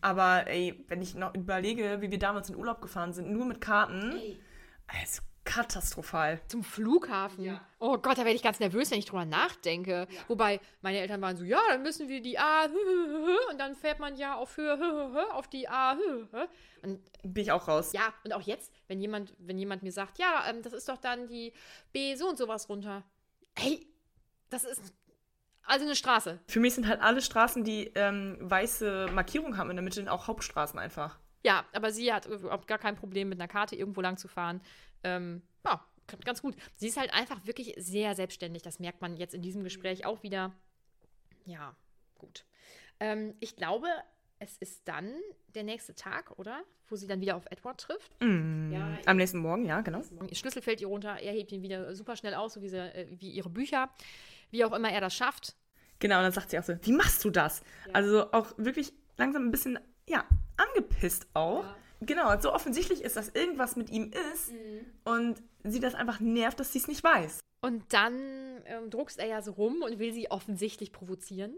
Aber 0.02 0.48
ey, 0.48 0.84
wenn 0.88 1.02
ich 1.02 1.15
noch 1.15 1.34
überlege, 1.36 2.02
wie 2.02 2.10
wir 2.12 2.19
damals 2.19 2.50
in 2.50 2.56
Urlaub 2.56 2.82
gefahren 2.82 3.13
sind, 3.13 3.32
nur 3.32 3.45
mit 3.45 3.62
Karten, 3.62 4.12
also 4.88 5.22
katastrophal. 5.49 6.39
Zum 6.47 6.63
Flughafen. 6.63 7.59
Oh 7.79 7.97
Gott, 7.97 8.19
da 8.19 8.23
werde 8.23 8.35
ich 8.35 8.43
ganz 8.43 8.59
nervös, 8.59 8.91
wenn 8.91 8.99
ich 8.99 9.05
drüber 9.05 9.25
nachdenke. 9.25 10.07
Wobei 10.27 10.62
meine 10.81 10.99
Eltern 10.99 11.21
waren 11.21 11.35
so, 11.35 11.43
ja, 11.43 11.59
dann 11.69 11.81
müssen 11.81 12.07
wir 12.07 12.21
die 12.21 12.38
A 12.38 12.65
und 13.49 13.57
dann 13.57 13.75
fährt 13.75 13.99
man 13.99 14.15
ja 14.15 14.35
auf 14.35 14.55
Höhe 14.57 15.33
auf 15.33 15.47
die 15.47 15.67
A. 15.67 15.97
Und 16.83 16.99
Bin 17.23 17.43
ich 17.43 17.51
auch 17.51 17.67
raus. 17.67 17.93
ja, 17.93 18.13
und 18.23 18.33
auch 18.33 18.41
jetzt, 18.41 18.71
wenn 18.88 19.01
jemand, 19.01 19.33
wenn 19.39 19.57
jemand 19.57 19.81
mir 19.81 19.91
sagt, 19.91 20.19
ja, 20.19 20.45
ähm, 20.47 20.62
das 20.62 20.73
ist 20.73 20.88
doch 20.88 20.97
dann 20.97 21.27
die 21.27 21.51
B 21.91 22.15
so 22.15 22.29
und 22.29 22.38
sowas 22.38 22.69
runter. 22.69 23.03
Hey, 23.57 23.88
das 24.51 24.63
ist 24.63 24.93
also 25.63 25.85
eine 25.85 25.95
Straße. 25.95 26.39
Für 26.47 26.59
mich 26.59 26.75
sind 26.75 26.88
halt 26.88 27.01
alle 27.01 27.21
Straßen, 27.21 27.63
die 27.63 27.91
ähm, 27.95 28.38
weiße 28.39 29.09
Markierung 29.13 29.57
haben 29.57 29.71
in 29.71 29.77
der 29.77 29.83
Mitte, 29.83 30.12
auch 30.12 30.27
Hauptstraßen 30.27 30.77
einfach. 30.77 31.17
Ja, 31.43 31.63
aber 31.73 31.91
sie 31.91 32.12
hat 32.12 32.25
überhaupt 32.25 32.67
gar 32.67 32.77
kein 32.77 32.95
Problem, 32.95 33.29
mit 33.29 33.39
einer 33.39 33.47
Karte 33.47 33.75
irgendwo 33.75 34.01
lang 34.01 34.17
zu 34.17 34.27
fahren. 34.27 34.62
Ähm, 35.03 35.41
ja, 35.65 35.85
klappt 36.07 36.25
ganz 36.25 36.41
gut. 36.41 36.55
Sie 36.75 36.88
ist 36.88 36.97
halt 36.97 37.13
einfach 37.13 37.45
wirklich 37.45 37.73
sehr 37.77 38.15
selbstständig. 38.15 38.62
Das 38.63 38.79
merkt 38.79 39.01
man 39.01 39.17
jetzt 39.17 39.33
in 39.33 39.41
diesem 39.41 39.63
Gespräch 39.63 40.05
auch 40.05 40.23
wieder. 40.23 40.53
Ja, 41.45 41.75
gut. 42.17 42.45
Ähm, 42.99 43.35
ich 43.39 43.55
glaube, 43.55 43.88
es 44.39 44.57
ist 44.57 44.88
dann 44.88 45.13
der 45.55 45.63
nächste 45.63 45.95
Tag, 45.95 46.38
oder? 46.38 46.63
Wo 46.88 46.95
sie 46.95 47.07
dann 47.07 47.21
wieder 47.21 47.35
auf 47.35 47.45
Edward 47.49 47.79
trifft. 47.79 48.12
Mm, 48.21 48.71
Ja, 48.71 48.97
Am 49.05 49.17
nächsten 49.17 49.39
Morgen, 49.39 49.65
ja, 49.65 49.81
genau. 49.81 50.01
Schlüssel 50.31 50.62
fällt 50.62 50.81
ihr 50.81 50.88
runter, 50.88 51.17
er 51.19 51.33
hebt 51.33 51.51
ihn 51.51 51.62
wieder 51.62 51.93
super 51.95 52.15
schnell 52.15 52.33
aus, 52.33 52.53
so 52.53 52.62
wie, 52.62 52.69
sie, 52.69 52.77
äh, 52.77 53.07
wie 53.19 53.29
ihre 53.31 53.49
Bücher. 53.49 53.89
Wie 54.51 54.63
auch 54.65 54.73
immer 54.73 54.91
er 54.91 55.01
das 55.01 55.13
schafft. 55.15 55.55
Genau, 55.99 56.17
und 56.17 56.23
dann 56.23 56.31
sagt 56.31 56.49
sie 56.49 56.57
auch 56.59 56.63
so, 56.63 56.73
wie 56.81 56.91
machst 56.93 57.23
du 57.25 57.29
das? 57.29 57.62
Also 57.93 58.31
auch 58.31 58.53
wirklich 58.57 58.93
langsam 59.17 59.43
ein 59.47 59.51
bisschen, 59.51 59.77
ja, 60.07 60.25
angepisst 60.57 61.27
auch. 61.33 61.65
Genau, 62.01 62.39
so 62.39 62.53
offensichtlich 62.53 63.01
ist, 63.01 63.15
dass 63.17 63.29
irgendwas 63.29 63.75
mit 63.75 63.89
ihm 63.89 64.12
ist 64.33 64.53
und 65.03 65.41
sie 65.63 65.79
das 65.79 65.95
einfach 65.95 66.19
nervt, 66.19 66.59
dass 66.59 66.71
sie 66.71 66.79
es 66.79 66.88
nicht 66.88 67.03
weiß. 67.03 67.39
Und 67.62 67.91
dann 67.93 68.62
ähm, 68.65 68.89
druckst 68.89 69.19
er 69.19 69.25
ja 69.27 69.41
so 69.41 69.51
rum 69.51 69.81
und 69.81 69.99
will 69.99 70.13
sie 70.13 70.31
offensichtlich 70.31 70.91
provozieren. 70.93 71.53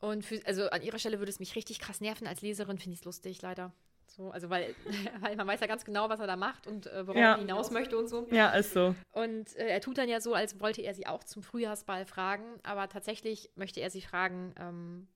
Und 0.00 0.24
für, 0.24 0.40
also 0.46 0.70
an 0.70 0.82
ihrer 0.82 0.98
Stelle 1.00 1.18
würde 1.18 1.30
es 1.30 1.40
mich 1.40 1.56
richtig 1.56 1.80
krass 1.80 2.00
nerven. 2.00 2.28
Als 2.28 2.40
Leserin 2.42 2.78
finde 2.78 2.94
ich 2.94 3.00
es 3.00 3.04
lustig, 3.04 3.42
leider. 3.42 3.72
So, 4.06 4.30
also 4.30 4.48
weil, 4.50 4.74
weil 5.20 5.34
man 5.34 5.46
weiß 5.48 5.58
ja 5.60 5.66
ganz 5.66 5.84
genau, 5.84 6.08
was 6.08 6.20
er 6.20 6.28
da 6.28 6.36
macht 6.36 6.68
und 6.68 6.86
äh, 6.86 7.04
worauf 7.06 7.20
Ja. 7.20 7.32
er 7.32 7.38
hinaus 7.38 7.72
möchte 7.72 7.98
und 7.98 8.06
so. 8.06 8.28
Ja, 8.30 8.50
ist 8.50 8.72
so. 8.72 8.94
Und 9.10 9.56
äh, 9.56 9.66
er 9.68 9.80
tut 9.80 9.98
dann 9.98 10.08
ja 10.08 10.20
so, 10.20 10.34
als 10.34 10.60
wollte 10.60 10.82
er 10.82 10.94
sie 10.94 11.06
auch 11.08 11.24
zum 11.24 11.42
Frühjahrsball 11.42 12.06
fragen, 12.06 12.44
aber 12.62 12.88
tatsächlich 12.88 13.50
möchte 13.56 13.80
er 13.80 13.90
sie 13.90 14.00
fragen, 14.00 14.54
ähm, 14.60 15.08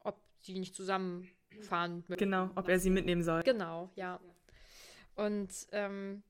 ob 0.00 0.18
sie 0.42 0.58
nicht 0.58 0.74
zusammenfahren 0.74 1.30
möchten. 1.60 2.16
Genau, 2.16 2.50
ob 2.54 2.68
er 2.68 2.78
sie 2.78 2.90
mitnehmen 2.90 3.22
soll. 3.22 3.42
Genau, 3.42 3.90
ja. 3.94 4.20
Und 5.14 5.50
ähm, 5.72 6.22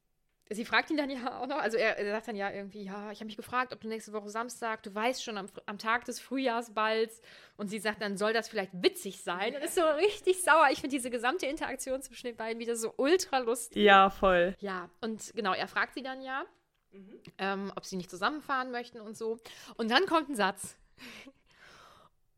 sie 0.51 0.65
fragt 0.65 0.91
ihn 0.91 0.97
dann 0.97 1.11
ja 1.11 1.41
auch 1.41 1.47
noch, 1.47 1.59
also 1.59 1.77
er, 1.77 1.99
er 1.99 2.13
sagt 2.13 2.29
dann 2.29 2.37
ja 2.37 2.51
irgendwie, 2.51 2.85
ja, 2.85 3.11
ich 3.11 3.19
habe 3.19 3.27
mich 3.27 3.37
gefragt, 3.37 3.73
ob 3.73 3.81
du 3.81 3.89
nächste 3.89 4.13
Woche 4.13 4.29
Samstag, 4.29 4.83
du 4.83 4.95
weißt 4.95 5.23
schon 5.23 5.39
am, 5.39 5.47
am 5.67 5.79
Tag 5.79 6.05
des 6.05 6.21
Frühjahrsballs 6.21 7.21
und 7.57 7.69
sie 7.69 7.79
sagt 7.79 8.03
dann, 8.03 8.17
soll 8.17 8.33
das 8.33 8.49
vielleicht 8.49 8.73
witzig 8.75 9.23
sein? 9.23 9.55
Und 9.55 9.63
ist 9.63 9.75
so 9.75 9.83
richtig 9.83 10.43
sauer. 10.43 10.69
Ich 10.71 10.81
finde 10.81 10.97
diese 10.97 11.11
gesamte 11.11 11.47
Interaktion 11.47 12.03
zwischen 12.03 12.27
den 12.27 12.37
beiden 12.37 12.61
wieder 12.61 12.77
so 12.77 12.93
ultra 12.97 13.39
lustig. 13.39 13.83
Ja, 13.83 14.11
voll. 14.11 14.57
Ja, 14.61 14.91
und 15.01 15.33
genau, 15.35 15.53
er 15.53 15.69
fragt 15.69 15.95
sie 15.95 16.03
dann 16.03 16.23
ja, 16.23 16.45
ähm, 17.39 17.73
ob 17.77 17.85
sie 17.85 17.97
nicht 17.97 18.11
zusammenfahren 18.11 18.71
möchten 18.71 19.01
und 19.01 19.17
so. 19.17 19.39
Und 19.77 19.91
dann 19.91 20.07
kommt 20.07 20.29
ein 20.29 20.37
Satz. 20.37 20.77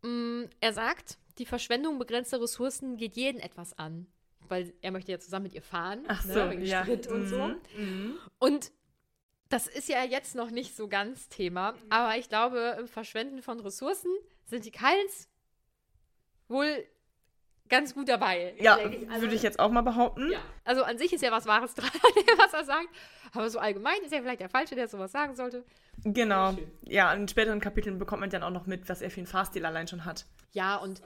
Mm, 0.07 0.51
er 0.61 0.75
sagt, 0.75 1.16
die 1.38 1.47
Verschwendung 1.47 1.99
begrenzter 1.99 2.40
Ressourcen 2.40 2.97
geht 2.97 3.16
jeden 3.16 3.40
etwas 3.40 3.77
an. 3.79 4.07
Weil 4.49 4.75
er 4.83 4.90
möchte 4.90 5.11
ja 5.11 5.18
zusammen 5.18 5.44
mit 5.44 5.55
ihr 5.55 5.62
fahren. 5.62 6.05
Ach 6.07 6.25
ne, 6.25 6.35
so, 6.35 6.51
wegen 6.51 6.64
ja. 6.64 6.83
Sprit 6.83 7.07
und 7.07 7.27
so. 7.27 7.38
Mhm, 7.38 7.61
mhm. 7.77 8.18
Und 8.38 8.73
das 9.49 9.66
ist 9.66 9.88
ja 9.88 10.05
jetzt 10.05 10.35
noch 10.35 10.51
nicht 10.51 10.77
so 10.77 10.88
ganz 10.88 11.29
Thema, 11.29 11.75
aber 11.88 12.16
ich 12.18 12.29
glaube, 12.29 12.77
im 12.79 12.88
Verschwenden 12.88 13.40
von 13.42 13.61
Ressourcen 13.61 14.11
sind 14.44 14.64
die 14.64 14.70
Keils 14.70 15.29
wohl 16.49 16.85
ganz 17.68 17.94
gut 17.94 18.09
dabei. 18.09 18.55
Ja, 18.59 18.79
ich. 18.79 19.09
Also- 19.09 19.23
würde 19.23 19.35
ich 19.35 19.42
jetzt 19.42 19.59
auch 19.59 19.70
mal 19.70 19.83
behaupten. 19.83 20.31
ja. 20.31 20.40
Also 20.64 20.83
an 20.83 20.99
sich 20.99 21.12
ist 21.12 21.23
ja 21.23 21.31
was 21.33 21.47
Wahres 21.47 21.75
dran, 21.77 21.90
was 22.37 22.53
er 22.53 22.64
sagt. 22.64 22.88
Aber 23.33 23.49
so 23.51 23.59
allgemein 23.59 24.03
ist 24.03 24.12
er 24.12 24.20
vielleicht 24.23 24.40
der 24.40 24.49
Falsche, 24.49 24.75
der 24.75 24.88
sowas 24.88 25.12
sagen 25.12 25.35
sollte. 25.35 25.64
Genau. 26.05 26.57
Ja, 26.83 27.12
in 27.14 27.27
späteren 27.29 27.61
Kapiteln 27.61 27.99
bekommt 27.99 28.21
man 28.21 28.31
dann 28.31 28.43
auch 28.43 28.51
noch 28.51 28.67
mit, 28.67 28.88
was 28.88 29.01
er 29.01 29.11
für 29.11 29.21
einen 29.21 29.27
Fahrstil 29.27 29.64
allein 29.64 29.88
schon 29.88 30.05
hat. 30.05 30.27
Ja, 30.53 30.77
und 30.77 31.03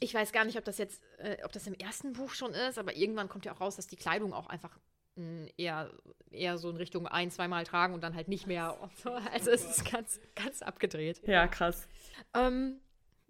ich 0.00 0.12
weiß 0.12 0.32
gar 0.32 0.44
nicht, 0.44 0.58
ob 0.58 0.64
das 0.64 0.78
jetzt, 0.78 1.02
äh, 1.18 1.38
ob 1.44 1.52
das 1.52 1.66
im 1.66 1.74
ersten 1.74 2.12
Buch 2.12 2.30
schon 2.30 2.52
ist, 2.52 2.78
aber 2.78 2.96
irgendwann 2.96 3.28
kommt 3.28 3.44
ja 3.44 3.54
auch 3.54 3.60
raus, 3.60 3.76
dass 3.76 3.86
die 3.86 3.96
Kleidung 3.96 4.32
auch 4.32 4.48
einfach 4.48 4.78
mh, 5.16 5.48
eher, 5.56 5.90
eher 6.30 6.58
so 6.58 6.70
in 6.70 6.76
Richtung 6.76 7.06
ein, 7.06 7.30
zweimal 7.30 7.64
tragen 7.64 7.94
und 7.94 8.02
dann 8.02 8.14
halt 8.14 8.28
nicht 8.28 8.46
mehr. 8.46 8.76
So. 9.02 9.10
Also 9.32 9.50
es 9.50 9.64
ist 9.64 9.90
ganz, 9.90 10.20
ganz 10.34 10.62
abgedreht. 10.62 11.22
Ja, 11.26 11.46
krass. 11.46 11.88
Ähm, 12.34 12.80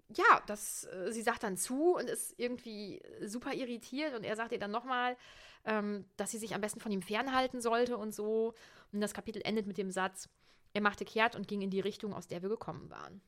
ja, 0.09 0.43
das, 0.47 0.85
äh, 0.85 1.13
sie 1.13 1.23
sagt 1.23 1.43
dann 1.43 1.57
zu 1.57 1.97
und 1.97 2.09
ist 2.09 2.35
irgendwie 2.39 3.03
super 3.25 3.55
irritiert 3.55 4.15
und 4.15 4.25
er 4.25 4.37
sagt 4.37 4.53
ihr 4.53 4.59
dann 4.59 4.71
nochmal, 4.71 5.17
ähm, 5.65 6.05
dass 6.17 6.31
sie 6.31 6.39
sich 6.39 6.55
am 6.55 6.61
besten 6.61 6.81
von 6.81 6.93
ihm 6.93 7.03
fernhalten 7.03 7.61
sollte 7.61 7.97
und 7.97 8.15
so. 8.15 8.55
Und 8.93 9.01
das 9.01 9.15
Kapitel 9.15 9.43
endet 9.45 9.67
mit 9.67 9.79
dem 9.79 9.91
Satz, 9.91 10.29
er 10.77 10.83
machte 10.83 11.07
kehrt 11.07 11.35
und 11.35 11.49
ging 11.49 11.63
in 11.63 11.71
die 11.71 11.81
Richtung, 11.81 12.13
aus 12.13 12.29
der 12.29 12.43
wir 12.43 12.51
gekommen 12.51 12.91
waren. 12.91 13.23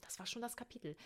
Das 0.00 0.18
war 0.18 0.24
schon 0.24 0.40
das 0.40 0.56
Kapitel. 0.56 0.96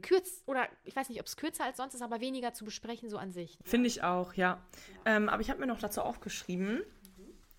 Kürz, 0.00 0.42
oder 0.46 0.66
ich 0.84 0.96
weiß 0.96 1.10
nicht, 1.10 1.20
ob 1.20 1.26
es 1.26 1.36
kürzer 1.36 1.64
als 1.64 1.76
sonst 1.76 1.92
ist, 1.92 2.00
aber 2.00 2.22
weniger 2.22 2.54
zu 2.54 2.64
besprechen 2.64 3.10
so 3.10 3.18
an 3.18 3.30
sich. 3.30 3.58
Finde 3.62 3.86
ich 3.86 4.02
auch, 4.02 4.32
ja. 4.32 4.64
Ähm, 5.04 5.28
aber 5.28 5.42
ich 5.42 5.50
habe 5.50 5.60
mir 5.60 5.66
noch 5.66 5.78
dazu 5.78 6.00
aufgeschrieben, 6.00 6.82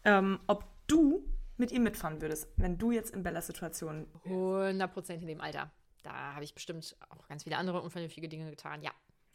ähm, 0.04 0.40
ob 0.48 0.66
du 0.88 1.24
mit 1.58 1.72
ihm 1.72 1.84
mitfahren 1.84 2.20
würdest, 2.20 2.50
wenn 2.58 2.80
du 2.80 2.92
jetzt 2.92 3.14
in 3.14 3.22
Bellas 3.22 3.46
Situation 3.46 4.08
100 4.26 4.92
Prozent 4.92 5.22
in 5.22 5.28
dem 5.28 5.40
Alter. 5.40 5.72
Da 6.02 6.34
habe 6.34 6.44
ich 6.44 6.56
bestimmt 6.56 6.98
auch 7.10 7.28
ganz 7.28 7.44
viele 7.44 7.58
andere 7.58 7.80
unvernünftige 7.80 8.28
Dinge 8.28 8.50
getan. 8.50 8.82
Ja. 8.82 8.92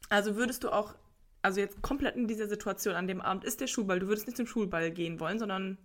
Also 0.08 0.34
würdest 0.34 0.64
du 0.64 0.70
auch, 0.70 0.96
also 1.42 1.60
jetzt 1.60 1.80
komplett 1.80 2.16
in 2.16 2.26
dieser 2.26 2.48
Situation, 2.48 2.96
an 2.96 3.06
dem 3.06 3.20
Abend 3.20 3.44
ist 3.44 3.60
der 3.60 3.68
Schulball, 3.68 4.00
du 4.00 4.08
würdest 4.08 4.26
nicht 4.26 4.36
zum 4.36 4.48
Schulball 4.48 4.90
gehen 4.90 5.20
wollen, 5.20 5.38
sondern 5.38 5.78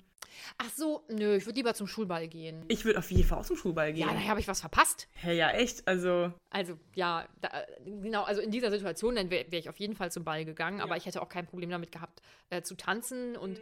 Ach 0.57 0.69
so, 0.69 1.03
nö, 1.09 1.35
ich 1.35 1.45
würde 1.45 1.57
lieber 1.57 1.73
zum 1.73 1.87
Schulball 1.87 2.27
gehen. 2.27 2.65
ich 2.67 2.85
würde 2.85 2.99
auf 2.99 3.09
jeden 3.11 3.27
Fall 3.27 3.39
auch 3.39 3.45
zum 3.45 3.57
Schulball 3.57 3.93
gehen. 3.93 4.07
Ja, 4.07 4.13
da 4.13 4.21
habe 4.25 4.39
ich 4.39 4.47
was 4.47 4.61
verpasst. 4.61 5.07
Hey, 5.13 5.37
ja, 5.37 5.51
echt, 5.51 5.87
also 5.87 6.31
Also, 6.49 6.77
ja, 6.95 7.27
da, 7.41 7.49
genau, 7.85 8.23
also 8.23 8.41
in 8.41 8.51
dieser 8.51 8.71
Situation, 8.71 9.15
dann 9.15 9.29
wäre 9.29 9.51
wär 9.51 9.59
ich 9.59 9.69
auf 9.69 9.77
jeden 9.77 9.95
Fall 9.95 10.11
zum 10.11 10.23
Ball 10.23 10.45
gegangen, 10.45 10.81
aber 10.81 10.97
ich 10.97 11.05
hätte 11.05 11.21
auch 11.21 11.29
kein 11.29 11.45
Problem 11.45 11.69
damit 11.69 11.91
gehabt, 11.91 12.21
äh, 12.49 12.61
zu 12.61 12.75
tanzen 12.75 13.35
und 13.37 13.61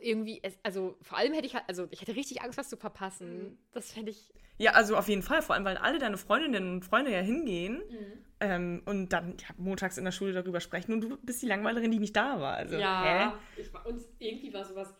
irgendwie, 0.00 0.40
es, 0.42 0.58
also 0.62 0.96
vor 1.02 1.18
allem 1.18 1.32
hätte 1.32 1.46
ich 1.46 1.54
halt, 1.54 1.64
also 1.68 1.86
ich 1.90 2.00
hätte 2.00 2.14
richtig 2.14 2.42
Angst, 2.42 2.58
was 2.58 2.68
zu 2.68 2.76
verpassen. 2.76 3.58
Das 3.72 3.92
fände 3.92 4.10
ich, 4.10 4.32
Ja, 4.58 4.72
also 4.72 4.96
auf 4.96 5.08
jeden 5.08 5.22
Fall, 5.22 5.42
vor 5.42 5.54
allem, 5.54 5.64
weil 5.64 5.76
alle 5.76 5.98
deine 5.98 6.16
Freundinnen 6.18 6.70
und 6.74 6.84
Freunde 6.84 7.12
ja 7.12 7.20
hingehen 7.20 7.82
Mhm. 7.88 8.24
ähm, 8.40 8.82
und 8.84 9.08
dann 9.12 9.36
ja, 9.38 9.46
montags 9.56 9.96
in 9.98 10.04
der 10.04 10.12
Schule 10.12 10.32
darüber 10.32 10.60
sprechen 10.60 10.92
und 10.92 11.00
du 11.00 11.16
bist 11.22 11.42
die 11.42 11.46
Langweilerin, 11.46 11.90
die 11.90 11.98
nicht 11.98 12.14
da 12.14 12.40
war. 12.40 12.54
Also, 12.54 12.76
hä? 12.76 13.30
Ich 13.56 13.72
und 13.84 14.02
irgendwie 14.18 14.52
war 14.52 14.64
sowas, 14.64 14.94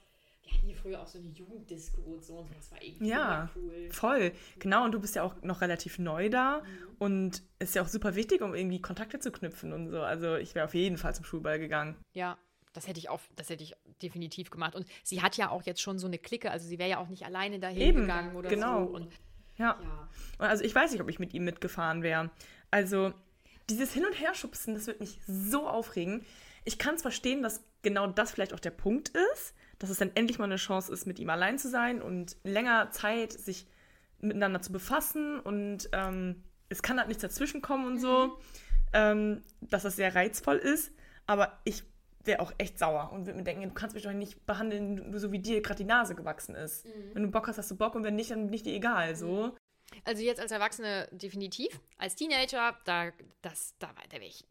wir 0.47 0.55
hatten 0.57 0.67
hier 0.67 0.77
früher 0.77 1.01
auch 1.03 1.07
so 1.07 1.19
eine 1.19 1.29
Jugenddisco 1.29 2.01
und 2.03 2.25
so, 2.25 2.35
und 2.39 2.49
das 2.57 2.71
war 2.71 2.83
irgendwie 2.83 3.09
Ja, 3.09 3.51
cool. 3.57 3.89
voll. 3.91 4.33
Genau, 4.59 4.85
und 4.85 4.93
du 4.93 5.01
bist 5.01 5.15
ja 5.17 5.23
auch 5.23 5.35
noch 5.43 5.61
relativ 5.61 5.99
neu 5.99 6.29
da 6.31 6.61
Mhm. 6.61 6.97
und 6.99 7.43
ist 7.59 7.75
ja 7.75 7.83
auch 7.83 7.89
super 7.89 8.15
wichtig, 8.15 8.43
um 8.43 8.55
irgendwie 8.55 8.81
Kontakte 8.81 9.19
zu 9.19 9.33
knüpfen 9.33 9.73
und 9.73 9.91
so. 9.91 10.01
Also 10.03 10.37
ich 10.37 10.55
wäre 10.55 10.65
auf 10.67 10.75
jeden 10.75 10.99
Fall 10.99 11.15
zum 11.15 11.25
Schulball 11.25 11.59
gegangen. 11.59 11.97
Ja, 12.13 12.39
das 12.73 12.87
hätte 12.87 12.99
ich 13.01 13.09
auch, 13.09 13.21
das 13.37 13.49
hätte 13.51 13.65
ich 13.65 13.75
definitiv 14.03 14.51
gemacht. 14.51 14.75
Und 14.75 14.87
sie 15.03 15.23
hat 15.23 15.37
ja 15.37 15.51
auch 15.51 15.63
jetzt 15.65 15.81
schon 15.81 15.99
so 15.99 16.07
eine 16.07 16.19
Clique, 16.19 16.51
also 16.51 16.67
sie 16.69 16.79
wäre 16.79 16.91
ja 16.91 16.99
auch 16.99 17.09
nicht 17.09 17.25
alleine 17.25 17.59
dahin 17.59 17.81
Eben, 17.81 18.01
gegangen 18.03 18.37
oder 18.37 18.49
genau. 18.49 18.87
so. 18.87 18.93
Und 18.95 19.13
Ja. 19.57 19.79
ja. 19.83 20.09
Und 20.39 20.45
Also 20.45 20.63
ich 20.65 20.75
weiß 20.75 20.93
nicht, 20.93 21.01
ob 21.01 21.09
ich 21.09 21.19
mit 21.19 21.33
ihm 21.35 21.45
mitgefahren 21.45 22.03
wäre. 22.03 22.31
Also 22.71 23.13
dieses 23.71 23.93
Hin- 23.93 24.05
und 24.07 24.13
Herschubsen, 24.13 24.75
das 24.75 24.87
wird 24.87 25.01
mich 25.01 25.19
so 25.27 25.67
aufregen. 25.67 26.25
Ich 26.65 26.79
kann 26.79 26.95
es 26.97 27.03
verstehen, 27.03 27.43
dass 27.43 27.65
genau 27.83 28.07
das 28.09 28.31
vielleicht 28.33 28.53
auch 28.53 28.61
der 28.61 28.71
Punkt 28.73 29.09
ist, 29.35 29.55
dass 29.79 29.91
es 29.91 29.99
dann 29.99 30.11
endlich 30.15 30.39
mal 30.39 30.45
eine 30.45 30.57
Chance 30.57 30.93
ist, 30.93 31.07
mit 31.07 31.19
ihm 31.19 31.31
allein 31.31 31.59
zu 31.59 31.69
sein 31.69 32.01
und 32.03 32.37
länger 32.45 32.91
Zeit 32.91 33.33
sich 33.33 33.67
miteinander 34.21 34.63
zu 34.63 34.73
befassen 34.73 35.41
und 35.41 35.89
ähm, 35.93 36.43
es 36.69 36.83
kann 36.83 36.99
halt 36.99 37.09
nichts 37.09 37.23
dazwischen 37.23 37.63
kommen 37.63 37.87
und 37.87 37.99
so, 37.99 38.39
ähm, 38.93 39.43
dass 39.61 39.83
das 39.83 39.97
sehr 39.97 40.15
reizvoll 40.15 40.57
ist. 40.57 40.93
Aber 41.27 41.61
ich 41.65 41.83
wäre 42.25 42.41
auch 42.41 42.53
echt 42.59 42.79
sauer 42.79 43.11
und 43.13 43.27
würde 43.27 43.39
mir 43.39 43.45
denken, 43.45 43.63
du 43.63 43.75
kannst 43.75 43.95
mich 43.95 44.05
doch 44.05 44.13
nicht 44.13 44.47
behandeln, 44.47 45.11
nur 45.11 45.21
so 45.21 45.33
wie 45.33 45.39
dir 45.39 45.63
gerade 45.63 45.79
die 45.79 45.85
Nase 45.85 46.15
gewachsen 46.15 46.55
ist. 46.55 46.87
Wenn 47.13 47.23
du 47.23 47.31
Bock 47.31 47.47
hast, 47.47 47.59
hast 47.59 47.71
du 47.71 47.77
Bock 47.77 47.95
und 47.95 48.05
wenn 48.05 48.17
nicht, 48.17 48.31
dann 48.31 48.47
bin 48.47 48.55
ich 48.55 48.63
dir 48.63 48.75
egal. 48.75 49.15
So. 49.15 49.57
Also 50.05 50.23
jetzt 50.23 50.41
als 50.41 50.51
Erwachsene 50.51 51.09
definitiv. 51.13 51.81
Als 51.99 52.17
Teenager, 52.17 52.77
da, 52.85 53.13
das, 53.43 53.75
da, 53.79 53.91
da 54.09 54.17
wäre 54.17 54.27
ich, 54.27 54.45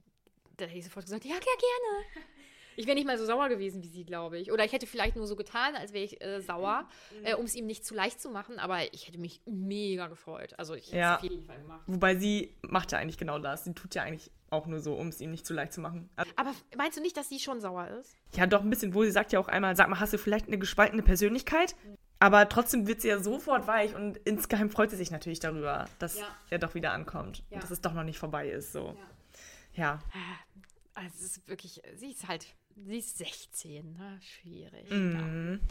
da 0.57 0.65
hätte 0.65 0.77
ich 0.77 0.85
sofort 0.85 1.05
gesagt, 1.05 1.25
ja, 1.25 1.35
ja, 1.35 1.39
gerne. 1.39 2.25
Ich 2.75 2.85
wäre 2.87 2.95
nicht 2.95 3.07
mal 3.07 3.17
so 3.17 3.25
sauer 3.25 3.49
gewesen 3.49 3.81
wie 3.83 3.87
sie, 3.87 4.03
glaube 4.05 4.37
ich. 4.37 4.51
Oder 4.51 4.65
ich 4.65 4.71
hätte 4.73 4.87
vielleicht 4.87 5.15
nur 5.15 5.27
so 5.27 5.35
getan, 5.35 5.75
als 5.75 5.93
wäre 5.93 6.03
ich 6.05 6.21
äh, 6.21 6.41
sauer, 6.41 6.87
äh, 7.23 7.35
um 7.35 7.45
es 7.45 7.55
ihm 7.55 7.65
nicht 7.65 7.85
zu 7.85 7.93
leicht 7.95 8.19
zu 8.21 8.29
machen. 8.29 8.59
Aber 8.59 8.93
ich 8.93 9.07
hätte 9.07 9.17
mich 9.17 9.41
mega 9.45 10.07
gefreut. 10.07 10.53
Also 10.57 10.73
ich 10.75 10.87
hätte 10.87 10.97
Ja. 10.97 11.11
es 11.15 11.23
auf 11.23 11.29
jeden 11.29 11.43
Fall 11.43 11.57
gemacht. 11.59 11.81
Wobei 11.87 12.15
sie 12.15 12.53
macht 12.61 12.91
ja 12.91 12.97
eigentlich 12.99 13.17
genau 13.17 13.39
das. 13.39 13.63
Sie 13.63 13.73
tut 13.73 13.95
ja 13.95 14.03
eigentlich 14.03 14.29
auch 14.49 14.67
nur 14.67 14.79
so, 14.79 14.93
um 14.95 15.07
es 15.07 15.19
ihm 15.21 15.31
nicht 15.31 15.45
zu 15.45 15.53
leicht 15.53 15.73
zu 15.73 15.81
machen. 15.81 16.09
Also, 16.15 16.31
Aber 16.35 16.51
meinst 16.77 16.97
du 16.97 17.01
nicht, 17.01 17.17
dass 17.17 17.29
sie 17.29 17.39
schon 17.39 17.59
sauer 17.61 17.87
ist? 17.99 18.15
ja, 18.35 18.45
doch 18.45 18.61
ein 18.61 18.69
bisschen 18.69 18.93
wohl. 18.93 19.05
Sie 19.05 19.11
sagt 19.11 19.31
ja 19.33 19.39
auch 19.39 19.47
einmal, 19.47 19.75
sag 19.75 19.89
mal, 19.89 19.99
hast 19.99 20.13
du 20.13 20.17
vielleicht 20.17 20.47
eine 20.47 20.57
gespaltene 20.57 21.01
Persönlichkeit? 21.03 21.75
Aber 22.19 22.47
trotzdem 22.47 22.87
wird 22.87 23.01
sie 23.01 23.09
ja 23.09 23.19
sofort 23.19 23.67
weich 23.67 23.93
und 23.93 24.17
insgeheim 24.19 24.69
freut 24.69 24.89
sie 24.89 24.95
sich 24.95 25.11
natürlich 25.11 25.39
darüber, 25.41 25.89
dass 25.99 26.17
Ja. 26.19 26.27
er 26.49 26.59
doch 26.59 26.73
wieder 26.73 26.93
ankommt 26.93 27.43
Ja. 27.49 27.55
und 27.55 27.63
dass 27.63 27.71
es 27.71 27.81
doch 27.81 27.93
noch 27.93 28.03
nicht 28.05 28.17
vorbei 28.19 28.49
ist. 28.49 28.71
So. 28.71 28.95
Ja. 29.73 29.99
Also 30.93 31.09
es 31.15 31.21
ist 31.37 31.47
wirklich, 31.49 31.81
sie 31.95 32.11
ist 32.11 32.25
halt, 32.27 32.45
sie 32.75 32.97
ist 32.99 33.17
16, 33.17 33.93
ne? 33.93 34.19
schwierig. 34.21 34.89
Mhm. 34.89 35.59
Ja. 35.61 35.67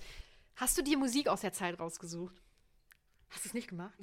Hast 0.56 0.78
du 0.78 0.82
dir 0.82 0.96
Musik 0.98 1.28
aus 1.28 1.40
der 1.40 1.52
Zeit 1.52 1.78
rausgesucht? 1.78 2.34
Hast 3.30 3.44
du 3.44 3.48
es 3.48 3.54
nicht 3.54 3.68
gemacht? 3.68 3.98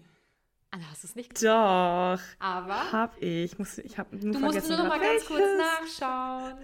Anna, 0.72 0.86
hast 0.90 1.04
du 1.04 1.08
es 1.08 1.16
nicht 1.16 1.34
gemacht? 1.36 1.44
Doch. 1.46 2.22
Aber 2.40 2.92
Hab 2.92 3.22
ich. 3.22 3.58
Muss, 3.58 3.78
ich 3.78 3.98
hab 3.98 4.12
nur 4.12 4.34
du 4.34 4.40
musst 4.40 4.54
vergessen, 4.54 4.70
nur 4.70 4.78
noch 4.78 4.88
mal 4.88 5.00
ganz 5.00 5.26
kurz 5.26 5.42
nachschauen. 5.58 6.58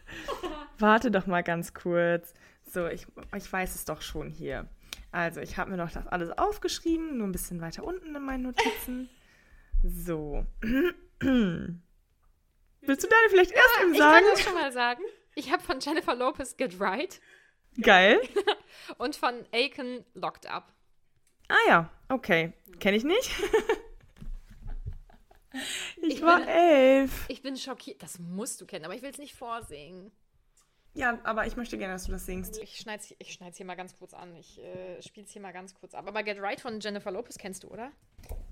Warte 0.78 1.10
doch 1.10 1.26
mal 1.26 1.42
ganz 1.42 1.74
kurz. 1.74 2.32
So, 2.62 2.86
ich, 2.86 3.06
ich 3.34 3.52
weiß 3.52 3.74
es 3.74 3.84
doch 3.84 4.02
schon 4.02 4.30
hier. 4.30 4.68
Also, 5.12 5.40
ich 5.40 5.56
habe 5.56 5.70
mir 5.70 5.76
noch 5.76 5.90
das 5.90 6.06
alles 6.06 6.30
aufgeschrieben, 6.36 7.18
nur 7.18 7.26
ein 7.26 7.32
bisschen 7.32 7.60
weiter 7.60 7.84
unten 7.84 8.14
in 8.14 8.22
meinen 8.22 8.42
Notizen. 8.42 9.08
So. 9.82 10.44
Willst 10.60 11.80
du 13.04 13.08
deine 13.08 13.28
vielleicht 13.30 13.52
erst 13.52 13.80
eben 13.82 13.92
Ich 13.92 13.98
sagen? 13.98 14.24
kann 14.24 14.34
das 14.34 14.42
schon 14.42 14.54
mal 14.54 14.72
sagen. 14.72 15.02
Ich 15.38 15.52
habe 15.52 15.62
von 15.62 15.78
Jennifer 15.80 16.14
Lopez 16.14 16.56
Get 16.56 16.80
Right 16.80 17.20
Geil. 17.80 18.20
und 18.98 19.14
von 19.16 19.44
Aiken 19.52 20.04
Locked 20.14 20.46
Up. 20.46 20.72
Ah 21.48 21.54
ja, 21.68 21.90
okay. 22.08 22.52
Kenne 22.80 22.96
ich 22.96 23.04
nicht. 23.04 23.30
ich, 26.02 26.14
Ich 26.14 26.22
war 26.22 26.38
bin- 26.40 26.48
elf. 26.48 27.26
Ich 27.28 27.42
bin 27.42 27.56
schockiert. 27.56 28.02
Das 28.02 28.18
musst 28.18 28.60
du 28.60 28.66
kennen, 28.66 28.84
aber 28.86 28.94
ich 28.94 29.02
will 29.02 29.10
es 29.10 29.18
nicht 29.18 29.34
vorsingen. 29.34 30.10
Ja, 30.94 31.18
aber 31.24 31.46
ich 31.46 31.56
möchte 31.56 31.76
gerne, 31.76 31.92
dass 31.92 32.04
du 32.06 32.12
das 32.12 32.24
singst. 32.24 32.58
Ich 32.62 32.78
schneide 32.78 33.02
es 33.02 33.14
ich 33.18 33.34
schneid's 33.34 33.58
hier 33.58 33.66
mal 33.66 33.74
ganz 33.74 33.94
kurz 33.98 34.14
an. 34.14 34.34
Ich 34.34 34.58
äh, 34.62 35.02
spiele 35.02 35.26
es 35.26 35.32
hier 35.32 35.42
mal 35.42 35.52
ganz 35.52 35.74
kurz 35.74 35.92
ab. 35.94 36.06
Aber 36.08 36.22
Get 36.22 36.40
Right 36.40 36.58
von 36.62 36.80
Jennifer 36.80 37.10
Lopez 37.10 37.36
kennst 37.36 37.64
du, 37.64 37.68
oder? 37.68 37.92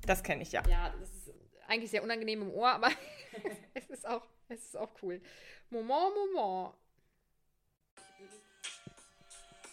Das 0.07 0.23
kenne 0.23 0.43
ich 0.43 0.53
ja. 0.53 0.63
Ja, 0.69 0.95
das 1.01 1.09
ist 1.11 1.31
eigentlich 1.69 1.91
sehr 1.91 2.03
unangenehm 2.03 2.43
im 2.43 2.51
Ohr, 2.51 2.69
aber 2.69 2.89
es, 3.75 3.89
ist 3.91 4.07
auch, 4.07 4.23
es 4.49 4.65
ist 4.65 4.77
auch 4.77 4.91
cool. 5.03 5.21
Moment, 5.71 5.89
Moment. 5.89 6.75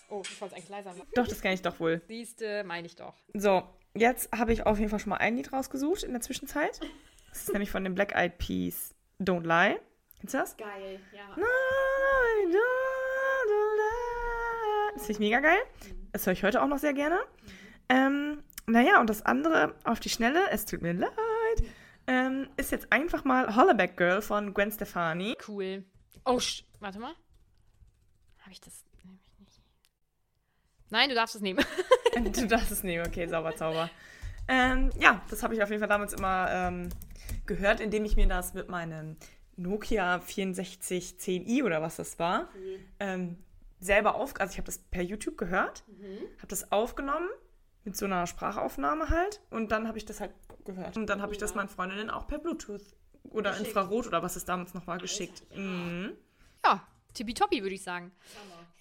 Oh, 0.10 0.22
ich 0.26 0.42
wollte 0.42 0.56
es 0.56 0.62
eigentlich 0.62 0.70
leiser 0.70 0.94
machen. 0.94 1.08
Doch, 1.16 1.28
das 1.28 1.42
kenne 1.42 1.54
ich 1.54 1.62
doch 1.62 1.80
wohl. 1.80 2.02
Siehste, 2.08 2.66
meine 2.66 2.86
ich 2.86 2.98
doch. 2.98 3.14
So, 3.34 3.64
jetzt 3.94 4.30
habe 4.38 4.52
ich 4.52 4.66
auf 4.66 4.78
jeden 4.78 4.90
Fall 4.90 5.00
schon 5.00 5.12
mal 5.12 5.18
ein 5.18 5.38
Lied 5.38 5.54
rausgesucht 5.54 6.04
in 6.04 6.12
der 6.12 6.22
Zwischenzeit. 6.22 6.82
Das 7.30 7.44
ist 7.44 7.54
nämlich 7.54 7.72
von 7.72 7.84
den 7.86 7.96
Black 7.96 8.14
Eyed 8.14 8.38
Peas. 8.38 8.94
Don't 9.22 9.44
Lie. 9.44 9.80
Kennst 10.20 10.34
du 10.34 10.38
das? 10.38 10.58
Geil, 10.58 11.00
ja. 11.14 11.36
Das 14.94 15.06
finde 15.06 15.12
ich 15.14 15.20
mega 15.20 15.40
geil. 15.40 15.60
Das 16.12 16.26
höre 16.26 16.34
ich 16.34 16.44
heute 16.44 16.62
auch 16.62 16.68
noch 16.68 16.78
sehr 16.78 16.94
gerne. 16.94 17.20
Ähm, 17.88 18.44
naja, 18.68 19.00
und 19.00 19.10
das 19.10 19.26
andere 19.26 19.76
auf 19.86 20.00
die 20.00 20.10
Schnelle, 20.10 20.50
es 20.52 20.66
tut 20.66 20.82
mir 20.82 20.94
leid, 20.94 21.12
ähm, 22.08 22.50
ist 22.58 22.72
jetzt 22.72 22.92
einfach 22.92 23.24
mal 23.24 23.56
Hollaback 23.56 23.98
Girl 23.98 24.22
von 24.22 24.54
Gwen 24.54 24.72
Stefani. 24.72 25.36
Cool. 25.48 25.86
Oh, 26.26 26.38
sch- 26.38 26.64
warte 26.80 27.00
mal. 27.00 27.14
Habe 28.40 28.52
ich 28.52 28.62
das? 28.62 28.84
Nehm 29.04 29.20
ich 29.22 29.40
nicht. 29.40 29.62
Nein, 30.90 31.10
du 31.10 31.16
darfst 31.16 31.36
es 31.36 31.42
nehmen. 31.42 31.64
Du 32.34 32.46
darfst 32.48 32.72
es 32.72 32.84
nehmen, 32.84 33.08
okay, 33.08 33.26
sauber, 33.28 33.54
sauber. 33.58 33.90
Ähm, 34.48 34.90
ja, 35.00 35.22
das 35.30 35.44
habe 35.44 35.54
ich 35.56 35.64
auf 35.64 35.70
jeden 35.70 35.80
Fall 35.80 35.88
damals 35.88 36.12
immer 36.14 36.48
ähm, 36.52 36.90
gehört, 37.46 37.80
indem 37.80 38.04
ich 38.04 38.18
mir 38.18 38.28
das 38.28 38.54
mit 38.54 38.68
meinem 38.68 39.16
Nokia 39.56 40.18
6410i 40.18 41.64
oder 41.64 41.82
was 41.82 41.96
das 41.96 42.20
war, 42.20 42.50
ähm, 43.00 43.38
selber 43.80 44.16
auf, 44.16 44.40
also 44.42 44.52
ich 44.52 44.58
habe 44.58 44.66
das 44.66 44.78
per 44.80 45.02
YouTube 45.04 45.38
gehört, 45.38 45.84
habe 46.38 46.48
das 46.48 46.72
aufgenommen 46.72 47.30
mit 47.84 47.98
so 47.98 48.06
einer 48.06 48.28
Sprachaufnahme 48.28 49.10
halt 49.10 49.42
und 49.50 49.72
dann 49.72 49.88
habe 49.88 49.98
ich 49.98 50.06
das 50.06 50.20
halt 50.20 50.34
gehört. 50.66 50.98
Und 50.98 51.08
dann 51.08 51.22
habe 51.22 51.32
ich 51.32 51.38
das 51.38 51.56
meinen 51.56 51.70
Freundinnen 51.70 52.10
auch 52.10 52.28
per 52.28 52.38
Bluetooth 52.38 52.96
oder 53.24 53.58
Infrarot 53.58 54.08
oder 54.08 54.22
was 54.22 54.36
es 54.36 54.46
damals 54.46 54.74
noch 54.74 54.88
war 54.88 54.98
geschickt. 54.98 55.44
Mhm. 55.56 56.16
Ja, 56.66 56.86
tippitoppi, 57.14 57.62
würde 57.64 57.76
ich 57.76 57.84
sagen. 57.84 58.12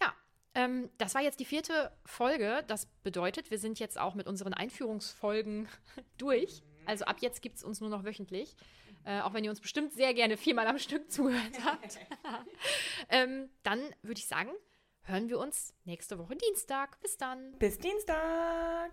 Ja, 0.00 0.12
ähm, 0.54 0.90
das 0.98 1.14
war 1.14 1.22
jetzt 1.22 1.40
die 1.40 1.44
vierte 1.44 1.92
Folge. 2.04 2.64
Das 2.66 2.86
bedeutet, 3.02 3.50
wir 3.50 3.58
sind 3.58 3.78
jetzt 3.78 3.98
auch 3.98 4.14
mit 4.14 4.26
unseren 4.26 4.54
Einführungsfolgen 4.54 5.68
durch. 6.18 6.62
Also 6.86 7.04
ab 7.04 7.18
jetzt 7.20 7.42
gibt 7.42 7.56
es 7.56 7.64
uns 7.64 7.80
nur 7.80 7.90
noch 7.90 8.04
wöchentlich. 8.04 8.56
Äh, 9.04 9.20
auch 9.20 9.32
wenn 9.32 9.44
ihr 9.44 9.50
uns 9.50 9.60
bestimmt 9.60 9.94
sehr 9.94 10.12
gerne 10.12 10.36
viermal 10.36 10.66
am 10.66 10.78
Stück 10.78 11.10
zugehört 11.10 11.64
habt. 11.64 11.98
ähm, 13.08 13.48
dann 13.62 13.80
würde 14.02 14.18
ich 14.18 14.26
sagen, 14.26 14.50
hören 15.10 15.28
wir 15.28 15.38
uns 15.38 15.74
nächste 15.84 16.18
Woche 16.18 16.36
Dienstag. 16.36 17.00
Bis 17.00 17.16
dann. 17.16 17.52
Bis 17.58 17.78
Dienstag! 17.78 18.92